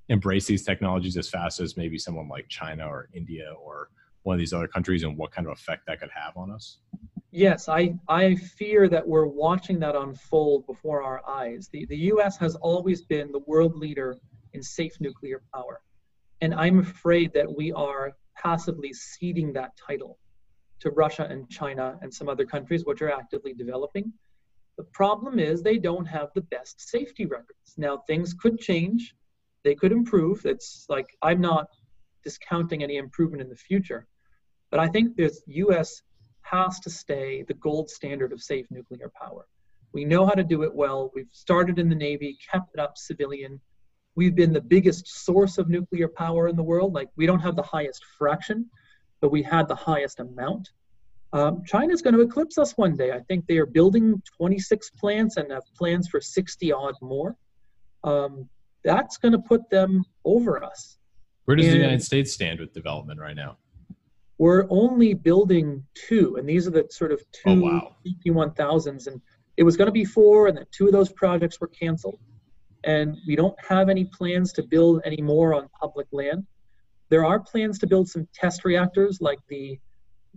embrace 0.10 0.48
these 0.48 0.64
technologies 0.64 1.16
as 1.16 1.30
fast 1.30 1.60
as 1.60 1.78
maybe 1.78 1.98
someone 1.98 2.28
like 2.28 2.48
China 2.50 2.88
or 2.88 3.08
India 3.14 3.54
or 3.62 3.90
one 4.24 4.36
of 4.36 4.40
these 4.40 4.54
other 4.54 4.68
countries 4.68 5.04
and 5.04 5.18
what 5.18 5.32
kind 5.32 5.48
of 5.48 5.54
effect 5.54 5.86
that 5.86 6.00
could 6.00 6.10
have 6.14 6.36
on 6.36 6.52
us? 6.52 6.80
Yes, 7.32 7.70
I, 7.70 7.96
I 8.08 8.36
fear 8.36 8.90
that 8.90 9.08
we're 9.08 9.26
watching 9.26 9.80
that 9.80 9.96
unfold 9.96 10.66
before 10.66 11.04
our 11.04 11.28
eyes. 11.28 11.70
The, 11.72 11.86
the 11.86 11.98
US 11.98 12.38
has 12.38 12.56
always 12.56 13.02
been 13.02 13.32
the 13.32 13.42
world 13.48 13.76
leader 13.76 14.18
in 14.54 14.62
safe 14.62 15.00
nuclear 15.00 15.42
power. 15.54 15.82
And 16.42 16.54
I'm 16.54 16.80
afraid 16.80 17.34
that 17.34 17.54
we 17.56 17.72
are 17.72 18.14
passively 18.36 18.94
ceding 18.94 19.54
that 19.54 19.72
title 19.78 20.20
to 20.84 20.92
Russia 20.92 21.26
and 21.30 21.50
China 21.50 21.98
and 22.02 22.14
some 22.14 22.28
other 22.28 22.46
countries 22.46 22.84
which 22.86 23.02
are 23.02 23.12
actively 23.12 23.54
developing. 23.54 24.12
The 24.78 24.84
problem 24.84 25.40
is 25.40 25.64
they 25.64 25.78
don't 25.78 26.06
have 26.06 26.30
the 26.36 26.42
best 26.42 26.90
safety 26.90 27.26
records. 27.26 27.74
Now, 27.78 28.04
things 28.06 28.34
could 28.34 28.60
change, 28.60 29.16
they 29.64 29.76
could 29.76 29.94
improve. 29.94 30.46
It's 30.46 30.86
like 30.90 31.08
I'm 31.22 31.40
not 31.40 31.68
discounting 32.22 32.84
any 32.84 32.98
improvement 32.98 33.42
in 33.42 33.50
the 33.50 33.56
future. 33.56 34.08
But 34.72 34.82
I 34.82 34.88
think 34.90 35.16
the 35.16 35.32
U.S. 35.48 36.02
has 36.42 36.82
to 36.82 36.90
stay 36.90 37.44
the 37.48 37.54
gold 37.54 37.90
standard 37.90 38.34
of 38.34 38.42
safe 38.42 38.66
nuclear 38.70 39.10
power. 39.22 39.48
We 39.94 40.04
know 40.04 40.26
how 40.26 40.34
to 40.34 40.44
do 40.44 40.64
it 40.64 40.76
well. 40.76 41.12
We've 41.16 41.28
started 41.32 41.80
in 41.80 41.88
the 41.88 41.96
Navy, 41.96 42.38
kept 42.52 42.74
it 42.74 42.80
up 42.80 42.98
civilian. 42.98 43.62
We've 44.16 44.36
been 44.36 44.52
the 44.52 44.62
biggest 44.62 45.08
source 45.08 45.58
of 45.58 45.70
nuclear 45.70 46.10
power 46.10 46.50
in 46.50 46.58
the 46.58 46.64
world. 46.64 46.94
Like, 46.94 47.10
we 47.16 47.26
don't 47.26 47.40
have 47.40 47.56
the 47.56 47.62
highest 47.62 48.04
fraction, 48.18 48.70
but 49.24 49.32
we 49.32 49.42
had 49.42 49.70
the 49.70 49.76
highest 49.76 50.20
amount. 50.20 50.72
Um, 51.32 51.64
China's 51.66 52.02
going 52.02 52.14
to 52.14 52.20
eclipse 52.20 52.58
us 52.58 52.74
one 52.74 52.98
day. 52.98 53.14
I 53.14 53.22
think 53.22 53.48
they 53.48 53.58
are 53.58 53.66
building 53.66 54.22
26 54.36 54.90
plants 55.00 55.38
and 55.38 55.50
have 55.50 55.64
plans 55.78 56.10
for 56.10 56.20
60 56.20 56.74
odd 56.74 56.96
more. 57.02 57.38
Um, 58.04 58.50
that's 58.84 59.16
going 59.16 59.32
to 59.32 59.40
put 59.40 59.70
them 59.70 60.04
over 60.26 60.62
us. 60.62 60.98
Where 61.46 61.56
does 61.56 61.68
and, 61.68 61.76
the 61.76 61.80
United 61.80 62.04
States 62.04 62.34
stand 62.34 62.60
with 62.60 62.74
development 62.74 63.22
right 63.22 63.36
now? 63.36 63.60
we're 64.40 64.66
only 64.70 65.14
building 65.14 65.82
two, 65.94 66.36
and 66.36 66.50
these 66.50 66.68
are 66.68 66.72
the 66.72 66.86
sort 66.90 67.14
of 67.14 67.22
two 67.32 67.50
oh, 67.52 67.60
wow. 67.62 67.96
AP1000s. 68.06 69.08
And 69.08 69.22
it 69.56 69.64
was 69.64 69.78
going 69.78 69.86
to 69.86 69.94
be 69.94 70.04
four, 70.04 70.48
and 70.48 70.58
then 70.58 70.66
two 70.72 70.88
of 70.88 70.92
those 70.92 71.14
projects 71.14 71.62
were 71.62 71.68
canceled. 71.68 72.20
And 72.84 73.16
we 73.26 73.38
don't 73.38 73.56
have 73.64 73.88
any 73.88 74.04
plans 74.04 74.52
to 74.54 74.64
build 74.64 75.02
any 75.06 75.22
more 75.22 75.54
on 75.54 75.70
public 75.80 76.08
land. 76.12 76.46
There 77.14 77.24
are 77.24 77.40
plans 77.40 77.78
to 77.78 77.86
build 77.86 78.10
some 78.10 78.28
test 78.34 78.66
reactors, 78.66 79.22
like 79.22 79.38
the 79.48 79.78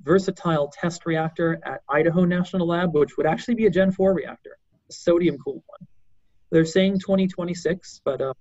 versatile 0.02 0.70
test 0.78 1.06
reactor 1.06 1.58
at 1.64 1.80
Idaho 1.88 2.26
National 2.26 2.66
Lab, 2.66 2.94
which 2.94 3.16
would 3.16 3.24
actually 3.24 3.54
be 3.54 3.64
a 3.64 3.70
Gen 3.70 3.92
4 3.92 4.12
reactor, 4.12 4.58
a 4.90 4.92
sodium 4.92 5.38
cooled 5.38 5.62
one. 5.68 5.88
They're 6.50 6.66
saying 6.66 6.98
2026, 6.98 8.02
but 8.04 8.20
um, 8.20 8.34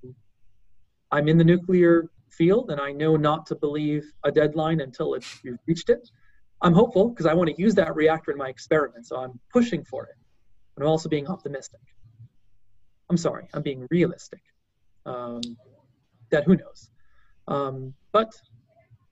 I'm 1.13 1.29
in 1.29 1.37
the 1.37 1.45
nuclear 1.45 2.09
field, 2.29 2.71
and 2.71 2.81
I 2.81 2.91
know 2.91 3.15
not 3.15 3.45
to 3.45 3.55
believe 3.55 4.03
a 4.25 4.33
deadline 4.33 4.81
until 4.81 5.13
it's 5.13 5.39
you've 5.41 5.59
reached 5.65 5.89
it. 5.89 6.05
I'm 6.61 6.73
hopeful 6.73 7.11
because 7.11 7.27
I 7.27 7.33
want 7.33 7.55
to 7.55 7.61
use 7.61 7.73
that 7.75 7.95
reactor 7.95 8.31
in 8.31 8.37
my 8.37 8.49
experiment, 8.49 9.07
so 9.07 9.15
I'm 9.15 9.39
pushing 9.53 9.85
for 9.85 10.07
it. 10.07 10.17
But 10.75 10.83
I'm 10.83 10.89
also 10.89 11.07
being 11.07 11.27
optimistic. 11.27 11.79
I'm 13.09 13.15
sorry, 13.15 13.47
I'm 13.53 13.61
being 13.61 13.87
realistic. 13.89 14.41
Um, 15.05 15.39
that 16.31 16.43
who 16.43 16.57
knows? 16.57 16.89
Um, 17.47 17.93
but 18.15 18.33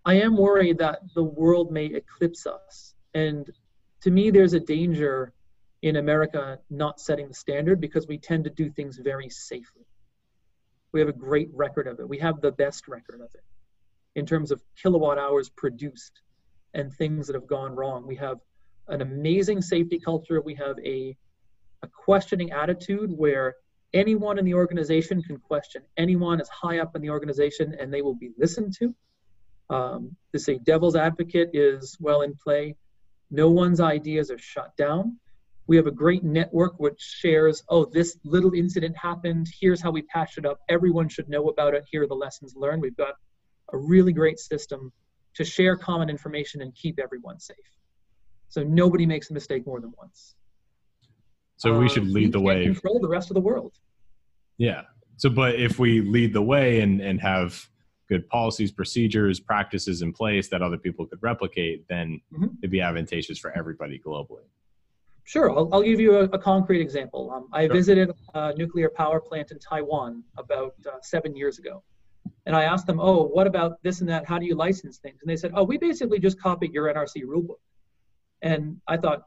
I 0.06 0.14
am 0.22 0.38
worried 0.38 0.78
that 0.78 1.00
the 1.14 1.26
world 1.26 1.74
may 1.74 1.88
eclipse 1.88 2.48
us. 2.48 2.96
And 3.14 3.46
to 4.04 4.10
me, 4.10 4.32
there's 4.32 4.54
a 4.54 4.62
danger 4.62 5.34
in 5.82 5.98
America 5.98 6.58
not 6.70 7.02
setting 7.02 7.28
the 7.28 7.34
standard 7.34 7.82
because 7.82 8.08
we 8.08 8.18
tend 8.18 8.46
to 8.46 8.50
do 8.50 8.70
things 8.70 8.98
very 8.98 9.28
safely. 9.28 9.86
We 10.94 11.02
have 11.02 11.10
a 11.10 11.20
great 11.28 11.50
record 11.54 11.86
of 11.86 12.00
it. 12.00 12.08
We 12.08 12.20
have 12.20 12.40
the 12.40 12.54
best 12.54 12.88
record 12.88 13.20
of 13.20 13.28
it 13.34 13.44
in 14.16 14.26
terms 14.26 14.52
of 14.52 14.64
kilowatt 14.82 15.18
hours 15.18 15.50
produced 15.50 16.22
and 16.74 16.94
things 16.94 17.28
that 17.28 17.34
have 17.34 17.48
gone 17.48 17.76
wrong. 17.76 18.08
We 18.08 18.16
have 18.16 18.38
an 18.88 19.02
amazing 19.02 19.62
safety 19.62 20.00
culture. 20.00 20.40
We 20.40 20.56
have 20.56 20.78
a, 20.80 21.18
a 21.82 21.88
questioning 21.88 22.52
attitude 22.52 23.12
where 23.12 23.56
anyone 23.94 24.40
in 24.40 24.46
the 24.46 24.54
organization 24.54 25.22
can 25.22 25.38
question 25.38 25.84
anyone 25.98 26.42
as 26.42 26.50
high 26.50 26.80
up 26.80 26.96
in 26.96 27.02
the 27.02 27.10
organization 27.10 27.76
and 27.80 27.94
they 27.94 28.02
will 28.02 28.16
be 28.16 28.32
listened 28.38 28.74
to. 28.80 28.96
Um, 29.70 30.16
to 30.34 30.40
say 30.40 30.60
devil's 30.60 30.96
advocate 30.96 31.52
is 31.54 31.98
well 32.00 32.22
in 32.22 32.36
play. 32.36 32.76
No 33.32 33.50
one's 33.50 33.80
ideas 33.80 34.30
are 34.30 34.38
shut 34.38 34.76
down. 34.78 35.18
We 35.66 35.78
have 35.78 35.88
a 35.88 35.92
great 35.92 36.24
network 36.24 36.78
which 36.78 37.00
shares, 37.00 37.64
oh, 37.70 37.86
this 37.86 38.18
little 38.26 38.54
incident 38.54 38.98
happened. 38.98 39.48
Here's 39.60 39.82
how 39.82 39.92
we 39.92 40.02
patched 40.04 40.38
it 40.38 40.46
up. 40.46 40.60
Everyone 40.70 41.08
should 41.08 41.30
know 41.30 41.48
about 41.48 41.74
it. 41.74 41.86
Here 41.90 42.04
are 42.04 42.08
the 42.08 42.14
lessons 42.14 42.54
learned. 42.56 42.82
We've 42.82 42.98
got 42.98 43.16
a 43.72 43.78
really 43.78 44.12
great 44.12 44.40
system 44.40 44.92
to 45.36 45.46
share 45.46 45.78
common 45.78 46.10
information 46.10 46.62
and 46.62 46.76
keep 46.76 47.00
everyone 47.00 47.40
safe. 47.40 47.58
So 48.50 48.62
nobody 48.64 49.06
makes 49.06 49.30
a 49.30 49.34
mistake 49.34 49.66
more 49.66 49.80
than 49.80 49.94
once. 49.98 50.36
So 51.64 51.80
we 51.80 51.88
should 51.88 52.04
uh, 52.04 52.18
lead 52.18 52.34
the 52.34 52.42
way. 52.42 52.66
Control 52.66 53.00
the 53.00 53.08
rest 53.08 53.30
of 53.30 53.36
the 53.36 53.40
world. 53.40 53.72
Yeah. 54.58 54.82
So, 55.16 55.30
but 55.30 55.56
if 55.56 55.80
we 55.80 56.02
lead 56.02 56.34
the 56.34 56.42
way 56.42 56.82
and 56.82 57.00
and 57.00 57.22
have 57.22 57.70
good 58.10 58.28
policies, 58.28 58.70
procedures, 58.70 59.40
practices 59.40 60.02
in 60.02 60.12
place 60.12 60.50
that 60.50 60.62
other 60.62 60.78
people 60.78 61.06
could 61.06 61.20
replicate, 61.22 61.86
then 61.88 62.20
mm-hmm. 62.34 62.48
it'd 62.62 62.70
be 62.70 62.82
advantageous 62.82 63.40
for 63.40 63.58
everybody 63.58 63.98
globally. 64.06 64.44
Sure, 65.24 65.50
I'll, 65.50 65.70
I'll 65.74 65.82
give 65.84 66.02
you 66.02 66.18
a, 66.18 66.24
a 66.26 66.38
concrete 66.38 66.82
example. 66.82 67.32
Um, 67.34 67.48
I 67.54 67.68
sure. 67.68 67.76
visited 67.76 68.12
a 68.34 68.54
nuclear 68.58 68.90
power 68.90 69.22
plant 69.22 69.52
in 69.52 69.60
Taiwan 69.60 70.22
about 70.38 70.74
uh, 70.86 70.98
seven 71.02 71.34
years 71.34 71.60
ago. 71.60 71.82
And 72.46 72.58
I 72.58 72.64
asked 72.64 72.88
them, 72.88 73.00
oh, 73.00 73.24
what 73.28 73.48
about 73.48 73.82
this 73.84 74.02
and 74.02 74.10
that? 74.10 74.28
How 74.28 74.38
do 74.38 74.46
you 74.46 74.56
license 74.56 74.98
things? 74.98 75.20
And 75.22 75.30
they 75.30 75.38
said, 75.38 75.52
oh, 75.56 75.64
we 75.64 75.78
basically 75.78 76.20
just 76.20 76.38
copied 76.42 76.74
your 76.74 76.94
NRC 76.94 77.24
rulebook. 77.24 77.62
And 78.42 78.82
I 78.86 78.98
thought, 78.98 79.22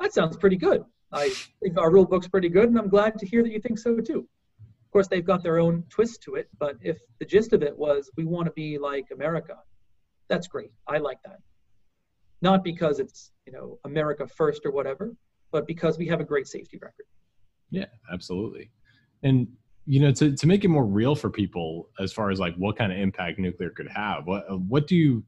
that 0.00 0.12
sounds 0.12 0.36
pretty 0.36 0.56
good. 0.56 0.82
I 1.12 1.30
think 1.62 1.78
our 1.78 1.90
rule 1.90 2.04
book's 2.04 2.28
pretty 2.28 2.48
good, 2.48 2.68
and 2.68 2.78
I'm 2.78 2.88
glad 2.88 3.18
to 3.18 3.26
hear 3.26 3.42
that 3.42 3.52
you 3.52 3.60
think 3.60 3.78
so 3.78 3.98
too. 3.98 4.28
Of 4.60 4.92
course, 4.92 5.08
they've 5.08 5.24
got 5.24 5.42
their 5.42 5.58
own 5.58 5.84
twist 5.90 6.22
to 6.22 6.34
it, 6.34 6.48
but 6.58 6.76
if 6.82 6.98
the 7.18 7.26
gist 7.26 7.52
of 7.52 7.62
it 7.62 7.76
was 7.76 8.10
we 8.16 8.24
want 8.24 8.46
to 8.46 8.52
be 8.52 8.78
like 8.78 9.06
America, 9.12 9.56
that's 10.28 10.46
great. 10.48 10.70
I 10.86 10.98
like 10.98 11.18
that. 11.24 11.38
Not 12.40 12.62
because 12.62 13.00
it's, 13.00 13.32
you 13.46 13.52
know, 13.52 13.78
America 13.84 14.26
first 14.26 14.64
or 14.64 14.70
whatever, 14.70 15.14
but 15.50 15.66
because 15.66 15.98
we 15.98 16.06
have 16.08 16.20
a 16.20 16.24
great 16.24 16.46
safety 16.46 16.78
record. 16.80 17.06
Yeah, 17.70 17.86
absolutely. 18.12 18.70
And 19.22 19.48
you 19.84 20.00
know, 20.00 20.12
to, 20.12 20.36
to 20.36 20.46
make 20.46 20.64
it 20.64 20.68
more 20.68 20.84
real 20.84 21.14
for 21.14 21.30
people 21.30 21.88
as 21.98 22.12
far 22.12 22.30
as 22.30 22.38
like 22.38 22.54
what 22.56 22.76
kind 22.76 22.92
of 22.92 22.98
impact 22.98 23.38
nuclear 23.38 23.70
could 23.70 23.88
have, 23.88 24.26
what 24.26 24.44
what 24.60 24.86
do 24.86 24.94
you 24.94 25.24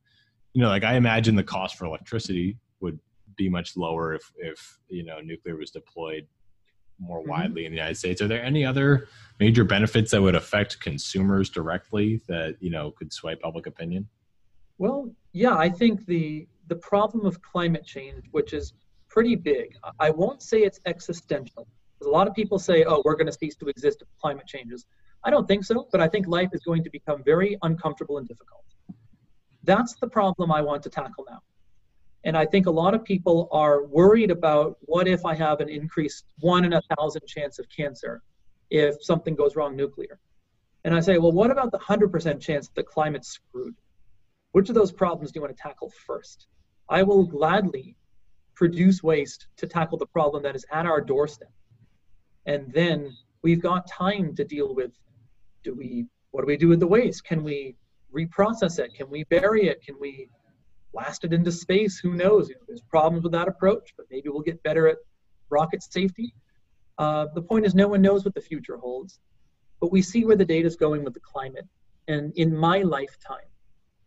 you 0.53 0.63
know, 0.63 0.69
like 0.69 0.85
I 0.85 0.97
imagine 0.97 1.37
the 1.37 1.45
cost 1.45 1.77
for 1.77 1.87
electricity 1.87 2.59
would 2.81 2.99
be 3.37 3.49
much 3.49 3.77
lower 3.77 4.15
if 4.15 4.31
if 4.37 4.79
you 4.89 5.05
know 5.05 5.21
nuclear 5.21 5.57
was 5.57 5.71
deployed 5.71 6.27
more 6.99 7.21
mm-hmm. 7.21 7.31
widely 7.31 7.65
in 7.65 7.73
the 7.73 7.77
United 7.77 7.97
States. 7.97 8.21
Are 8.21 8.29
there 8.29 8.43
any 8.43 8.65
other 8.65 9.09
major 9.39 9.65
benefits 9.65 10.11
that 10.11 10.23
would 10.23 10.35
affect 10.35 10.81
consumers 10.81 11.51
directly 11.51 12.21
that 12.29 12.57
you 12.61 12.71
know 12.71 12.91
could 12.93 13.13
sway 13.13 13.35
public 13.35 13.67
opinion? 13.67 14.09
Well, 14.79 15.11
yeah, 15.33 15.57
I 15.57 15.69
think 15.69 16.07
the 16.07 16.47
the 16.69 16.77
problem 16.77 17.27
of 17.27 17.43
climate 17.43 17.85
change, 17.85 18.25
which 18.31 18.53
is 18.53 18.75
pretty 19.09 19.35
big, 19.35 19.75
I 19.99 20.11
won't 20.11 20.41
say 20.41 20.59
it's 20.63 20.81
existential. 20.87 21.67
A 22.03 22.09
lot 22.09 22.29
of 22.29 22.35
people 22.35 22.59
say, 22.59 22.85
"Oh, 22.85 23.03
we're 23.05 23.17
going 23.17 23.27
to 23.27 23.33
cease 23.33 23.57
to 23.57 23.67
exist 23.67 24.03
if 24.03 24.09
climate 24.21 24.47
changes." 24.47 24.87
I 25.25 25.31
don't 25.31 25.47
think 25.47 25.65
so, 25.65 25.87
but 25.93 26.01
I 26.01 26.09
think 26.09 26.27
life 26.27 26.49
is 26.53 26.63
going 26.63 26.83
to 26.85 26.91
become 26.91 27.23
very 27.25 27.59
uncomfortable 27.63 28.19
and 28.19 28.27
difficult. 28.27 28.65
That's 29.65 29.95
the 30.01 30.09
problem 30.09 30.51
I 30.51 30.63
want 30.63 30.83
to 30.85 30.89
tackle 30.89 31.27
now. 31.29 31.41
And 32.25 32.37
I 32.37 32.45
think 32.45 32.67
a 32.67 32.71
lot 32.71 32.95
of 32.95 33.03
people 33.05 33.49
are 33.51 33.85
worried 33.85 34.31
about 34.31 34.77
what 34.83 35.09
if 35.09 35.25
I 35.25 35.35
have 35.35 35.61
an 35.61 35.69
increased 35.69 36.27
one 36.41 36.65
in 36.65 36.75
a 36.75 36.83
thousand 36.97 37.27
chance 37.27 37.59
of 37.59 37.67
cancer 37.75 38.23
if 38.71 39.03
something 39.03 39.35
goes 39.35 39.57
wrong 39.57 39.75
nuclear. 39.75 40.19
And 40.85 40.95
I 40.95 41.01
say, 41.01 41.19
well, 41.19 41.33
what 41.33 41.51
about 41.51 41.73
the 41.73 41.79
100% 41.79 42.41
chance 42.41 42.69
that 42.69 42.75
the 42.75 42.83
climate's 42.83 43.29
screwed? 43.29 43.75
Which 44.53 44.69
of 44.69 44.75
those 44.75 44.93
problems 44.93 45.33
do 45.33 45.39
you 45.39 45.43
want 45.43 45.57
to 45.57 45.63
tackle 45.63 45.93
first? 46.07 46.47
I 46.89 47.03
will 47.03 47.25
gladly 47.25 47.97
produce 48.55 49.03
waste 49.03 49.47
to 49.57 49.67
tackle 49.67 49.97
the 49.97 50.07
problem 50.07 50.43
that 50.43 50.57
is 50.57 50.67
at 50.71 50.87
our 50.87 51.01
doorstep. 51.01 51.53
And 52.47 52.73
then 52.73 53.17
we've 53.43 53.63
got 53.63 53.87
time 53.87 54.35
to 54.37 54.45
deal 54.45 54.75
with 54.75 54.93
do 55.63 55.75
we 55.75 56.07
what 56.31 56.43
do 56.43 56.47
we 56.47 56.57
do 56.57 56.69
with 56.69 56.81
the 56.81 56.87
waste? 56.87 57.25
Can 57.25 57.43
we 57.43 57.77
reprocess 58.15 58.79
it? 58.79 58.95
Can 58.95 59.11
we 59.11 59.25
bury 59.25 59.69
it? 59.69 59.83
Can 59.83 59.97
we 60.01 60.29
blasted 60.93 61.33
into 61.33 61.53
space. 61.53 61.99
Who 61.99 62.15
knows? 62.15 62.49
You 62.49 62.57
know, 62.57 62.63
there's 62.67 62.83
problems 62.83 63.23
with 63.23 63.33
that 63.33 63.49
approach, 63.49 63.95
but 63.97 64.07
maybe 64.11 64.29
we'll 64.29 64.43
get 64.43 64.63
better 64.63 64.89
at 64.89 64.99
rocket 65.49 65.83
safety. 65.83 66.35
Uh, 66.99 67.27
the 67.35 67.43
point 67.43 67.67
is, 67.67 67.75
no 67.75 67.89
one 67.89 68.03
knows 68.03 68.25
what 68.25 68.35
the 68.35 68.41
future 68.41 68.77
holds, 68.77 69.21
but 69.81 69.91
we 69.91 70.03
see 70.03 70.25
where 70.25 70.37
the 70.37 70.45
data 70.45 70.67
is 70.67 70.77
going 70.77 71.03
with 71.05 71.15
the 71.15 71.21
climate. 71.21 71.67
And 72.09 72.33
in 72.37 72.55
my 72.55 72.83
lifetime, 72.83 73.49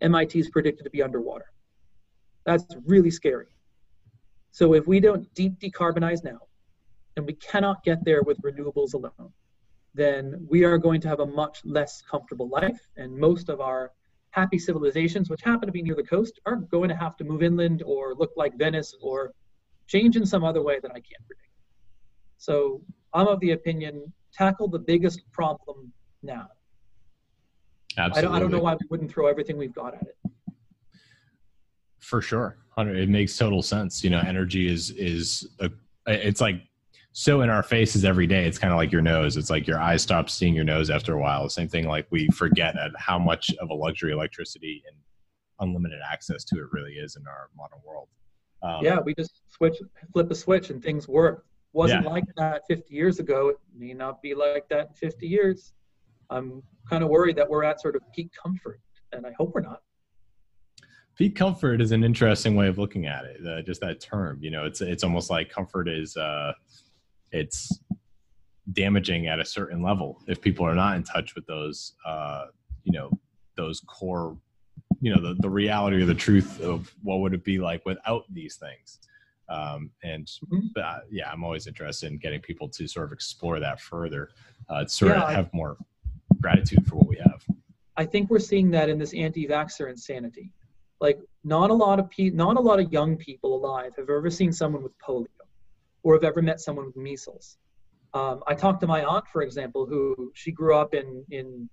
MIT 0.01 0.37
is 0.37 0.49
predicted 0.49 0.83
to 0.83 0.89
be 0.89 1.01
underwater. 1.01 1.45
That's 2.45 2.65
really 2.85 3.11
scary. 3.11 3.47
So 4.51 4.73
if 4.73 4.85
we 4.85 4.99
don't 4.99 5.33
deep 5.33 5.59
decarbonize 5.59 6.23
now, 6.23 6.39
and 7.15 7.25
we 7.25 7.33
cannot 7.33 7.83
get 7.83 8.03
there 8.03 8.23
with 8.23 8.41
renewables 8.41 8.93
alone, 8.93 9.31
then 9.93 10.45
we 10.49 10.63
are 10.63 10.77
going 10.77 10.99
to 11.01 11.07
have 11.07 11.19
a 11.19 11.25
much 11.25 11.61
less 11.63 12.01
comfortable 12.09 12.49
life, 12.49 12.79
and 12.97 13.15
most 13.15 13.49
of 13.49 13.61
our 13.61 13.91
happy 14.33 14.57
civilizations, 14.57 15.29
which 15.29 15.41
happen 15.41 15.67
to 15.67 15.71
be 15.71 15.81
near 15.81 15.95
the 15.95 16.03
coast, 16.03 16.39
are 16.47 16.55
going 16.55 16.89
to 16.89 16.95
have 16.95 17.15
to 17.17 17.23
move 17.23 17.43
inland 17.43 17.83
or 17.85 18.15
look 18.15 18.31
like 18.35 18.57
Venice 18.57 18.95
or 19.01 19.31
change 19.87 20.17
in 20.17 20.25
some 20.25 20.43
other 20.43 20.63
way 20.63 20.79
that 20.81 20.91
I 20.91 20.95
can't 20.95 21.25
predict. 21.27 21.51
So 22.37 22.81
I'm 23.13 23.27
of 23.27 23.39
the 23.39 23.51
opinion 23.51 24.11
tackle 24.33 24.67
the 24.67 24.79
biggest 24.79 25.21
problem 25.31 25.93
now. 26.23 26.47
Absolutely. 27.95 28.17
I 28.17 28.21
don't, 28.21 28.35
I 28.35 28.39
don't 28.39 28.51
know 28.51 28.63
why 28.63 28.73
we 28.73 28.87
wouldn't 28.89 29.11
throw 29.11 29.27
everything 29.27 29.55
we've 29.55 29.75
got 29.75 29.93
at 29.93 30.01
it. 30.01 30.31
For 31.99 32.21
sure, 32.21 32.57
it 32.77 33.09
makes 33.09 33.37
total 33.37 33.61
sense. 33.61 34.03
You 34.03 34.09
know, 34.09 34.19
energy 34.19 34.67
is 34.67 34.89
is 34.91 35.47
a, 35.59 35.69
it's 36.07 36.41
like 36.41 36.55
so 37.13 37.41
in 37.41 37.49
our 37.49 37.63
faces 37.63 38.03
every 38.03 38.27
day 38.27 38.45
it's 38.45 38.57
kind 38.57 38.73
of 38.73 38.77
like 38.77 38.91
your 38.91 39.01
nose. 39.01 39.37
It's 39.37 39.49
like 39.49 39.67
your 39.67 39.79
eyes 39.79 40.01
stop 40.01 40.29
seeing 40.29 40.55
your 40.55 40.63
nose 40.63 40.89
after 40.89 41.13
a 41.13 41.19
while. 41.19 41.47
Same 41.47 41.67
thing 41.67 41.87
like 41.87 42.07
we 42.09 42.27
forget 42.29 42.77
at 42.77 42.91
how 42.97 43.19
much 43.19 43.53
of 43.61 43.69
a 43.69 43.73
luxury 43.73 44.11
electricity 44.11 44.83
and 44.87 44.97
unlimited 45.59 45.99
access 46.11 46.43
to 46.45 46.57
it 46.57 46.65
really 46.71 46.93
is 46.93 47.15
in 47.15 47.25
our 47.27 47.49
modern 47.55 47.79
world. 47.85 48.09
Um, 48.63 48.83
yeah 48.83 48.99
we 48.99 49.13
just 49.13 49.41
switch 49.49 49.77
flip 50.11 50.31
a 50.31 50.35
switch 50.35 50.69
and 50.69 50.83
things 50.83 51.07
work. 51.07 51.45
Wasn't 51.71 52.03
yeah. 52.03 52.09
like 52.09 52.25
that 52.37 52.63
50 52.67 52.93
years 52.93 53.19
ago. 53.19 53.49
It 53.49 53.57
may 53.75 53.93
not 53.93 54.21
be 54.21 54.35
like 54.35 54.67
that 54.69 54.89
in 54.89 54.93
50 54.93 55.27
years. 55.27 55.73
I'm 56.29 56.61
kind 56.89 57.03
of 57.03 57.09
worried 57.09 57.35
that 57.37 57.49
we're 57.49 57.63
at 57.63 57.79
sort 57.79 57.95
of 57.95 58.01
peak 58.13 58.29
comfort 58.41 58.79
and 59.11 59.25
i 59.25 59.31
hope 59.37 59.53
we're 59.53 59.61
not. 59.61 59.81
Peak 61.15 61.35
comfort 61.35 61.79
is 61.79 61.91
an 61.91 62.03
interesting 62.03 62.55
way 62.55 62.67
of 62.67 62.79
looking 62.79 63.05
at 63.05 63.25
it 63.25 63.45
uh, 63.45 63.61
just 63.61 63.79
that 63.81 64.01
term 64.01 64.39
you 64.41 64.49
know 64.49 64.65
it's 64.65 64.81
it's 64.81 65.03
almost 65.03 65.29
like 65.29 65.49
comfort 65.49 65.87
is 65.87 66.17
uh 66.17 66.53
it's 67.33 67.79
damaging 68.71 69.27
at 69.27 69.39
a 69.39 69.45
certain 69.45 69.83
level 69.83 70.21
if 70.27 70.39
people 70.39 70.65
are 70.65 70.75
not 70.75 70.95
in 70.95 71.03
touch 71.03 71.35
with 71.35 71.45
those 71.47 71.93
uh, 72.05 72.45
you 72.83 72.93
know 72.93 73.11
those 73.57 73.81
core 73.81 74.37
you 75.01 75.13
know 75.13 75.21
the, 75.21 75.35
the 75.41 75.49
reality 75.49 76.01
or 76.01 76.05
the 76.05 76.15
truth 76.15 76.61
of 76.61 76.93
what 77.01 77.19
would 77.19 77.33
it 77.33 77.43
be 77.43 77.59
like 77.59 77.85
without 77.85 78.23
these 78.31 78.55
things. 78.55 78.99
Um, 79.49 79.91
and 80.03 80.25
mm-hmm. 80.25 80.67
uh, 80.81 80.99
yeah 81.11 81.29
i'm 81.29 81.43
always 81.43 81.67
interested 81.67 82.09
in 82.09 82.17
getting 82.17 82.39
people 82.39 82.69
to 82.69 82.87
sort 82.87 83.07
of 83.07 83.11
explore 83.11 83.59
that 83.59 83.81
further 83.81 84.29
uh, 84.69 84.83
to 84.83 84.89
sort 84.89 85.11
yeah, 85.11 85.23
of 85.23 85.33
have 85.33 85.45
I, 85.47 85.57
more 85.57 85.75
gratitude 86.39 86.87
for 86.87 86.95
what 86.95 87.07
we 87.07 87.17
have. 87.17 87.43
I 87.97 88.05
think 88.05 88.29
we're 88.29 88.39
seeing 88.39 88.71
that 88.71 88.87
in 88.87 88.97
this 88.97 89.13
anti-vaxxer 89.13 89.89
insanity. 89.89 90.51
Like 91.01 91.19
not 91.43 91.71
a 91.71 91.73
lot 91.73 91.99
of 91.99 92.09
people 92.09 92.37
not 92.37 92.55
a 92.55 92.61
lot 92.61 92.79
of 92.79 92.91
young 92.93 93.17
people 93.17 93.55
alive 93.57 93.91
have 93.97 94.09
ever 94.09 94.29
seen 94.29 94.53
someone 94.53 94.81
with 94.81 94.97
polio 94.97 95.27
or 96.03 96.13
have 96.13 96.23
ever 96.23 96.41
met 96.41 96.59
someone 96.59 96.85
with 96.85 96.97
measles. 96.97 97.57
Um, 98.13 98.43
I 98.45 98.53
talked 98.53 98.81
to 98.81 98.87
my 98.87 99.03
aunt, 99.03 99.25
for 99.31 99.41
example, 99.41 99.85
who 99.85 100.31
she 100.35 100.51
grew 100.51 100.75
up 100.75 100.93
in 100.93 101.25
in 101.31 101.69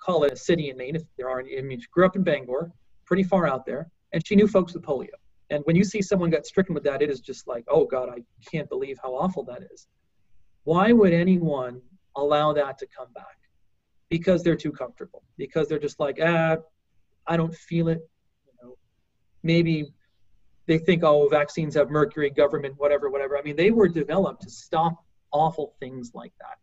call 0.00 0.24
it 0.24 0.32
a 0.32 0.36
city 0.36 0.70
in 0.70 0.76
Maine. 0.76 0.96
If 0.96 1.02
there 1.18 1.28
aren't. 1.28 1.48
I 1.56 1.60
mean, 1.62 1.80
she 1.80 1.86
grew 1.92 2.06
up 2.06 2.16
in 2.16 2.22
Bangor, 2.22 2.72
pretty 3.04 3.24
far 3.24 3.46
out 3.46 3.66
there, 3.66 3.90
and 4.12 4.26
she 4.26 4.36
knew 4.36 4.48
folks 4.48 4.72
with 4.72 4.82
polio. 4.82 5.08
And 5.50 5.62
when 5.64 5.76
you 5.76 5.84
see 5.84 6.02
someone 6.02 6.30
get 6.30 6.46
stricken 6.46 6.74
with 6.74 6.84
that, 6.84 7.02
it 7.02 7.10
is 7.10 7.20
just 7.20 7.46
like, 7.46 7.64
oh 7.68 7.84
God, 7.84 8.08
I 8.08 8.22
can't 8.50 8.68
believe 8.68 8.98
how 9.02 9.14
awful 9.14 9.44
that 9.44 9.62
is. 9.72 9.86
Why 10.64 10.92
would 10.92 11.12
anyone 11.12 11.80
allow 12.16 12.52
that 12.52 12.78
to 12.78 12.86
come 12.86 13.12
back? 13.14 13.36
Because 14.08 14.42
they're 14.42 14.56
too 14.56 14.72
comfortable. 14.72 15.22
Because 15.36 15.68
they're 15.68 15.78
just 15.78 16.00
like, 16.00 16.18
ah, 16.20 16.56
I 17.26 17.36
don't 17.36 17.54
feel 17.54 17.88
it. 17.88 18.00
You 18.46 18.52
know, 18.60 18.76
maybe 19.42 19.92
they 20.66 20.78
think, 20.78 21.04
oh, 21.04 21.28
vaccines 21.28 21.74
have 21.74 21.90
mercury, 21.90 22.30
government, 22.30 22.74
whatever, 22.78 23.08
whatever. 23.10 23.38
I 23.38 23.42
mean, 23.42 23.56
they 23.56 23.70
were 23.70 23.88
developed 23.88 24.42
to 24.42 24.50
stop 24.50 25.04
awful 25.32 25.74
things 25.80 26.12
like 26.14 26.32
that. 26.40 26.58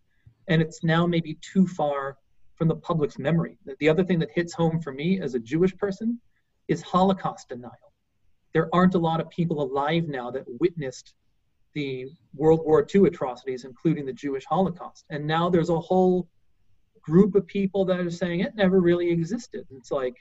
And 0.47 0.61
it's 0.61 0.83
now 0.83 1.07
maybe 1.07 1.37
too 1.41 1.67
far 1.67 2.17
from 2.55 2.67
the 2.67 2.75
public's 2.75 3.17
memory. 3.17 3.57
The 3.79 3.89
other 3.89 4.03
thing 4.03 4.19
that 4.19 4.29
hits 4.33 4.53
home 4.53 4.81
for 4.81 4.91
me 4.91 5.21
as 5.21 5.35
a 5.35 5.39
Jewish 5.39 5.75
person 5.77 6.19
is 6.67 6.81
Holocaust 6.81 7.49
denial. 7.49 7.93
There 8.53 8.69
aren't 8.73 8.95
a 8.95 8.99
lot 8.99 9.19
of 9.19 9.29
people 9.29 9.61
alive 9.61 10.07
now 10.07 10.31
that 10.31 10.43
witnessed 10.59 11.15
the 11.73 12.07
World 12.35 12.61
War 12.63 12.85
II 12.93 13.07
atrocities, 13.07 13.65
including 13.65 14.05
the 14.05 14.13
Jewish 14.13 14.45
Holocaust. 14.45 15.05
And 15.09 15.25
now 15.25 15.49
there's 15.49 15.69
a 15.69 15.79
whole 15.79 16.27
group 17.01 17.35
of 17.35 17.47
people 17.47 17.83
that 17.85 17.99
are 17.99 18.11
saying 18.11 18.41
it 18.41 18.55
never 18.55 18.79
really 18.79 19.09
existed. 19.09 19.65
It's 19.71 19.91
like, 19.91 20.15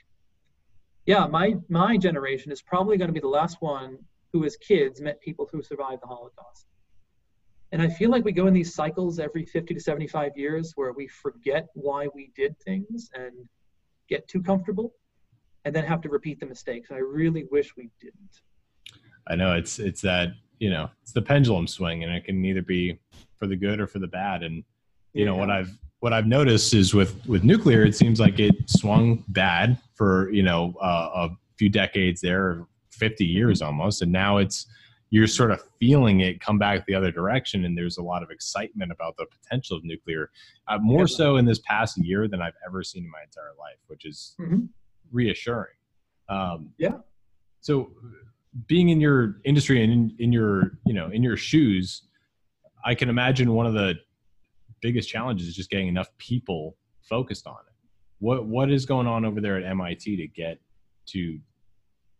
yeah, 1.05 1.25
my 1.27 1.55
my 1.69 1.97
generation 1.97 2.51
is 2.51 2.61
probably 2.61 2.97
going 2.97 3.09
to 3.09 3.13
be 3.13 3.19
the 3.19 3.27
last 3.27 3.57
one 3.61 3.97
who 4.31 4.45
as 4.45 4.55
kids 4.57 5.01
met 5.01 5.21
people 5.21 5.47
who 5.51 5.61
survived 5.61 6.01
the 6.01 6.07
Holocaust. 6.07 6.65
And 7.71 7.81
I 7.81 7.89
feel 7.89 8.09
like 8.09 8.23
we 8.23 8.31
go 8.31 8.47
in 8.47 8.53
these 8.53 8.73
cycles 8.73 9.19
every 9.19 9.45
50 9.45 9.73
to 9.73 9.79
75 9.79 10.37
years 10.37 10.73
where 10.75 10.93
we 10.93 11.07
forget 11.07 11.69
why 11.73 12.07
we 12.13 12.31
did 12.35 12.55
things 12.59 13.09
and 13.15 13.33
get 14.07 14.27
too 14.27 14.41
comfortable 14.43 14.93
and 15.65 15.75
then 15.75 15.83
have 15.83 16.01
to 16.01 16.09
repeat 16.09 16.39
the 16.39 16.45
mistakes. 16.45 16.89
And 16.89 16.97
I 16.97 17.01
really 17.01 17.45
wish 17.51 17.75
we 17.75 17.89
didn't. 17.99 18.41
I 19.27 19.35
know 19.35 19.53
it's 19.55 19.79
it's 19.79 20.01
that, 20.01 20.29
you 20.59 20.69
know, 20.69 20.89
it's 21.01 21.13
the 21.13 21.21
pendulum 21.21 21.67
swing 21.67 22.03
and 22.03 22.13
it 22.13 22.25
can 22.25 22.43
either 22.45 22.61
be 22.61 22.99
for 23.37 23.47
the 23.47 23.55
good 23.55 23.79
or 23.79 23.87
for 23.87 23.99
the 23.99 24.07
bad. 24.07 24.43
And 24.43 24.63
you 25.13 25.25
yeah. 25.25 25.25
know 25.25 25.35
what 25.35 25.49
I've 25.49 25.77
what 26.03 26.11
I've 26.11 26.27
noticed 26.27 26.73
is 26.73 26.93
with 26.93 27.25
with 27.27 27.45
nuclear, 27.45 27.85
it 27.85 27.95
seems 27.95 28.19
like 28.19 28.37
it 28.37 28.69
swung 28.69 29.23
bad 29.29 29.79
for 29.95 30.29
you 30.31 30.43
know 30.43 30.75
uh, 30.81 31.09
a 31.15 31.29
few 31.57 31.69
decades 31.69 32.19
there, 32.19 32.65
fifty 32.91 33.25
years 33.25 33.61
almost, 33.61 34.01
and 34.01 34.11
now 34.11 34.37
it's 34.37 34.67
you're 35.11 35.27
sort 35.27 35.49
of 35.49 35.63
feeling 35.79 36.19
it 36.19 36.41
come 36.41 36.59
back 36.59 36.85
the 36.87 36.93
other 36.93 37.09
direction, 37.09 37.63
and 37.63 37.77
there's 37.77 37.99
a 37.99 38.03
lot 38.03 38.21
of 38.21 38.31
excitement 38.31 38.91
about 38.91 39.15
the 39.15 39.25
potential 39.27 39.77
of 39.77 39.85
nuclear, 39.85 40.29
uh, 40.67 40.77
more 40.77 41.07
so 41.07 41.37
in 41.37 41.45
this 41.45 41.59
past 41.59 41.97
year 41.97 42.27
than 42.27 42.41
I've 42.41 42.59
ever 42.67 42.83
seen 42.83 43.05
in 43.05 43.09
my 43.09 43.23
entire 43.23 43.53
life, 43.57 43.77
which 43.87 44.03
is 44.03 44.35
mm-hmm. 44.41 44.65
reassuring. 45.09 45.77
Um, 46.27 46.71
yeah. 46.77 46.97
So, 47.61 47.91
being 48.67 48.89
in 48.89 48.99
your 48.99 49.37
industry 49.45 49.81
and 49.81 49.93
in, 49.93 50.15
in 50.19 50.33
your 50.33 50.73
you 50.85 50.93
know 50.93 51.09
in 51.11 51.23
your 51.23 51.37
shoes, 51.37 52.01
I 52.83 52.93
can 52.93 53.07
imagine 53.07 53.53
one 53.53 53.67
of 53.67 53.73
the 53.73 53.93
biggest 54.83 55.09
challenges 55.09 55.47
is 55.47 55.55
just 55.55 55.71
getting 55.71 55.87
enough 55.87 56.09
people 56.19 56.75
focused 57.01 57.47
on 57.47 57.55
it. 57.67 57.73
What 58.19 58.45
what 58.45 58.69
is 58.69 58.85
going 58.85 59.07
on 59.07 59.25
over 59.25 59.41
there 59.41 59.57
at 59.57 59.63
MIT 59.63 60.17
to 60.17 60.27
get 60.27 60.59
to 61.07 61.19
you 61.19 61.41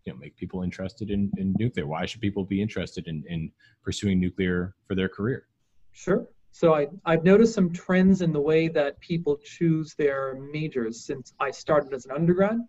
know 0.07 0.15
make 0.15 0.35
people 0.35 0.63
interested 0.63 1.11
in, 1.11 1.29
in 1.37 1.53
nuclear? 1.59 1.85
Why 1.85 2.05
should 2.07 2.21
people 2.21 2.43
be 2.45 2.61
interested 2.61 3.07
in, 3.07 3.23
in 3.27 3.51
pursuing 3.83 4.19
nuclear 4.19 4.73
for 4.87 4.95
their 4.95 5.09
career? 5.09 5.47
Sure. 5.91 6.25
So 6.51 6.73
I, 6.75 6.87
I've 7.05 7.23
noticed 7.23 7.53
some 7.53 7.71
trends 7.71 8.21
in 8.21 8.31
the 8.31 8.39
way 8.39 8.67
that 8.69 8.99
people 8.99 9.37
choose 9.43 9.95
their 9.95 10.35
majors 10.51 11.05
since 11.05 11.33
I 11.39 11.51
started 11.51 11.93
as 11.93 12.05
an 12.05 12.11
undergrad 12.11 12.59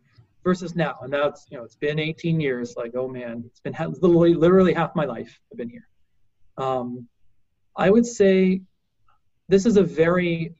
versus 0.42 0.74
now. 0.74 0.96
And 1.02 1.10
now 1.10 1.28
it's 1.28 1.46
you 1.50 1.56
know 1.56 1.64
it's 1.64 1.76
been 1.76 1.98
18 1.98 2.40
years. 2.40 2.74
Like 2.76 2.92
oh 2.96 3.08
man, 3.08 3.44
it's 3.46 3.60
been 3.60 3.76
literally 4.00 4.34
literally 4.34 4.74
half 4.74 4.96
my 4.96 5.04
life 5.04 5.40
I've 5.52 5.58
been 5.58 5.70
here. 5.70 5.88
Um, 6.58 7.08
I 7.76 7.90
would 7.90 8.06
say 8.06 8.62
this 9.48 9.66
is 9.66 9.76
a 9.76 9.82
very 9.82 10.54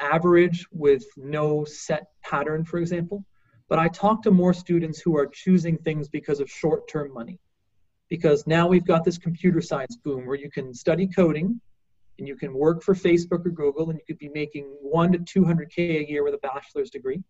average 0.00 0.66
with 0.72 1.04
no 1.16 1.64
set 1.64 2.08
pattern, 2.22 2.64
for 2.64 2.78
example. 2.78 3.24
But 3.68 3.78
I 3.78 3.88
talk 3.88 4.22
to 4.22 4.30
more 4.30 4.54
students 4.54 5.00
who 5.00 5.16
are 5.16 5.26
choosing 5.26 5.76
things 5.78 6.08
because 6.08 6.40
of 6.40 6.50
short 6.50 6.88
term 6.88 7.12
money. 7.12 7.38
Because 8.08 8.46
now 8.46 8.66
we've 8.66 8.86
got 8.86 9.04
this 9.04 9.18
computer 9.18 9.60
science 9.60 9.96
boom 9.96 10.26
where 10.26 10.36
you 10.36 10.50
can 10.50 10.72
study 10.72 11.06
coding 11.06 11.60
and 12.18 12.26
you 12.26 12.36
can 12.36 12.54
work 12.54 12.82
for 12.82 12.94
Facebook 12.94 13.44
or 13.44 13.50
Google 13.50 13.90
and 13.90 13.98
you 13.98 14.04
could 14.06 14.18
be 14.18 14.30
making 14.30 14.64
one 14.80 15.12
to 15.12 15.18
200K 15.18 16.06
a 16.06 16.08
year 16.08 16.24
with 16.24 16.34
a 16.34 16.38
bachelor's 16.38 16.90
degree. 16.90 17.22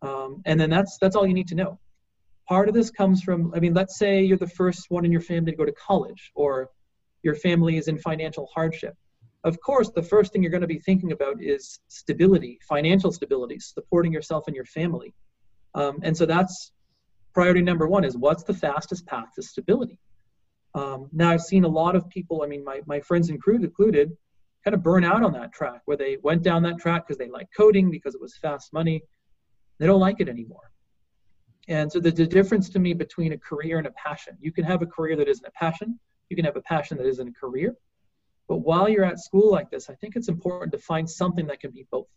Um, 0.00 0.40
and 0.46 0.58
then 0.58 0.70
that's, 0.70 0.96
that's 0.98 1.16
all 1.16 1.26
you 1.26 1.34
need 1.34 1.48
to 1.48 1.54
know. 1.54 1.78
Part 2.48 2.68
of 2.68 2.74
this 2.74 2.90
comes 2.90 3.22
from, 3.22 3.52
I 3.54 3.60
mean, 3.60 3.74
let's 3.74 3.98
say 3.98 4.22
you're 4.22 4.38
the 4.38 4.48
first 4.48 4.90
one 4.90 5.04
in 5.04 5.12
your 5.12 5.20
family 5.20 5.52
to 5.52 5.56
go 5.56 5.66
to 5.66 5.72
college 5.72 6.32
or 6.34 6.70
your 7.22 7.34
family 7.34 7.76
is 7.76 7.88
in 7.88 7.98
financial 7.98 8.48
hardship 8.54 8.96
of 9.44 9.60
course, 9.60 9.90
the 9.90 10.02
first 10.02 10.32
thing 10.32 10.42
you're 10.42 10.50
going 10.50 10.60
to 10.60 10.66
be 10.66 10.78
thinking 10.78 11.12
about 11.12 11.42
is 11.42 11.80
stability, 11.88 12.58
financial 12.68 13.10
stability, 13.10 13.58
supporting 13.58 14.12
yourself 14.12 14.44
and 14.46 14.54
your 14.54 14.66
family. 14.66 15.14
Um, 15.74 15.98
and 16.02 16.16
so 16.16 16.26
that's 16.26 16.72
priority 17.32 17.62
number 17.62 17.86
one 17.86 18.04
is 18.04 18.16
what's 18.16 18.42
the 18.42 18.54
fastest 18.54 19.06
path 19.06 19.28
to 19.36 19.42
stability? 19.42 19.98
Um, 20.74 21.08
now, 21.12 21.30
I've 21.30 21.42
seen 21.42 21.64
a 21.64 21.68
lot 21.68 21.96
of 21.96 22.08
people, 22.08 22.42
I 22.42 22.46
mean, 22.46 22.64
my, 22.64 22.80
my 22.86 23.00
friends 23.00 23.30
and 23.30 23.40
crew 23.42 23.56
included, 23.56 24.16
kind 24.64 24.74
of 24.74 24.82
burn 24.82 25.04
out 25.04 25.22
on 25.22 25.32
that 25.32 25.52
track 25.52 25.80
where 25.86 25.96
they 25.96 26.18
went 26.22 26.42
down 26.42 26.62
that 26.64 26.78
track 26.78 27.06
because 27.06 27.18
they 27.18 27.28
like 27.28 27.48
coding, 27.56 27.90
because 27.90 28.14
it 28.14 28.20
was 28.20 28.36
fast 28.36 28.72
money. 28.72 29.02
They 29.78 29.86
don't 29.86 30.00
like 30.00 30.20
it 30.20 30.28
anymore. 30.28 30.70
And 31.68 31.90
so 31.90 31.98
there's 31.98 32.20
a 32.20 32.26
difference 32.26 32.68
to 32.70 32.78
me 32.78 32.92
between 32.92 33.32
a 33.32 33.38
career 33.38 33.78
and 33.78 33.86
a 33.86 33.92
passion. 33.92 34.36
You 34.40 34.52
can 34.52 34.64
have 34.64 34.82
a 34.82 34.86
career 34.86 35.16
that 35.16 35.28
isn't 35.28 35.46
a 35.46 35.52
passion, 35.52 35.98
you 36.28 36.36
can 36.36 36.44
have 36.44 36.56
a 36.56 36.62
passion 36.62 36.98
that 36.98 37.06
isn't 37.06 37.28
a 37.28 37.32
career. 37.32 37.74
But 38.50 38.62
while 38.62 38.88
you're 38.88 39.04
at 39.04 39.20
school 39.20 39.48
like 39.48 39.70
this, 39.70 39.88
I 39.88 39.94
think 39.94 40.16
it's 40.16 40.28
important 40.28 40.72
to 40.72 40.78
find 40.78 41.08
something 41.08 41.46
that 41.46 41.60
can 41.60 41.70
be 41.70 41.86
both. 41.88 42.08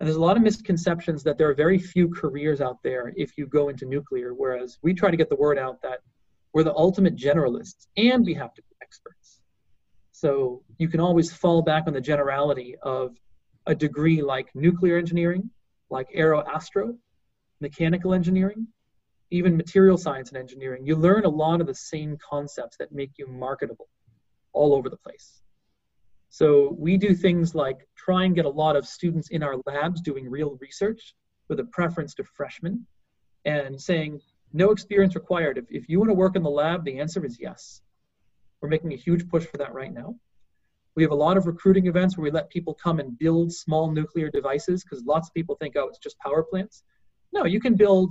And 0.00 0.06
there's 0.06 0.16
a 0.16 0.22
lot 0.22 0.38
of 0.38 0.42
misconceptions 0.42 1.22
that 1.24 1.36
there 1.36 1.50
are 1.50 1.54
very 1.54 1.78
few 1.78 2.08
careers 2.08 2.62
out 2.62 2.78
there 2.82 3.12
if 3.14 3.36
you 3.36 3.46
go 3.46 3.68
into 3.68 3.84
nuclear, 3.84 4.32
whereas 4.32 4.78
we 4.80 4.94
try 4.94 5.10
to 5.10 5.18
get 5.18 5.28
the 5.28 5.36
word 5.36 5.58
out 5.58 5.82
that 5.82 5.98
we're 6.54 6.62
the 6.62 6.74
ultimate 6.74 7.14
generalists 7.14 7.88
and 7.98 8.24
we 8.24 8.32
have 8.32 8.54
to 8.54 8.62
be 8.62 8.74
experts. 8.80 9.40
So 10.12 10.62
you 10.78 10.88
can 10.88 10.98
always 10.98 11.30
fall 11.30 11.60
back 11.60 11.84
on 11.86 11.92
the 11.92 12.00
generality 12.00 12.76
of 12.82 13.14
a 13.66 13.74
degree 13.74 14.22
like 14.22 14.48
nuclear 14.54 14.96
engineering, 14.96 15.50
like 15.90 16.08
aeroastro, 16.14 16.96
mechanical 17.60 18.14
engineering, 18.14 18.66
even 19.30 19.58
material 19.58 19.98
science 19.98 20.30
and 20.30 20.38
engineering. 20.38 20.86
You 20.86 20.96
learn 20.96 21.26
a 21.26 21.28
lot 21.28 21.60
of 21.60 21.66
the 21.66 21.74
same 21.74 22.16
concepts 22.16 22.78
that 22.78 22.92
make 22.92 23.10
you 23.18 23.26
marketable 23.26 23.88
all 24.58 24.74
over 24.74 24.88
the 24.90 24.96
place. 24.96 25.40
So 26.30 26.76
we 26.78 26.96
do 26.96 27.14
things 27.14 27.54
like 27.54 27.88
try 27.96 28.24
and 28.24 28.34
get 28.34 28.44
a 28.44 28.50
lot 28.62 28.76
of 28.76 28.86
students 28.86 29.28
in 29.30 29.42
our 29.42 29.56
labs 29.66 30.00
doing 30.00 30.28
real 30.28 30.58
research 30.60 31.14
with 31.48 31.60
a 31.60 31.64
preference 31.64 32.12
to 32.14 32.24
freshmen 32.24 32.86
and 33.44 33.80
saying 33.80 34.20
no 34.52 34.70
experience 34.70 35.14
required. 35.14 35.56
If, 35.58 35.64
if 35.70 35.88
you 35.88 35.98
want 35.98 36.10
to 36.10 36.14
work 36.14 36.36
in 36.36 36.42
the 36.42 36.50
lab, 36.50 36.84
the 36.84 36.98
answer 36.98 37.24
is 37.24 37.38
yes. 37.40 37.80
We're 38.60 38.68
making 38.68 38.92
a 38.92 38.96
huge 38.96 39.28
push 39.28 39.46
for 39.46 39.56
that 39.58 39.72
right 39.72 39.92
now. 39.92 40.16
We 40.96 41.02
have 41.04 41.12
a 41.12 41.22
lot 41.26 41.36
of 41.36 41.46
recruiting 41.46 41.86
events 41.86 42.16
where 42.16 42.24
we 42.24 42.30
let 42.30 42.50
people 42.50 42.74
come 42.74 42.98
and 42.98 43.18
build 43.18 43.52
small 43.52 43.90
nuclear 43.90 44.30
devices 44.30 44.82
because 44.82 45.04
lots 45.04 45.28
of 45.28 45.34
people 45.34 45.54
think, 45.54 45.76
oh, 45.76 45.88
it's 45.88 45.98
just 45.98 46.18
power 46.18 46.42
plants. 46.42 46.82
No, 47.32 47.44
you 47.44 47.60
can 47.60 47.74
build 47.74 48.10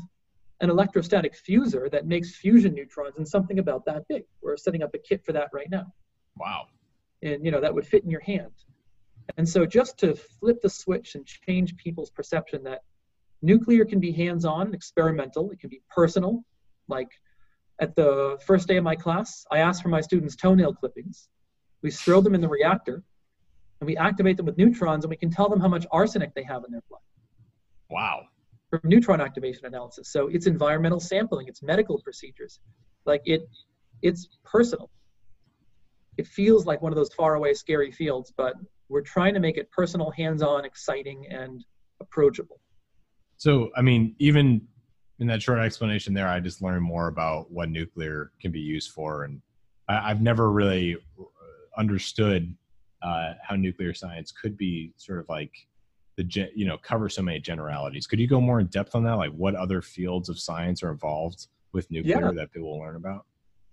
an 0.61 0.69
electrostatic 0.69 1.35
fusor 1.35 1.89
that 1.91 2.07
makes 2.07 2.35
fusion 2.35 2.73
neutrons 2.73 3.17
and 3.17 3.27
something 3.27 3.59
about 3.59 3.85
that 3.85 4.07
big. 4.07 4.23
We're 4.41 4.57
setting 4.57 4.83
up 4.83 4.93
a 4.95 4.99
kit 4.99 5.23
for 5.25 5.33
that 5.33 5.49
right 5.53 5.69
now. 5.69 5.93
Wow. 6.39 6.67
And 7.23 7.43
you 7.43 7.51
know 7.51 7.61
that 7.61 7.73
would 7.73 7.87
fit 7.87 8.03
in 8.03 8.09
your 8.09 8.21
hand. 8.21 8.51
And 9.37 9.47
so 9.47 9.65
just 9.65 9.97
to 9.99 10.15
flip 10.15 10.61
the 10.61 10.69
switch 10.69 11.15
and 11.15 11.25
change 11.25 11.75
people's 11.75 12.09
perception 12.09 12.63
that 12.63 12.83
nuclear 13.41 13.83
can 13.83 13.99
be 13.99 14.11
hands-on, 14.11 14.73
experimental, 14.73 15.51
it 15.51 15.59
can 15.59 15.69
be 15.69 15.81
personal. 15.93 16.43
Like 16.87 17.09
at 17.81 17.95
the 17.95 18.39
first 18.45 18.67
day 18.67 18.77
of 18.77 18.83
my 18.83 18.95
class, 18.95 19.45
I 19.51 19.59
asked 19.59 19.83
for 19.83 19.89
my 19.89 20.01
students 20.01 20.35
toenail 20.35 20.73
clippings. 20.75 21.27
We 21.81 21.91
throw 21.91 22.21
them 22.21 22.35
in 22.35 22.41
the 22.41 22.47
reactor 22.47 23.03
and 23.81 23.87
we 23.87 23.97
activate 23.97 24.37
them 24.37 24.45
with 24.45 24.57
neutrons 24.57 25.03
and 25.03 25.09
we 25.09 25.17
can 25.17 25.29
tell 25.29 25.49
them 25.49 25.59
how 25.59 25.67
much 25.67 25.85
arsenic 25.91 26.33
they 26.33 26.43
have 26.43 26.63
in 26.65 26.71
their 26.71 26.81
blood. 26.89 27.01
Wow. 27.89 28.23
From 28.69 28.81
neutron 28.83 29.21
activation 29.21 29.65
analysis. 29.65 30.11
So 30.11 30.27
it's 30.27 30.47
environmental 30.47 30.99
sampling, 30.99 31.47
it's 31.47 31.61
medical 31.61 32.01
procedures. 32.01 32.59
Like 33.05 33.21
it 33.25 33.47
it's 34.01 34.27
personal 34.43 34.89
it 36.17 36.27
feels 36.27 36.65
like 36.65 36.81
one 36.81 36.91
of 36.91 36.95
those 36.95 37.13
faraway, 37.13 37.53
scary 37.53 37.91
fields, 37.91 38.33
but 38.35 38.55
we're 38.89 39.01
trying 39.01 39.33
to 39.33 39.39
make 39.39 39.57
it 39.57 39.69
personal, 39.71 40.11
hands-on, 40.11 40.65
exciting, 40.65 41.27
and 41.29 41.63
approachable. 41.99 42.59
So, 43.37 43.69
I 43.75 43.81
mean, 43.81 44.15
even 44.19 44.67
in 45.19 45.27
that 45.27 45.41
short 45.41 45.59
explanation 45.59 46.13
there, 46.13 46.27
I 46.27 46.39
just 46.39 46.61
learned 46.61 46.83
more 46.83 47.07
about 47.07 47.51
what 47.51 47.69
nuclear 47.69 48.31
can 48.41 48.51
be 48.51 48.59
used 48.59 48.91
for, 48.91 49.23
and 49.23 49.41
I, 49.87 50.07
have 50.07 50.21
never 50.21 50.51
really 50.51 50.97
understood 51.77 52.55
uh, 53.01 53.33
how 53.43 53.55
nuclear 53.55 53.93
science 53.93 54.31
could 54.31 54.57
be 54.57 54.91
sort 54.97 55.19
of 55.19 55.29
like 55.29 55.51
the 56.17 56.49
you 56.55 56.65
know 56.65 56.77
cover 56.79 57.09
so 57.09 57.21
many 57.21 57.39
generalities. 57.39 58.07
Could 58.07 58.19
you 58.19 58.27
go 58.27 58.41
more 58.41 58.59
in 58.59 58.67
depth 58.67 58.95
on 58.95 59.03
that? 59.03 59.13
Like, 59.13 59.31
what 59.33 59.55
other 59.55 59.81
fields 59.81 60.29
of 60.29 60.39
science 60.39 60.81
are 60.81 60.91
involved 60.91 61.47
with 61.73 61.89
nuclear 61.91 62.21
yeah. 62.21 62.31
that 62.31 62.51
people 62.51 62.71
will 62.71 62.79
learn 62.79 62.95
about? 62.95 63.25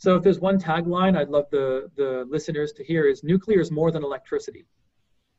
So 0.04 0.16
if 0.16 0.22
there's 0.22 0.38
one 0.38 0.58
tagline 0.58 1.16
I'd 1.16 1.30
love 1.30 1.46
the, 1.50 1.90
the 1.96 2.26
listeners 2.28 2.72
to 2.72 2.84
hear 2.84 3.06
is 3.06 3.24
nuclear 3.24 3.60
is 3.60 3.70
more 3.70 3.90
than 3.90 4.04
electricity. 4.04 4.66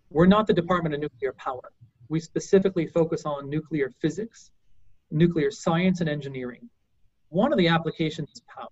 We're 0.09 0.25
not 0.25 0.47
the 0.47 0.55
Department 0.55 0.95
of 0.95 1.01
Nuclear 1.01 1.33
Power. 1.33 1.71
We 2.09 2.19
specifically 2.19 2.87
focus 2.87 3.27
on 3.27 3.47
nuclear 3.47 3.91
physics, 4.01 4.49
nuclear 5.11 5.51
science 5.51 6.01
and 6.01 6.09
engineering. 6.09 6.67
One 7.29 7.51
of 7.51 7.59
the 7.59 7.67
applications 7.67 8.31
is 8.31 8.41
power. 8.47 8.69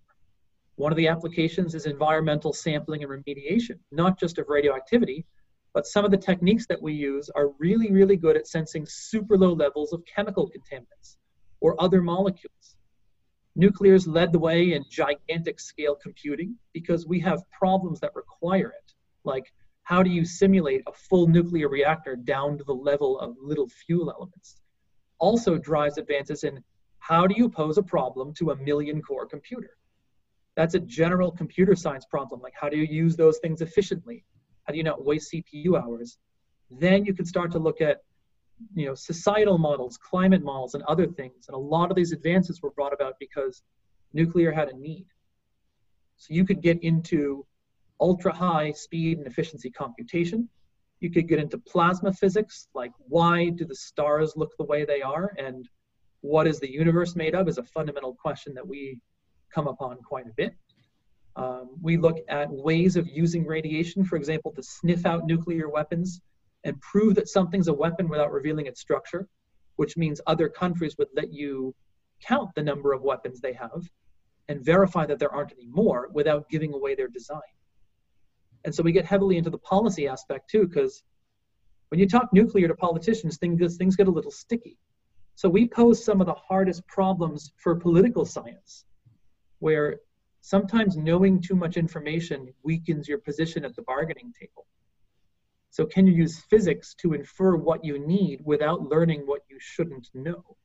One 0.78 0.92
of 0.92 0.98
the 0.98 1.08
applications 1.08 1.76
is 1.76 1.86
environmental 1.86 2.54
sampling 2.54 3.04
and 3.04 3.12
remediation, 3.12 3.78
not 3.92 4.20
just 4.20 4.40
of 4.40 4.50
radioactivity, 4.50 5.28
but 5.76 5.86
some 5.86 6.06
of 6.06 6.10
the 6.10 6.18
techniques 6.18 6.66
that 6.66 6.82
we 6.82 6.94
use 6.94 7.30
are 7.36 7.50
really, 7.60 7.92
really 7.92 8.16
good 8.16 8.36
at 8.36 8.48
sensing 8.48 8.88
super 8.88 9.38
low 9.38 9.54
levels 9.54 9.94
of 9.94 10.04
chemical 10.06 10.50
contaminants 10.50 11.18
or 11.62 11.80
other 11.80 12.02
molecules. 12.02 12.78
Nuclear's 13.56 14.08
led 14.08 14.32
the 14.32 14.40
way 14.40 14.74
in 14.74 14.84
gigantic 14.90 15.60
scale 15.60 15.96
computing 15.96 16.56
because 16.74 17.06
we 17.06 17.20
have 17.20 17.44
problems 17.52 18.00
that 18.00 18.16
require 18.16 18.70
it. 18.70 18.94
Like, 19.24 19.54
how 19.84 20.02
do 20.02 20.10
you 20.10 20.26
simulate 20.26 20.82
a 20.88 20.94
full 20.94 21.28
nuclear 21.28 21.70
reactor 21.70 22.16
down 22.16 22.58
to 22.58 22.64
the 22.64 22.74
level 22.74 23.20
of 23.20 23.36
little 23.40 23.68
fuel 23.68 24.12
elements? 24.12 24.56
Also 25.20 25.58
drives 25.58 25.98
advances 25.98 26.44
in 26.44 26.64
how 27.00 27.28
do 27.28 27.36
you 27.38 27.50
pose 27.50 27.78
a 27.78 27.84
problem 27.84 28.34
to 28.36 28.52
a 28.52 28.56
million 28.56 29.02
core 29.02 29.26
computer? 29.26 29.72
That's 30.56 30.76
a 30.76 30.80
general 30.80 31.32
computer 31.32 31.76
science 31.76 32.06
problem. 32.06 32.42
Like, 32.42 32.54
how 32.60 32.70
do 32.70 32.78
you 32.78 32.86
use 32.86 33.16
those 33.16 33.40
things 33.40 33.62
efficiently? 33.62 34.24
How 34.64 34.72
do 34.72 34.78
you 34.78 34.84
not 34.84 35.04
waste 35.04 35.34
CPU 35.34 35.82
hours? 35.82 36.18
Then 36.72 37.06
you 37.06 37.14
can 37.14 37.26
start 37.26 37.52
to 37.52 37.60
look 37.60 37.82
at, 37.82 38.02
you 38.76 38.86
know, 38.86 38.96
societal 38.96 39.58
models, 39.58 39.98
climate 39.98 40.44
models, 40.44 40.74
and 40.74 40.84
other 40.84 41.08
things. 41.08 41.46
And 41.48 41.56
a 41.56 41.60
lot 41.60 41.90
of 41.90 41.96
these 41.96 42.12
advances 42.12 42.62
were 42.62 42.72
brought 42.72 42.94
about 42.94 43.16
because 43.20 43.64
nuclear 44.14 44.52
had 44.52 44.70
a 44.70 44.78
need. 44.78 45.06
So 46.18 46.34
you 46.34 46.46
could 46.46 46.62
get 46.62 46.82
into 46.84 47.46
ultra 48.00 48.34
high 48.34 48.72
speed 48.72 49.18
and 49.18 49.28
efficiency 49.28 49.70
computation. 49.70 50.50
You 51.00 51.12
could 51.12 51.28
get 51.28 51.40
into 51.40 51.58
plasma 51.58 52.14
physics, 52.14 52.68
like 52.74 52.92
why 52.98 53.50
do 53.50 53.66
the 53.66 53.76
stars 53.76 54.34
look 54.36 54.52
the 54.58 54.64
way 54.64 54.86
they 54.86 55.02
are, 55.02 55.34
and 55.38 55.68
what 56.22 56.48
is 56.48 56.60
the 56.60 56.72
universe 56.72 57.16
made 57.16 57.36
of 57.36 57.50
is 57.50 57.58
a 57.58 57.64
fundamental 57.64 58.14
question 58.16 58.54
that 58.54 58.66
we 58.66 59.00
come 59.54 59.68
upon 59.68 59.98
quite 59.98 60.28
a 60.28 60.34
bit. 60.38 60.54
Um, 61.36 61.72
we 61.82 61.98
look 61.98 62.20
at 62.30 62.50
ways 62.50 62.96
of 62.96 63.08
using 63.08 63.46
radiation, 63.46 64.06
for 64.06 64.16
example, 64.16 64.52
to 64.52 64.64
sniff 64.64 65.06
out 65.06 65.26
nuclear 65.26 65.70
weapons 65.70 66.22
and 66.64 66.80
prove 66.82 67.16
that 67.16 67.28
something's 67.28 67.68
a 67.68 67.74
weapon 67.74 68.08
without 68.08 68.32
revealing 68.32 68.68
its 68.68 68.80
structure, 68.80 69.28
which 69.76 69.98
means 69.98 70.22
other 70.28 70.48
countries 70.48 70.98
would 70.98 71.10
let 71.16 71.34
you 71.34 71.76
count 72.22 72.50
the 72.56 72.64
number 72.64 72.94
of 72.94 73.02
weapons 73.02 73.42
they 73.42 73.54
have 73.54 73.90
and 74.50 74.64
verify 74.64 75.06
that 75.06 75.20
there 75.20 75.34
aren't 75.34 75.54
any 75.54 75.68
more 75.68 76.10
without 76.14 76.50
giving 76.50 76.74
away 76.74 76.96
their 76.96 77.08
design. 77.08 77.40
And 78.66 78.74
so 78.74 78.84
we 78.84 78.92
get 78.92 79.06
heavily 79.06 79.38
into 79.38 79.50
the 79.50 79.58
policy 79.58 80.08
aspect 80.08 80.50
too, 80.50 80.68
because 80.68 81.04
when 81.90 82.00
you 82.00 82.08
talk 82.08 82.30
nuclear 82.34 82.68
to 82.68 82.76
politicians, 82.76 83.38
things, 83.38 83.78
things 83.78 83.96
get 83.96 84.08
a 84.08 84.12
little 84.12 84.32
sticky. 84.32 84.78
So 85.36 85.50
we 85.50 85.68
pose 85.68 86.04
some 86.04 86.22
of 86.22 86.28
the 86.28 86.34
hardest 86.34 86.86
problems 86.88 87.52
for 87.58 87.76
political 87.76 88.26
science, 88.26 88.86
where 89.60 90.00
sometimes 90.42 90.96
knowing 90.96 91.42
too 91.42 91.56
much 91.56 91.78
information 91.78 92.54
weakens 92.64 93.08
your 93.08 93.18
position 93.18 93.66
at 93.66 93.76
the 93.76 93.82
bargaining 93.82 94.34
table. 94.40 94.66
So 95.74 95.88
can 95.88 96.06
you 96.06 96.14
use 96.14 96.40
physics 96.52 96.94
to 97.02 97.14
infer 97.14 97.56
what 97.56 97.84
you 97.84 97.98
need 97.98 98.42
without 98.46 98.84
learning 98.84 99.24
what 99.26 99.42
you 99.50 99.58
shouldn't 99.60 100.08
know? 100.14 100.56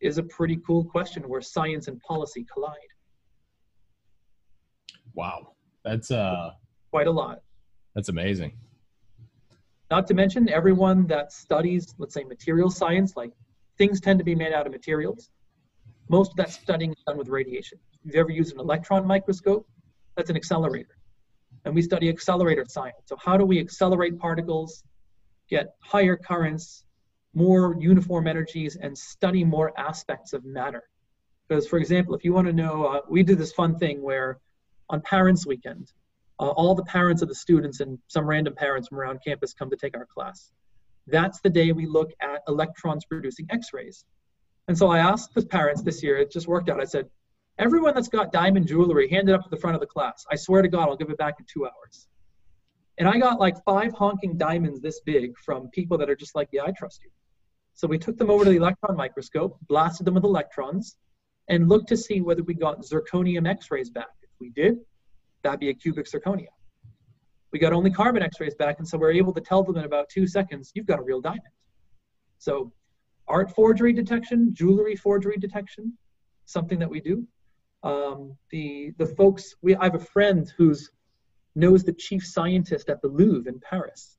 Is 0.00 0.16
a 0.16 0.22
pretty 0.22 0.58
cool 0.66 0.86
question 0.86 1.28
where 1.28 1.42
science 1.42 1.86
and 1.86 2.00
policy 2.00 2.46
collide. 2.50 2.92
Wow. 5.12 5.48
That's 5.84 6.10
uh 6.10 6.52
quite 6.90 7.08
a 7.08 7.10
lot. 7.10 7.42
That's 7.94 8.08
amazing. 8.08 8.52
Not 9.90 10.06
to 10.06 10.14
mention 10.14 10.48
everyone 10.48 11.06
that 11.08 11.30
studies, 11.30 11.94
let's 11.98 12.14
say 12.14 12.24
material 12.24 12.70
science, 12.70 13.14
like 13.18 13.32
things 13.76 14.00
tend 14.00 14.18
to 14.18 14.24
be 14.24 14.34
made 14.34 14.54
out 14.54 14.64
of 14.64 14.72
materials. 14.72 15.28
Most 16.08 16.30
of 16.30 16.36
that 16.36 16.50
studying 16.50 16.92
is 16.92 17.02
done 17.06 17.18
with 17.18 17.28
radiation. 17.28 17.78
If 17.92 18.06
you've 18.06 18.14
ever 18.14 18.30
used 18.30 18.54
an 18.54 18.60
electron 18.60 19.06
microscope, 19.06 19.68
that's 20.16 20.30
an 20.30 20.36
accelerator. 20.36 20.96
And 21.64 21.74
we 21.74 21.82
study 21.82 22.08
accelerator 22.08 22.64
science. 22.68 22.96
So 23.06 23.16
how 23.16 23.36
do 23.36 23.44
we 23.44 23.60
accelerate 23.60 24.18
particles, 24.18 24.82
get 25.48 25.74
higher 25.80 26.16
currents, 26.16 26.84
more 27.34 27.76
uniform 27.78 28.26
energies, 28.26 28.76
and 28.76 28.96
study 28.96 29.44
more 29.44 29.72
aspects 29.78 30.32
of 30.32 30.44
matter? 30.44 30.82
Because 31.46 31.68
for 31.68 31.78
example, 31.78 32.14
if 32.14 32.24
you 32.24 32.32
want 32.32 32.46
to 32.46 32.52
know, 32.52 32.86
uh, 32.86 33.00
we 33.08 33.22
do 33.22 33.34
this 33.34 33.52
fun 33.52 33.78
thing 33.78 34.02
where 34.02 34.38
on 34.90 35.00
Parents 35.02 35.46
Weekend, 35.46 35.92
uh, 36.40 36.48
all 36.48 36.74
the 36.74 36.84
parents 36.84 37.22
of 37.22 37.28
the 37.28 37.34
students 37.34 37.80
and 37.80 37.98
some 38.08 38.26
random 38.26 38.54
parents 38.54 38.88
from 38.88 38.98
around 38.98 39.20
campus 39.24 39.52
come 39.52 39.70
to 39.70 39.76
take 39.76 39.96
our 39.96 40.06
class. 40.06 40.50
That's 41.06 41.40
the 41.40 41.50
day 41.50 41.72
we 41.72 41.86
look 41.86 42.10
at 42.20 42.42
electrons 42.48 43.04
producing 43.04 43.46
X-rays. 43.50 44.04
And 44.68 44.76
so 44.76 44.88
I 44.88 44.98
asked 44.98 45.34
the 45.34 45.44
parents 45.44 45.82
this 45.82 46.02
year, 46.02 46.16
it 46.18 46.32
just 46.32 46.48
worked 46.48 46.68
out. 46.68 46.80
I 46.80 46.84
said, 46.84 47.08
everyone 47.58 47.94
that's 47.94 48.08
got 48.08 48.32
diamond 48.32 48.66
jewelry, 48.66 49.08
hand 49.08 49.28
it 49.28 49.34
up 49.34 49.42
to 49.44 49.50
the 49.50 49.56
front 49.56 49.74
of 49.74 49.80
the 49.80 49.86
class. 49.86 50.24
I 50.30 50.36
swear 50.36 50.62
to 50.62 50.68
God, 50.68 50.88
I'll 50.88 50.96
give 50.96 51.10
it 51.10 51.18
back 51.18 51.34
in 51.38 51.46
two 51.46 51.66
hours. 51.66 52.08
And 52.98 53.08
I 53.08 53.18
got 53.18 53.40
like 53.40 53.62
five 53.64 53.92
honking 53.92 54.36
diamonds 54.36 54.80
this 54.80 55.00
big 55.00 55.36
from 55.38 55.68
people 55.68 55.96
that 55.98 56.10
are 56.10 56.16
just 56.16 56.34
like, 56.34 56.48
yeah, 56.52 56.62
I 56.64 56.72
trust 56.72 57.02
you. 57.02 57.10
So 57.74 57.88
we 57.88 57.98
took 57.98 58.18
them 58.18 58.30
over 58.30 58.44
to 58.44 58.50
the 58.50 58.56
electron 58.56 58.96
microscope, 58.96 59.58
blasted 59.68 60.06
them 60.06 60.14
with 60.14 60.24
electrons, 60.24 60.96
and 61.48 61.68
looked 61.68 61.88
to 61.88 61.96
see 61.96 62.20
whether 62.20 62.42
we 62.42 62.54
got 62.54 62.82
zirconium 62.82 63.48
X-rays 63.48 63.90
back. 63.90 64.10
If 64.22 64.30
we 64.38 64.50
did, 64.50 64.76
that'd 65.42 65.60
be 65.60 65.70
a 65.70 65.74
cubic 65.74 66.06
zirconia. 66.06 66.48
We 67.52 67.58
got 67.58 67.72
only 67.72 67.90
carbon 67.90 68.22
x-rays 68.22 68.54
back, 68.54 68.78
and 68.78 68.88
so 68.88 68.96
we're 68.96 69.12
able 69.12 69.34
to 69.34 69.40
tell 69.40 69.62
them 69.62 69.76
in 69.76 69.84
about 69.84 70.08
two 70.08 70.26
seconds, 70.26 70.72
you've 70.74 70.86
got 70.86 70.98
a 70.98 71.02
real 71.02 71.20
diamond. 71.20 71.42
So 72.38 72.72
art 73.28 73.54
forgery 73.54 73.92
detection, 73.92 74.54
jewelry 74.54 74.96
forgery 74.96 75.36
detection, 75.36 75.96
something 76.46 76.78
that 76.78 76.88
we 76.88 77.00
do. 77.00 77.26
Um, 77.82 78.36
the, 78.50 78.92
the 78.98 79.06
folks, 79.06 79.56
we, 79.62 79.74
I 79.76 79.84
have 79.84 79.94
a 79.94 79.98
friend 79.98 80.50
who's 80.56 80.90
knows 81.54 81.84
the 81.84 81.92
chief 81.92 82.26
scientist 82.26 82.88
at 82.88 83.02
the 83.02 83.08
Louvre 83.08 83.50
in 83.50 83.60
Paris. 83.60 84.16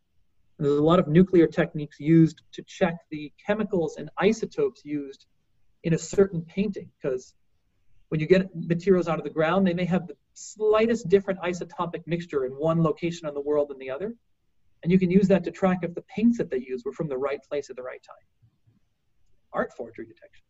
And 0.57 0.67
there's 0.67 0.77
a 0.77 0.83
lot 0.83 0.99
of 0.99 1.07
nuclear 1.07 1.47
techniques 1.47 1.99
used 1.99 2.41
to 2.51 2.61
check 2.63 2.95
the 3.09 3.31
chemicals 3.43 3.97
and 3.97 4.09
isotopes 4.17 4.81
used 4.85 5.25
in 5.83 5.93
a 5.93 5.97
certain 5.97 6.41
painting 6.43 6.89
because 7.01 7.33
when 8.09 8.19
you 8.19 8.27
get 8.27 8.49
materials 8.55 9.07
out 9.07 9.17
of 9.17 9.23
the 9.23 9.31
ground, 9.31 9.65
they 9.65 9.73
may 9.73 9.85
have 9.85 10.07
the 10.07 10.15
slightest 10.35 11.09
different 11.09 11.39
isotopic 11.39 12.03
mixture 12.05 12.45
in 12.45 12.51
one 12.51 12.83
location 12.83 13.27
on 13.27 13.33
the 13.33 13.41
world 13.41 13.69
than 13.69 13.79
the 13.79 13.89
other. 13.89 14.13
And 14.83 14.91
you 14.91 14.99
can 14.99 15.09
use 15.09 15.27
that 15.29 15.43
to 15.45 15.51
track 15.51 15.79
if 15.81 15.95
the 15.95 16.03
paints 16.03 16.37
that 16.37 16.51
they 16.51 16.59
use 16.59 16.83
were 16.85 16.91
from 16.91 17.07
the 17.07 17.17
right 17.17 17.41
place 17.49 17.69
at 17.69 17.75
the 17.75 17.81
right 17.81 18.03
time. 18.03 18.15
Art 19.51 19.71
forgery 19.75 20.05
detection. 20.05 20.43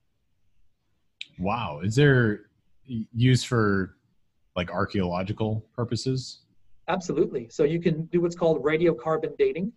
Wow. 1.40 1.80
Is 1.84 1.96
there 1.96 2.48
use 2.86 3.44
for 3.44 3.96
like 4.56 4.72
archaeological 4.72 5.66
purposes? 5.76 6.40
Absolutely. 6.88 7.50
So 7.50 7.64
you 7.64 7.80
can 7.80 8.06
do 8.06 8.22
what's 8.22 8.36
called 8.36 8.64
radiocarbon 8.64 9.38
dating. 9.38 9.72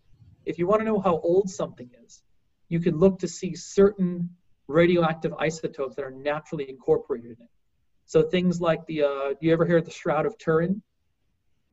If 0.45 0.59
you 0.59 0.67
want 0.67 0.81
to 0.81 0.85
know 0.85 1.01
how 1.01 1.21
old 1.21 1.49
something 1.49 1.91
is, 2.05 2.23
you 2.69 2.81
can 2.81 2.99
look 2.99 3.19
to 3.21 3.29
see 3.29 3.55
certain 3.55 4.29
radioactive 4.69 5.33
isotopes 5.39 5.95
that 5.97 6.05
are 6.05 6.11
naturally 6.11 6.69
incorporated 6.69 7.27
in 7.39 7.45
it. 7.45 7.51
So 8.07 8.23
things 8.23 8.61
like 8.61 8.85
the, 8.87 9.03
uh, 9.03 9.29
do 9.31 9.47
you 9.47 9.53
ever 9.53 9.65
hear 9.65 9.81
the 9.81 9.91
Shroud 9.91 10.27
of 10.27 10.37
Turin? 10.39 10.83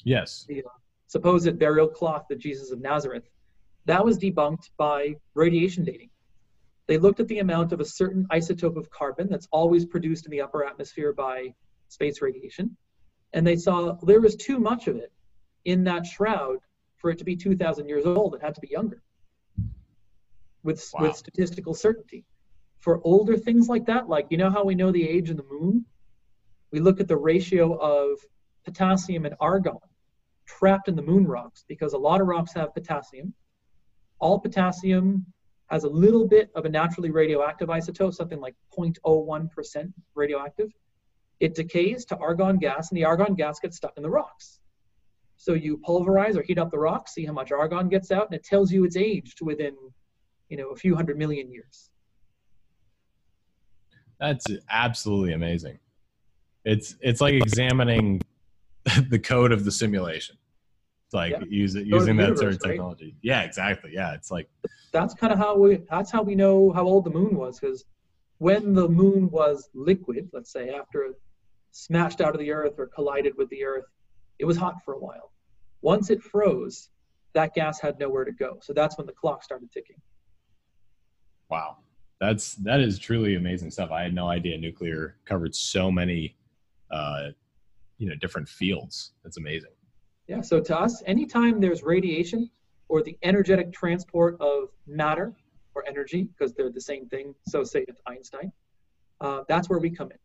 Yes. 0.03 0.45
The 0.47 0.63
uh, 0.63 0.69
supposed 1.07 1.57
burial 1.59 1.87
cloth 1.87 2.29
of 2.31 2.39
Jesus 2.39 2.71
of 2.71 2.81
Nazareth. 2.81 3.29
That 3.85 4.03
was 4.03 4.17
debunked 4.17 4.69
by 4.77 5.15
radiation 5.33 5.83
dating. 5.83 6.09
They 6.87 6.97
looked 6.97 7.19
at 7.19 7.27
the 7.27 7.39
amount 7.39 7.71
of 7.71 7.79
a 7.79 7.85
certain 7.85 8.25
isotope 8.31 8.75
of 8.75 8.89
carbon 8.89 9.27
that's 9.29 9.47
always 9.51 9.85
produced 9.85 10.25
in 10.25 10.31
the 10.31 10.41
upper 10.41 10.65
atmosphere 10.65 11.13
by 11.13 11.53
space 11.87 12.21
radiation, 12.21 12.75
and 13.33 13.45
they 13.45 13.55
saw 13.55 13.93
there 14.03 14.21
was 14.21 14.35
too 14.35 14.59
much 14.59 14.87
of 14.87 14.97
it 14.97 15.11
in 15.65 15.83
that 15.85 16.05
shroud 16.05 16.57
for 16.97 17.09
it 17.09 17.17
to 17.19 17.23
be 17.23 17.35
2,000 17.35 17.87
years 17.87 18.05
old. 18.05 18.35
It 18.35 18.41
had 18.41 18.55
to 18.55 18.61
be 18.61 18.69
younger 18.69 19.01
with, 20.63 20.85
wow. 20.93 21.03
with 21.03 21.15
statistical 21.15 21.73
certainty. 21.73 22.25
For 22.79 22.99
older 23.05 23.37
things 23.37 23.69
like 23.69 23.85
that, 23.85 24.09
like 24.09 24.27
you 24.29 24.37
know 24.37 24.49
how 24.49 24.65
we 24.65 24.75
know 24.75 24.91
the 24.91 25.07
age 25.07 25.29
of 25.29 25.37
the 25.37 25.45
moon? 25.49 25.85
we 26.73 26.79
look 26.79 26.99
at 26.99 27.07
the 27.07 27.15
ratio 27.15 27.75
of 27.75 28.19
potassium 28.65 29.25
and 29.25 29.35
argon 29.39 29.77
trapped 30.45 30.87
in 30.87 30.95
the 30.95 31.03
moon 31.03 31.25
rocks 31.25 31.63
because 31.67 31.93
a 31.93 31.97
lot 31.97 32.19
of 32.19 32.27
rocks 32.27 32.51
have 32.53 32.73
potassium. 32.73 33.31
All 34.19 34.39
potassium 34.39 35.25
has 35.73 35.85
a 35.85 35.89
little 35.89 36.27
bit 36.27 36.51
of 36.53 36.65
a 36.65 36.69
naturally 36.69 37.09
radioactive 37.09 37.67
isotope, 37.67 38.13
something 38.13 38.39
like 38.39 38.53
0.01% 38.77 39.91
radioactive. 40.13 40.69
It 41.39 41.55
decays 41.55 42.05
to 42.05 42.17
argon 42.17 42.59
gas, 42.59 42.91
and 42.91 42.97
the 42.97 43.05
argon 43.05 43.33
gas 43.33 43.59
gets 43.59 43.77
stuck 43.77 43.93
in 43.97 44.03
the 44.03 44.09
rocks. 44.09 44.59
So 45.35 45.53
you 45.53 45.77
pulverize 45.77 46.37
or 46.37 46.43
heat 46.43 46.59
up 46.59 46.69
the 46.69 46.77
rocks, 46.77 47.15
see 47.15 47.25
how 47.25 47.33
much 47.33 47.51
argon 47.51 47.89
gets 47.89 48.11
out, 48.11 48.27
and 48.27 48.35
it 48.35 48.43
tells 48.43 48.71
you 48.71 48.85
it's 48.85 48.95
aged 48.95 49.41
within, 49.41 49.75
you 50.47 50.57
know, 50.57 50.69
a 50.69 50.75
few 50.75 50.95
hundred 50.95 51.17
million 51.17 51.51
years. 51.51 51.89
That's 54.19 54.45
absolutely 54.69 55.33
amazing. 55.33 55.79
It's 56.65 56.95
it's 57.01 57.19
like 57.19 57.33
examining 57.33 58.21
the 59.09 59.17
code 59.17 59.51
of 59.51 59.65
the 59.65 59.71
simulation. 59.71 60.37
Like 61.13 61.31
yeah. 61.31 61.43
use 61.47 61.75
it, 61.75 61.85
using 61.85 62.17
that 62.17 62.23
universe, 62.23 62.39
sort 62.39 62.53
of 62.53 62.61
technology. 62.61 63.05
Right? 63.05 63.15
Yeah, 63.21 63.41
exactly. 63.43 63.91
Yeah, 63.93 64.13
it's 64.13 64.31
like 64.31 64.49
that's 64.91 65.13
kind 65.13 65.31
of 65.33 65.39
how 65.39 65.57
we 65.57 65.79
that's 65.89 66.11
how 66.11 66.21
we 66.21 66.35
know 66.35 66.71
how 66.71 66.83
old 66.83 67.05
the 67.05 67.11
moon 67.11 67.35
was 67.35 67.59
because 67.59 67.85
when 68.39 68.73
the 68.73 68.87
moon 68.87 69.29
was 69.29 69.69
liquid, 69.73 70.29
let's 70.33 70.51
say 70.51 70.69
after 70.69 71.03
it 71.03 71.15
smashed 71.71 72.21
out 72.21 72.33
of 72.33 72.39
the 72.39 72.51
earth 72.51 72.73
or 72.77 72.87
collided 72.87 73.33
with 73.37 73.49
the 73.49 73.63
earth, 73.63 73.85
it 74.39 74.45
was 74.45 74.57
hot 74.57 74.75
for 74.83 74.95
a 74.95 74.99
while. 74.99 75.31
Once 75.81 76.09
it 76.09 76.21
froze, 76.21 76.89
that 77.33 77.53
gas 77.53 77.79
had 77.79 77.99
nowhere 77.99 78.25
to 78.25 78.31
go. 78.31 78.57
So 78.61 78.73
that's 78.73 78.97
when 78.97 79.07
the 79.07 79.13
clock 79.13 79.43
started 79.43 79.71
ticking. 79.71 79.97
Wow. 81.49 81.77
That's 82.19 82.55
that 82.55 82.79
is 82.79 82.99
truly 82.99 83.35
amazing 83.35 83.71
stuff. 83.71 83.91
I 83.91 84.03
had 84.03 84.13
no 84.13 84.29
idea 84.29 84.57
nuclear 84.57 85.17
covered 85.25 85.53
so 85.53 85.91
many 85.91 86.37
uh, 86.91 87.29
you 87.97 88.07
know 88.07 88.15
different 88.15 88.47
fields. 88.47 89.11
That's 89.23 89.37
amazing. 89.37 89.71
Yeah. 90.27 90.41
So 90.41 90.59
to 90.61 90.79
us, 90.79 91.03
anytime 91.05 91.59
there's 91.59 91.83
radiation 91.83 92.49
or 92.87 93.01
the 93.01 93.17
energetic 93.23 93.73
transport 93.73 94.39
of 94.39 94.69
matter 94.87 95.33
or 95.75 95.83
energy, 95.87 96.23
because 96.23 96.53
they're 96.53 96.71
the 96.71 96.81
same 96.81 97.07
thing. 97.07 97.33
So 97.47 97.63
say 97.63 97.85
it's 97.87 98.01
Einstein. 98.07 98.51
Uh, 99.19 99.41
that's 99.47 99.69
where 99.69 99.79
we 99.79 99.89
come 99.89 100.11
in. 100.11 100.17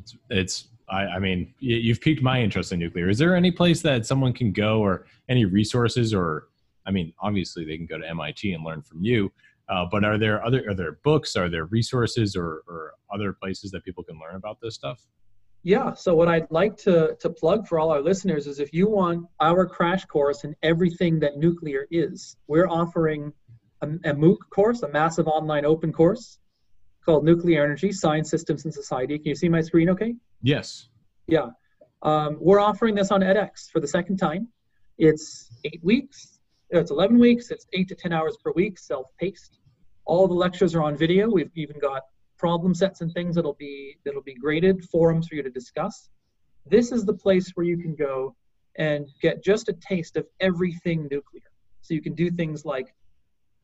It's, 0.00 0.16
it's 0.30 0.68
I, 0.88 1.02
I 1.06 1.18
mean, 1.18 1.52
you've 1.58 2.00
piqued 2.00 2.22
my 2.22 2.40
interest 2.40 2.72
in 2.72 2.78
nuclear. 2.78 3.08
Is 3.08 3.18
there 3.18 3.36
any 3.36 3.50
place 3.50 3.82
that 3.82 4.06
someone 4.06 4.32
can 4.32 4.52
go, 4.52 4.80
or 4.80 5.06
any 5.28 5.44
resources, 5.44 6.14
or 6.14 6.48
I 6.86 6.90
mean, 6.90 7.12
obviously 7.20 7.64
they 7.64 7.76
can 7.76 7.86
go 7.86 7.98
to 7.98 8.08
MIT 8.08 8.52
and 8.52 8.64
learn 8.64 8.82
from 8.82 9.02
you. 9.02 9.30
Uh, 9.68 9.84
but 9.90 10.02
are 10.02 10.16
there 10.16 10.42
other 10.44 10.64
are 10.68 10.74
there 10.74 10.92
books, 11.04 11.36
are 11.36 11.50
there 11.50 11.66
resources, 11.66 12.34
or, 12.34 12.62
or 12.66 12.94
other 13.12 13.34
places 13.34 13.70
that 13.72 13.84
people 13.84 14.02
can 14.02 14.18
learn 14.18 14.36
about 14.36 14.58
this 14.62 14.74
stuff? 14.74 15.06
Yeah. 15.62 15.94
So 15.94 16.14
what 16.14 16.28
I'd 16.28 16.50
like 16.50 16.76
to 16.78 17.16
to 17.20 17.30
plug 17.30 17.66
for 17.66 17.78
all 17.78 17.90
our 17.90 18.00
listeners 18.00 18.46
is 18.46 18.60
if 18.60 18.72
you 18.72 18.88
want 18.88 19.26
our 19.40 19.66
crash 19.66 20.04
course 20.04 20.44
in 20.44 20.54
everything 20.62 21.20
that 21.20 21.36
nuclear 21.36 21.86
is, 21.90 22.36
we're 22.46 22.68
offering 22.68 23.32
a, 23.82 23.86
a 23.86 24.14
MOOC 24.14 24.38
course, 24.50 24.82
a 24.82 24.88
massive 24.88 25.26
online 25.26 25.64
open 25.64 25.92
course 25.92 26.38
called 27.04 27.24
Nuclear 27.24 27.64
Energy, 27.64 27.92
Science 27.92 28.30
Systems 28.30 28.64
and 28.64 28.74
Society. 28.74 29.18
Can 29.18 29.28
you 29.28 29.34
see 29.34 29.48
my 29.48 29.60
screen 29.60 29.90
okay? 29.90 30.14
Yes. 30.42 30.88
Yeah. 31.26 31.48
Um, 32.02 32.36
we're 32.40 32.60
offering 32.60 32.94
this 32.94 33.10
on 33.10 33.22
edX 33.22 33.70
for 33.72 33.80
the 33.80 33.88
second 33.88 34.18
time. 34.18 34.48
It's 34.98 35.50
eight 35.64 35.80
weeks. 35.82 36.38
It's 36.70 36.90
11 36.90 37.18
weeks. 37.18 37.50
It's 37.50 37.66
eight 37.72 37.88
to 37.88 37.94
10 37.94 38.12
hours 38.12 38.36
per 38.42 38.52
week, 38.52 38.78
self-paced. 38.78 39.58
All 40.04 40.28
the 40.28 40.34
lectures 40.34 40.74
are 40.74 40.82
on 40.82 40.96
video. 40.96 41.28
We've 41.28 41.50
even 41.54 41.78
got 41.78 42.02
problem 42.38 42.74
sets 42.74 43.00
and 43.00 43.12
things 43.12 43.34
that'll 43.34 43.54
be 43.54 43.96
that'll 44.04 44.22
be 44.22 44.34
graded, 44.34 44.84
forums 44.84 45.28
for 45.28 45.34
you 45.34 45.42
to 45.42 45.50
discuss. 45.50 46.08
This 46.66 46.92
is 46.92 47.04
the 47.04 47.14
place 47.14 47.50
where 47.54 47.66
you 47.66 47.78
can 47.78 47.94
go 47.94 48.34
and 48.76 49.08
get 49.20 49.42
just 49.42 49.68
a 49.68 49.72
taste 49.72 50.16
of 50.16 50.26
everything 50.40 51.08
nuclear. 51.10 51.50
So 51.80 51.94
you 51.94 52.00
can 52.00 52.14
do 52.14 52.30
things 52.30 52.64
like 52.64 52.94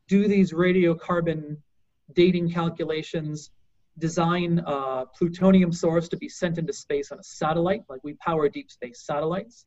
do 0.08 0.28
these 0.28 0.52
radiocarbon 0.52 1.56
dating 2.12 2.50
calculations, 2.50 3.50
design 3.98 4.62
a 4.66 5.06
plutonium 5.14 5.72
source 5.72 6.08
to 6.08 6.16
be 6.16 6.28
sent 6.28 6.58
into 6.58 6.72
space 6.72 7.12
on 7.12 7.18
a 7.18 7.22
satellite, 7.22 7.82
like 7.88 8.00
we 8.02 8.14
power 8.14 8.48
deep 8.48 8.70
space 8.70 9.02
satellites, 9.04 9.66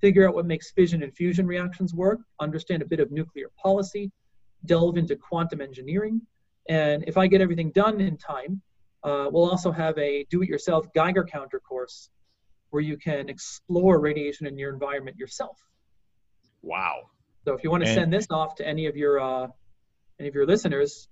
figure 0.00 0.28
out 0.28 0.34
what 0.34 0.46
makes 0.46 0.70
fission 0.70 1.02
and 1.02 1.14
fusion 1.14 1.46
reactions 1.46 1.94
work, 1.94 2.20
understand 2.40 2.82
a 2.82 2.86
bit 2.86 3.00
of 3.00 3.10
nuclear 3.10 3.50
policy, 3.60 4.10
delve 4.66 4.96
into 4.96 5.16
quantum 5.16 5.60
engineering. 5.60 6.20
And 6.68 7.04
if 7.06 7.16
I 7.16 7.26
get 7.26 7.40
everything 7.40 7.70
done 7.72 8.00
in 8.00 8.16
time, 8.16 8.62
uh, 9.04 9.28
we'll 9.30 9.50
also 9.50 9.72
have 9.72 9.98
a 9.98 10.24
do-it-yourself 10.30 10.92
Geiger 10.94 11.24
counter 11.24 11.60
course 11.60 12.08
where 12.70 12.82
you 12.82 12.96
can 12.96 13.28
explore 13.28 14.00
radiation 14.00 14.46
in 14.46 14.58
your 14.58 14.72
environment 14.72 15.16
yourself. 15.16 15.58
Wow. 16.62 17.02
So 17.44 17.54
if 17.54 17.64
you 17.64 17.70
want 17.70 17.82
to 17.82 17.90
and 17.90 17.98
send 17.98 18.12
this 18.12 18.26
off 18.30 18.54
to 18.56 18.66
any 18.66 18.86
of 18.86 18.96
your 18.96 19.20
uh, 19.20 19.48
any 20.18 20.28
of 20.28 20.34
your 20.34 20.46
listeners, 20.46 21.08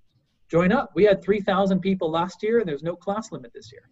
join 0.49 0.71
up. 0.71 0.91
We 0.95 1.03
had 1.03 1.21
3,000 1.21 1.79
people 1.79 2.09
last 2.09 2.41
year, 2.43 2.59
and 2.59 2.67
there's 2.67 2.83
no 2.83 2.95
class 2.95 3.31
limit 3.31 3.51
this 3.53 3.71
year. 3.71 3.89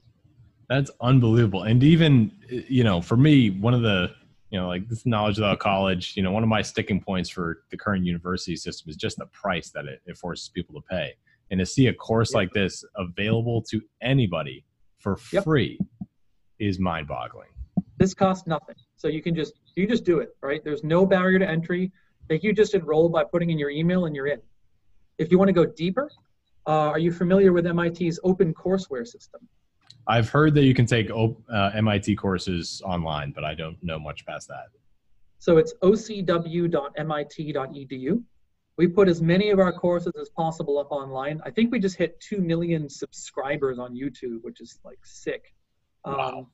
That's 0.69 0.91
unbelievable. 1.01 1.63
And 1.63 1.83
even, 1.83 2.31
you 2.47 2.83
know, 2.83 3.01
for 3.01 3.17
me, 3.17 3.49
one 3.49 3.73
of 3.73 3.81
the, 3.81 4.11
you 4.51 4.59
know, 4.59 4.67
like 4.67 4.87
this 4.87 5.05
knowledge 5.05 5.37
without 5.37 5.59
college, 5.59 6.13
you 6.15 6.23
know, 6.23 6.31
one 6.31 6.43
of 6.43 6.49
my 6.49 6.61
sticking 6.61 7.01
points 7.01 7.29
for 7.29 7.63
the 7.71 7.77
current 7.77 8.05
university 8.05 8.55
system 8.55 8.89
is 8.89 8.95
just 8.95 9.17
the 9.17 9.25
price 9.27 9.71
that 9.71 9.85
it, 9.85 10.01
it 10.05 10.17
forces 10.17 10.49
people 10.49 10.75
to 10.75 10.81
pay. 10.87 11.13
And 11.51 11.59
to 11.59 11.65
see 11.65 11.87
a 11.87 11.93
course 11.93 12.33
like 12.33 12.51
this 12.53 12.83
available 12.95 13.61
to 13.69 13.81
anybody 14.01 14.65
for 14.99 15.17
yep. 15.31 15.43
free 15.43 15.79
is 16.59 16.79
mind 16.79 17.07
boggling. 17.07 17.49
This 17.97 18.13
costs 18.13 18.47
nothing. 18.47 18.75
So 18.97 19.07
you 19.07 19.21
can 19.21 19.35
just, 19.35 19.53
you 19.75 19.87
just 19.87 20.03
do 20.03 20.19
it, 20.19 20.35
right? 20.41 20.63
There's 20.63 20.83
no 20.83 21.05
barrier 21.05 21.39
to 21.39 21.47
entry. 21.47 21.91
Like 22.29 22.43
you 22.43 22.53
just 22.53 22.73
enroll 22.75 23.09
by 23.09 23.23
putting 23.23 23.49
in 23.49 23.57
your 23.57 23.69
email 23.69 24.05
and 24.05 24.15
you're 24.15 24.27
in. 24.27 24.39
If 25.17 25.31
you 25.31 25.37
want 25.37 25.49
to 25.49 25.53
go 25.53 25.65
deeper, 25.65 26.09
uh, 26.67 26.89
are 26.89 26.99
you 26.99 27.11
familiar 27.11 27.51
with 27.51 27.65
MIT's 27.65 28.19
open 28.23 28.53
courseware 28.53 29.07
system? 29.07 29.41
I've 30.07 30.29
heard 30.29 30.53
that 30.55 30.63
you 30.63 30.73
can 30.73 30.85
take 30.85 31.11
uh, 31.11 31.71
MIT 31.73 32.15
courses 32.15 32.81
online, 32.85 33.31
but 33.31 33.43
I 33.43 33.53
don't 33.53 33.77
know 33.83 33.99
much 33.99 34.25
past 34.25 34.47
that. 34.47 34.69
So 35.39 35.57
it's 35.57 35.73
ocw.mit.edu. 35.83 36.73
We 38.79 38.87
put 38.87 39.09
as 39.09 39.21
many 39.21 39.49
of 39.49 39.59
our 39.59 39.73
courses 39.73 40.13
as 40.21 40.29
possible 40.29 40.79
up 40.79 40.89
online. 40.89 41.41
I 41.45 41.51
think 41.51 41.69
we 41.69 41.79
just 41.79 41.97
hit 41.97 42.17
2 42.21 42.39
million 42.39 42.87
subscribers 42.87 43.77
on 43.77 43.93
YouTube, 43.93 44.41
which 44.41 44.61
is 44.61 44.79
like 44.85 44.99
sick. 45.03 45.53
Wow. 46.05 46.29
Um, 46.29 46.47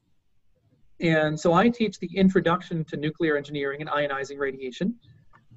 and 0.99 1.39
so 1.39 1.53
I 1.53 1.69
teach 1.69 1.99
the 1.99 2.09
introduction 2.15 2.83
to 2.85 2.97
nuclear 2.97 3.37
engineering 3.37 3.81
and 3.81 3.91
ionizing 3.91 4.39
radiation. 4.39 4.95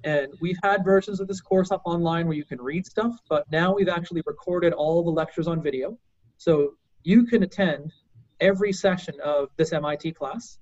And 0.05 0.29
we've 0.43 0.59
had 0.63 0.85
versions 0.85 1.21
of 1.21 1.27
this 1.27 1.41
course 1.41 1.71
up 1.71 1.81
online 1.87 2.27
where 2.27 2.37
you 2.37 2.45
can 2.45 2.61
read 2.61 2.85
stuff, 2.85 3.19
but 3.31 3.51
now 3.51 3.75
we've 3.75 3.89
actually 3.89 4.23
recorded 4.27 4.75
all 4.75 5.03
the 5.03 5.11
lectures 5.11 5.49
on 5.49 5.63
video. 5.63 5.97
So 6.37 6.75
you 7.03 7.25
can 7.25 7.45
attend 7.45 7.95
every 8.41 8.75
session 8.75 9.15
of 9.25 9.49
this 9.57 9.73
MIT 9.73 10.13
class. 10.13 10.59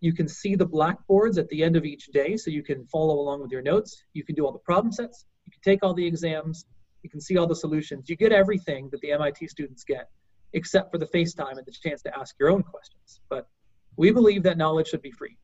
You 0.00 0.14
can 0.14 0.28
see 0.28 0.54
the 0.54 0.64
blackboards 0.64 1.36
at 1.36 1.46
the 1.50 1.62
end 1.62 1.76
of 1.76 1.84
each 1.84 2.06
day, 2.06 2.38
so 2.38 2.50
you 2.50 2.62
can 2.62 2.86
follow 2.86 3.20
along 3.20 3.42
with 3.42 3.50
your 3.50 3.60
notes. 3.60 4.02
You 4.14 4.24
can 4.24 4.34
do 4.34 4.46
all 4.46 4.52
the 4.52 4.58
problem 4.58 4.92
sets. 4.92 5.26
Take 5.62 5.82
all 5.82 5.94
the 5.94 6.06
exams. 6.06 6.66
You 7.02 7.10
can 7.10 7.20
see 7.20 7.36
all 7.36 7.46
the 7.46 7.56
solutions. 7.56 8.08
You 8.08 8.16
get 8.16 8.32
everything 8.32 8.88
that 8.90 9.00
the 9.00 9.12
MIT 9.12 9.48
students 9.48 9.84
get, 9.84 10.08
except 10.52 10.90
for 10.90 10.98
the 10.98 11.06
FaceTime 11.06 11.58
and 11.58 11.66
the 11.66 11.72
chance 11.72 12.02
to 12.02 12.16
ask 12.16 12.34
your 12.38 12.50
own 12.50 12.62
questions. 12.62 13.20
But 13.28 13.48
we 13.96 14.10
believe 14.10 14.42
that 14.44 14.56
knowledge 14.56 14.88
should 14.88 15.02
be 15.02 15.10
free. 15.10 15.36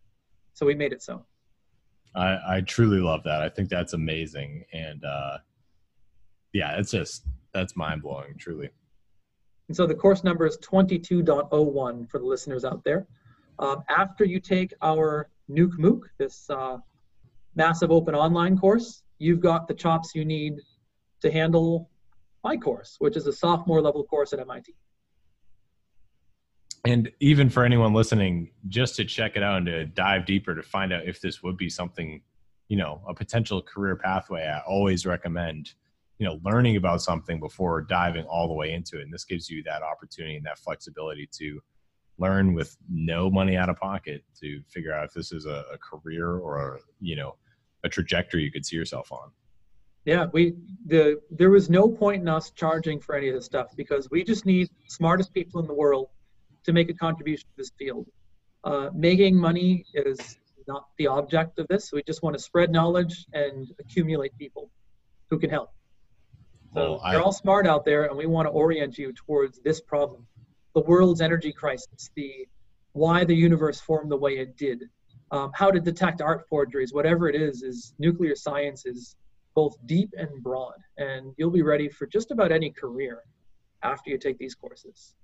So 0.54 0.66
we 0.66 0.74
made 0.74 0.92
it 0.92 1.02
so. 1.02 1.24
I, 2.14 2.38
I 2.48 2.60
truly 2.62 2.98
love 2.98 3.22
that. 3.24 3.42
I 3.42 3.48
think 3.48 3.68
that's 3.68 3.92
amazing. 3.92 4.64
And 4.72 5.04
uh, 5.04 5.38
yeah, 6.52 6.76
it's 6.78 6.90
just, 6.90 7.24
that's 7.52 7.76
mind 7.76 8.02
blowing, 8.02 8.36
truly. 8.38 8.70
And 9.68 9.76
so 9.76 9.86
the 9.86 9.94
course 9.94 10.24
number 10.24 10.46
is 10.46 10.56
22.01 10.58 12.10
for 12.10 12.18
the 12.18 12.24
listeners 12.24 12.64
out 12.64 12.82
there. 12.84 13.06
Um, 13.58 13.82
after 13.88 14.24
you 14.24 14.40
take 14.40 14.72
our 14.82 15.28
Nuke 15.50 15.78
MOOC, 15.78 16.00
this 16.16 16.48
uh, 16.48 16.78
massive 17.54 17.90
open 17.90 18.14
online 18.14 18.56
course, 18.56 19.02
you've 19.18 19.40
got 19.40 19.68
the 19.68 19.74
chops 19.74 20.14
you 20.14 20.24
need 20.24 20.54
to 21.20 21.30
handle 21.30 21.90
my 22.44 22.56
course, 22.56 22.96
which 22.98 23.16
is 23.16 23.26
a 23.26 23.32
sophomore 23.32 23.82
level 23.82 24.04
course 24.04 24.32
at 24.32 24.38
MIT 24.38 24.74
and 26.84 27.10
even 27.18 27.50
for 27.50 27.64
anyone 27.64 27.92
listening 27.92 28.50
just 28.68 28.94
to 28.94 29.04
check 29.04 29.36
it 29.36 29.42
out 29.42 29.56
and 29.56 29.66
to 29.66 29.84
dive 29.84 30.24
deeper 30.24 30.54
to 30.54 30.62
find 30.62 30.92
out 30.92 31.04
if 31.04 31.20
this 31.20 31.42
would 31.42 31.56
be 31.56 31.68
something 31.68 32.22
you 32.68 32.76
know 32.76 33.02
a 33.08 33.12
potential 33.12 33.60
career 33.60 33.96
pathway 33.96 34.46
i 34.46 34.60
always 34.60 35.04
recommend 35.04 35.72
you 36.18 36.26
know 36.26 36.40
learning 36.44 36.76
about 36.76 37.00
something 37.00 37.40
before 37.40 37.80
diving 37.82 38.24
all 38.24 38.48
the 38.48 38.54
way 38.54 38.72
into 38.72 38.98
it. 38.98 39.02
And 39.02 39.12
this 39.12 39.24
gives 39.24 39.48
you 39.48 39.62
that 39.64 39.82
opportunity 39.82 40.36
and 40.36 40.46
that 40.46 40.58
flexibility 40.58 41.28
to 41.32 41.60
learn 42.18 42.52
with 42.52 42.76
no 42.90 43.30
money 43.30 43.56
out 43.56 43.68
of 43.68 43.76
pocket 43.76 44.24
to 44.40 44.60
figure 44.68 44.92
out 44.92 45.04
if 45.04 45.12
this 45.12 45.30
is 45.30 45.46
a, 45.46 45.64
a 45.72 45.78
career 45.78 46.36
or 46.36 46.76
a 46.76 46.78
you 47.00 47.16
know 47.16 47.36
a 47.84 47.88
trajectory 47.88 48.42
you 48.42 48.50
could 48.50 48.64
see 48.64 48.76
yourself 48.76 49.10
on 49.12 49.30
yeah 50.04 50.26
we 50.32 50.54
the 50.86 51.20
there 51.30 51.50
was 51.50 51.68
no 51.68 51.88
point 51.88 52.22
in 52.22 52.28
us 52.28 52.50
charging 52.50 53.00
for 53.00 53.14
any 53.14 53.28
of 53.28 53.34
this 53.34 53.44
stuff 53.44 53.68
because 53.76 54.08
we 54.10 54.24
just 54.24 54.46
need 54.46 54.68
smartest 54.88 55.32
people 55.34 55.60
in 55.60 55.66
the 55.66 55.74
world 55.74 56.08
to 56.68 56.72
make 56.74 56.90
a 56.90 56.94
contribution 56.94 57.48
to 57.48 57.56
this 57.56 57.72
field. 57.78 58.06
Uh, 58.62 58.90
making 58.94 59.34
money 59.34 59.86
is 59.94 60.38
not 60.66 60.84
the 60.98 61.06
object 61.06 61.58
of 61.58 61.66
this. 61.68 61.92
We 61.92 62.02
just 62.02 62.22
want 62.22 62.36
to 62.36 62.42
spread 62.42 62.70
knowledge 62.70 63.26
and 63.32 63.66
accumulate 63.80 64.36
people 64.38 64.70
who 65.30 65.38
can 65.38 65.48
help. 65.48 65.70
So 66.74 67.00
well, 67.02 67.12
you're 67.12 67.22
all 67.22 67.32
smart 67.32 67.66
out 67.66 67.86
there, 67.86 68.04
and 68.04 68.18
we 68.18 68.26
want 68.26 68.46
to 68.46 68.50
orient 68.50 68.98
you 68.98 69.14
towards 69.14 69.58
this 69.60 69.80
problem, 69.80 70.26
the 70.74 70.82
world's 70.82 71.22
energy 71.22 71.52
crisis, 71.52 72.10
the 72.14 72.46
why 72.92 73.24
the 73.24 73.34
universe 73.34 73.80
formed 73.80 74.10
the 74.10 74.16
way 74.16 74.36
it 74.38 74.58
did, 74.58 74.82
um, 75.30 75.50
how 75.54 75.70
to 75.70 75.80
detect 75.80 76.20
art 76.20 76.46
forgeries, 76.48 76.92
whatever 76.92 77.28
it 77.28 77.34
is. 77.34 77.62
Is 77.62 77.94
nuclear 77.98 78.34
science 78.34 78.86
is 78.86 79.16
both 79.54 79.76
deep 79.86 80.12
and 80.16 80.42
broad, 80.42 80.76
and 80.98 81.32
you'll 81.36 81.50
be 81.50 81.62
ready 81.62 81.88
for 81.88 82.06
just 82.06 82.30
about 82.30 82.52
any 82.52 82.70
career 82.70 83.24
after 83.82 84.10
you 84.10 84.18
take 84.18 84.38
these 84.38 84.54
courses. 84.54 85.14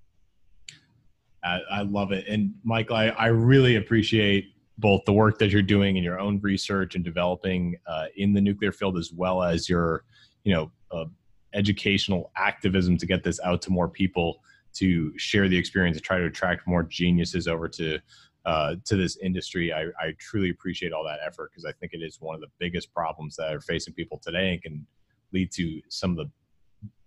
I, 1.42 1.61
I 1.70 1.82
love 1.82 2.12
it. 2.12 2.24
And 2.26 2.55
Michael, 2.64 2.96
I, 2.96 3.09
I 3.09 3.26
really 3.26 3.76
appreciate 3.76 4.55
both 4.78 5.05
the 5.05 5.12
work 5.12 5.38
that 5.38 5.50
you're 5.50 5.62
doing 5.62 5.96
in 5.96 6.02
your 6.02 6.18
own 6.18 6.40
research 6.40 6.94
and 6.94 7.05
developing 7.05 7.76
uh, 7.86 8.07
in 8.16 8.32
the 8.32 8.40
nuclear 8.40 8.72
field, 8.72 8.96
as 8.96 9.12
well 9.12 9.42
as 9.42 9.68
your, 9.68 10.05
you 10.44 10.52
know, 10.52 10.70
uh, 10.90 11.05
educational 11.52 12.32
activism 12.36 12.96
to 12.96 13.07
get 13.07 13.22
this 13.22 13.38
out 13.44 13.62
to 13.62 13.70
more 13.70 13.88
people, 13.88 14.42
to 14.72 15.16
share 15.16 15.48
the 15.48 15.57
experience, 15.57 15.96
to 15.96 16.02
try 16.02 16.18
to 16.18 16.24
attract 16.24 16.66
more 16.66 16.82
geniuses 16.82 17.46
over 17.46 17.68
to 17.68 18.00
uh, 18.45 18.76
to 18.84 18.97
this 18.97 19.16
industry. 19.18 19.72
I, 19.72 19.84
I 19.99 20.12
truly 20.18 20.51
appreciate 20.51 20.92
all 20.92 21.05
that 21.05 21.20
effort 21.24 21.51
because 21.51 21.64
I 21.64 21.72
think 21.72 21.92
it 21.92 22.03
is 22.03 22.20
one 22.20 22.34
of 22.34 22.40
the 22.40 22.49
biggest 22.59 22.92
problems 22.92 23.36
that 23.36 23.53
are 23.55 23.61
facing 23.61 23.95
people 23.95 24.18
today 24.18 24.53
and 24.53 24.62
can 24.62 24.86
lead 25.32 25.51
to 25.53 25.80
some 25.88 26.11
of 26.12 26.16
the 26.16 26.30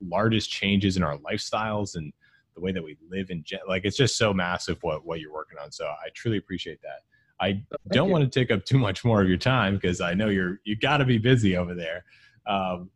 largest 0.01 0.49
changes 0.49 0.97
in 0.97 1.03
our 1.03 1.17
lifestyles 1.19 1.95
and 1.95 2.11
the 2.55 2.61
way 2.61 2.71
that 2.71 2.83
we 2.83 2.97
live 3.09 3.29
in 3.29 3.43
gen- 3.43 3.59
like 3.67 3.85
it's 3.85 3.95
just 3.95 4.17
so 4.17 4.33
massive 4.33 4.81
what 4.81 5.05
what 5.05 5.19
you're 5.19 5.31
working 5.31 5.59
on 5.63 5.71
so 5.71 5.85
i 5.85 6.09
truly 6.15 6.37
appreciate 6.37 6.79
that 6.81 7.01
i 7.39 7.51
Thank 7.51 7.65
don't 7.91 8.07
you. 8.07 8.13
want 8.13 8.23
to 8.23 8.39
take 8.39 8.49
up 8.49 8.65
too 8.65 8.79
much 8.79 9.05
more 9.05 9.21
of 9.21 9.29
your 9.29 9.37
time 9.37 9.75
because 9.75 10.01
i 10.01 10.15
know 10.15 10.29
you're 10.29 10.59
you 10.63 10.75
got 10.75 10.97
to 10.97 11.05
be 11.05 11.19
busy 11.19 11.55
over 11.55 11.75
there 11.75 12.03
um, 12.47 12.89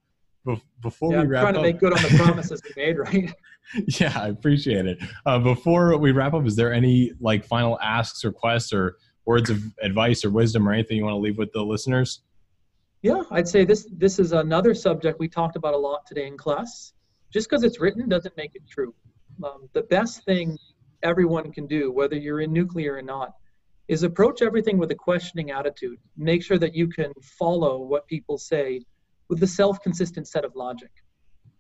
before 0.81 1.13
yeah, 1.13 1.21
we 1.21 1.27
wrap 1.27 1.41
trying 1.43 1.55
up, 1.55 1.63
I'm 1.63 1.63
trying 1.63 1.73
to 1.73 1.73
make 1.73 1.79
good 1.79 1.93
on 1.93 2.01
the 2.01 2.17
promises 2.17 2.61
we 2.63 2.83
made, 2.83 2.97
right? 2.97 3.33
yeah, 3.99 4.17
I 4.19 4.27
appreciate 4.27 4.85
it. 4.85 4.99
Uh, 5.25 5.39
before 5.39 5.97
we 5.97 6.11
wrap 6.11 6.33
up, 6.33 6.45
is 6.45 6.55
there 6.55 6.73
any 6.73 7.11
like 7.19 7.45
final 7.45 7.79
asks, 7.79 8.23
or 8.23 8.29
requests, 8.29 8.73
or 8.73 8.97
words 9.25 9.49
of 9.49 9.63
advice 9.81 10.25
or 10.25 10.29
wisdom 10.29 10.67
or 10.67 10.73
anything 10.73 10.97
you 10.97 11.03
want 11.03 11.13
to 11.13 11.19
leave 11.19 11.37
with 11.37 11.51
the 11.53 11.61
listeners? 11.61 12.21
Yeah, 13.01 13.23
I'd 13.31 13.47
say 13.47 13.65
this 13.65 13.87
this 13.91 14.19
is 14.19 14.31
another 14.31 14.73
subject 14.73 15.19
we 15.19 15.27
talked 15.27 15.55
about 15.55 15.73
a 15.73 15.77
lot 15.77 16.05
today 16.05 16.27
in 16.27 16.37
class. 16.37 16.93
Just 17.31 17.49
because 17.49 17.63
it's 17.63 17.79
written 17.79 18.09
doesn't 18.09 18.35
make 18.35 18.55
it 18.55 18.63
true. 18.69 18.93
Um, 19.43 19.69
the 19.73 19.83
best 19.83 20.25
thing 20.25 20.57
everyone 21.01 21.51
can 21.51 21.65
do, 21.65 21.91
whether 21.91 22.15
you're 22.15 22.41
in 22.41 22.51
nuclear 22.51 22.95
or 22.95 23.01
not, 23.01 23.31
is 23.87 24.03
approach 24.03 24.41
everything 24.41 24.77
with 24.77 24.91
a 24.91 24.95
questioning 24.95 25.51
attitude. 25.51 25.97
Make 26.17 26.43
sure 26.43 26.57
that 26.59 26.75
you 26.75 26.87
can 26.87 27.11
follow 27.21 27.79
what 27.79 28.05
people 28.07 28.37
say 28.37 28.81
with 29.29 29.41
a 29.43 29.47
self-consistent 29.47 30.27
set 30.27 30.45
of 30.45 30.55
logic. 30.55 30.91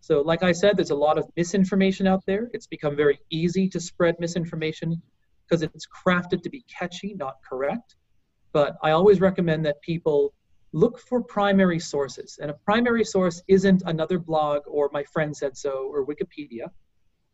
So, 0.01 0.21
like 0.21 0.41
I 0.41 0.51
said, 0.51 0.77
there's 0.77 0.89
a 0.89 0.95
lot 0.95 1.17
of 1.17 1.29
misinformation 1.37 2.07
out 2.07 2.23
there. 2.25 2.49
It's 2.53 2.67
become 2.67 2.95
very 2.95 3.19
easy 3.29 3.69
to 3.69 3.79
spread 3.79 4.15
misinformation 4.19 5.01
because 5.47 5.61
it's 5.61 5.87
crafted 5.87 6.41
to 6.41 6.49
be 6.49 6.63
catchy, 6.63 7.13
not 7.13 7.35
correct. 7.47 7.95
But 8.51 8.77
I 8.81 8.91
always 8.91 9.21
recommend 9.21 9.65
that 9.65 9.81
people 9.81 10.33
look 10.73 10.99
for 10.99 11.21
primary 11.21 11.79
sources. 11.79 12.39
And 12.41 12.49
a 12.49 12.55
primary 12.65 13.03
source 13.03 13.43
isn't 13.47 13.83
another 13.85 14.17
blog 14.17 14.61
or 14.67 14.89
my 14.91 15.03
friend 15.03 15.35
said 15.35 15.55
so 15.55 15.89
or 15.93 16.05
Wikipedia, 16.05 16.69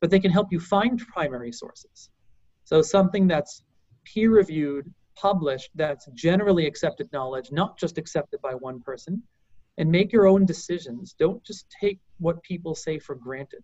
but 0.01 0.09
they 0.09 0.19
can 0.19 0.31
help 0.31 0.47
you 0.51 0.59
find 0.59 0.99
primary 1.07 1.53
sources. 1.53 2.09
So 2.65 2.81
something 2.81 3.27
that's 3.27 3.63
peer 4.03 4.31
reviewed, 4.31 4.93
published, 5.15 5.69
that's 5.75 6.07
generally 6.13 6.65
accepted 6.65 7.07
knowledge, 7.13 7.51
not 7.51 7.77
just 7.77 7.97
accepted 7.97 8.41
by 8.41 8.55
one 8.55 8.81
person, 8.81 9.23
and 9.77 9.91
make 9.91 10.11
your 10.11 10.27
own 10.27 10.45
decisions. 10.45 11.15
Don't 11.17 11.43
just 11.43 11.67
take 11.69 11.99
what 12.19 12.41
people 12.43 12.75
say 12.75 12.99
for 12.99 13.15
granted. 13.15 13.63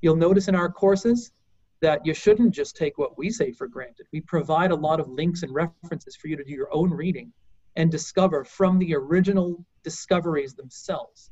You'll 0.00 0.16
notice 0.16 0.48
in 0.48 0.54
our 0.54 0.70
courses 0.70 1.32
that 1.80 2.04
you 2.04 2.14
shouldn't 2.14 2.54
just 2.54 2.76
take 2.76 2.98
what 2.98 3.18
we 3.18 3.30
say 3.30 3.52
for 3.52 3.68
granted. 3.68 4.06
We 4.12 4.20
provide 4.20 4.70
a 4.70 4.76
lot 4.76 5.00
of 5.00 5.08
links 5.08 5.42
and 5.42 5.54
references 5.54 6.16
for 6.16 6.28
you 6.28 6.36
to 6.36 6.44
do 6.44 6.52
your 6.52 6.72
own 6.72 6.90
reading 6.90 7.32
and 7.76 7.90
discover 7.90 8.44
from 8.44 8.78
the 8.78 8.94
original 8.94 9.64
discoveries 9.84 10.54
themselves 10.54 11.30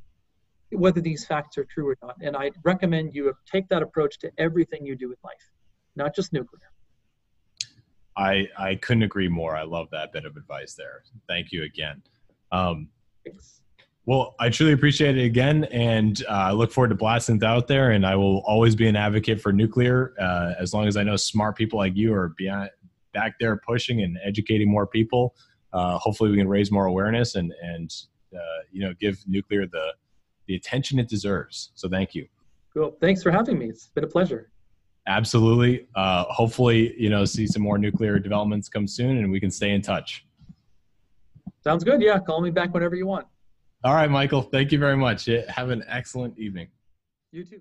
whether 0.70 1.00
these 1.00 1.24
facts 1.24 1.58
are 1.58 1.64
true 1.64 1.88
or 1.88 1.96
not. 2.02 2.16
And 2.20 2.36
I 2.36 2.50
recommend 2.64 3.14
you 3.14 3.32
take 3.50 3.68
that 3.68 3.82
approach 3.82 4.18
to 4.20 4.30
everything 4.38 4.84
you 4.84 4.96
do 4.96 5.10
in 5.10 5.16
life, 5.24 5.50
not 5.94 6.14
just 6.14 6.32
nuclear. 6.32 6.70
I, 8.16 8.48
I 8.58 8.76
couldn't 8.76 9.02
agree 9.02 9.28
more. 9.28 9.56
I 9.56 9.62
love 9.62 9.88
that 9.92 10.12
bit 10.12 10.24
of 10.24 10.36
advice 10.36 10.74
there. 10.74 11.02
Thank 11.28 11.52
you 11.52 11.64
again. 11.64 12.02
Um, 12.50 12.88
Thanks. 13.24 13.60
Well, 14.06 14.36
I 14.38 14.50
truly 14.50 14.72
appreciate 14.72 15.18
it 15.18 15.24
again, 15.24 15.64
and 15.64 16.22
uh, 16.28 16.32
I 16.32 16.52
look 16.52 16.70
forward 16.70 16.88
to 16.88 16.94
blasting 16.94 17.36
it 17.36 17.42
out 17.42 17.66
there. 17.66 17.90
And 17.90 18.06
I 18.06 18.14
will 18.14 18.38
always 18.46 18.74
be 18.74 18.86
an 18.86 18.96
advocate 18.96 19.40
for 19.40 19.52
nuclear 19.52 20.14
uh, 20.20 20.54
as 20.58 20.72
long 20.72 20.86
as 20.86 20.96
I 20.96 21.02
know 21.02 21.16
smart 21.16 21.56
people 21.56 21.78
like 21.78 21.96
you 21.96 22.14
are 22.14 22.32
beyond, 22.38 22.70
back 23.12 23.34
there 23.40 23.56
pushing 23.56 24.02
and 24.02 24.16
educating 24.24 24.70
more 24.70 24.86
people 24.86 25.34
uh, 25.76 25.98
hopefully 25.98 26.30
we 26.30 26.38
can 26.38 26.48
raise 26.48 26.72
more 26.72 26.86
awareness 26.86 27.34
and 27.34 27.52
and 27.62 27.94
uh, 28.34 28.62
you 28.72 28.80
know 28.80 28.94
give 28.98 29.22
nuclear 29.26 29.66
the 29.66 29.92
the 30.46 30.54
attention 30.54 30.98
it 30.98 31.08
deserves. 31.08 31.70
So 31.74 31.88
thank 31.88 32.14
you. 32.14 32.26
Cool. 32.72 32.96
Thanks 33.00 33.22
for 33.22 33.30
having 33.30 33.58
me. 33.58 33.66
It's 33.66 33.88
been 33.88 34.04
a 34.04 34.08
pleasure. 34.08 34.50
Absolutely. 35.08 35.86
Uh, 35.94 36.24
hopefully, 36.24 36.94
you 36.98 37.10
know, 37.10 37.24
see 37.24 37.46
some 37.46 37.62
more 37.62 37.78
nuclear 37.78 38.18
developments 38.18 38.68
come 38.68 38.86
soon, 38.86 39.18
and 39.18 39.30
we 39.30 39.38
can 39.38 39.50
stay 39.50 39.70
in 39.70 39.82
touch. 39.82 40.26
Sounds 41.62 41.84
good. 41.84 42.00
Yeah, 42.00 42.18
call 42.18 42.40
me 42.40 42.50
back 42.50 42.72
whenever 42.72 42.96
you 42.96 43.06
want. 43.06 43.26
All 43.86 43.94
right, 43.94 44.10
Michael. 44.10 44.42
Thank 44.42 44.72
you 44.72 44.80
very 44.80 44.96
much. 44.96 45.26
Have 45.26 45.70
an 45.70 45.84
excellent 45.86 46.36
evening. 46.40 46.66
You 47.30 47.44
too. 47.44 47.60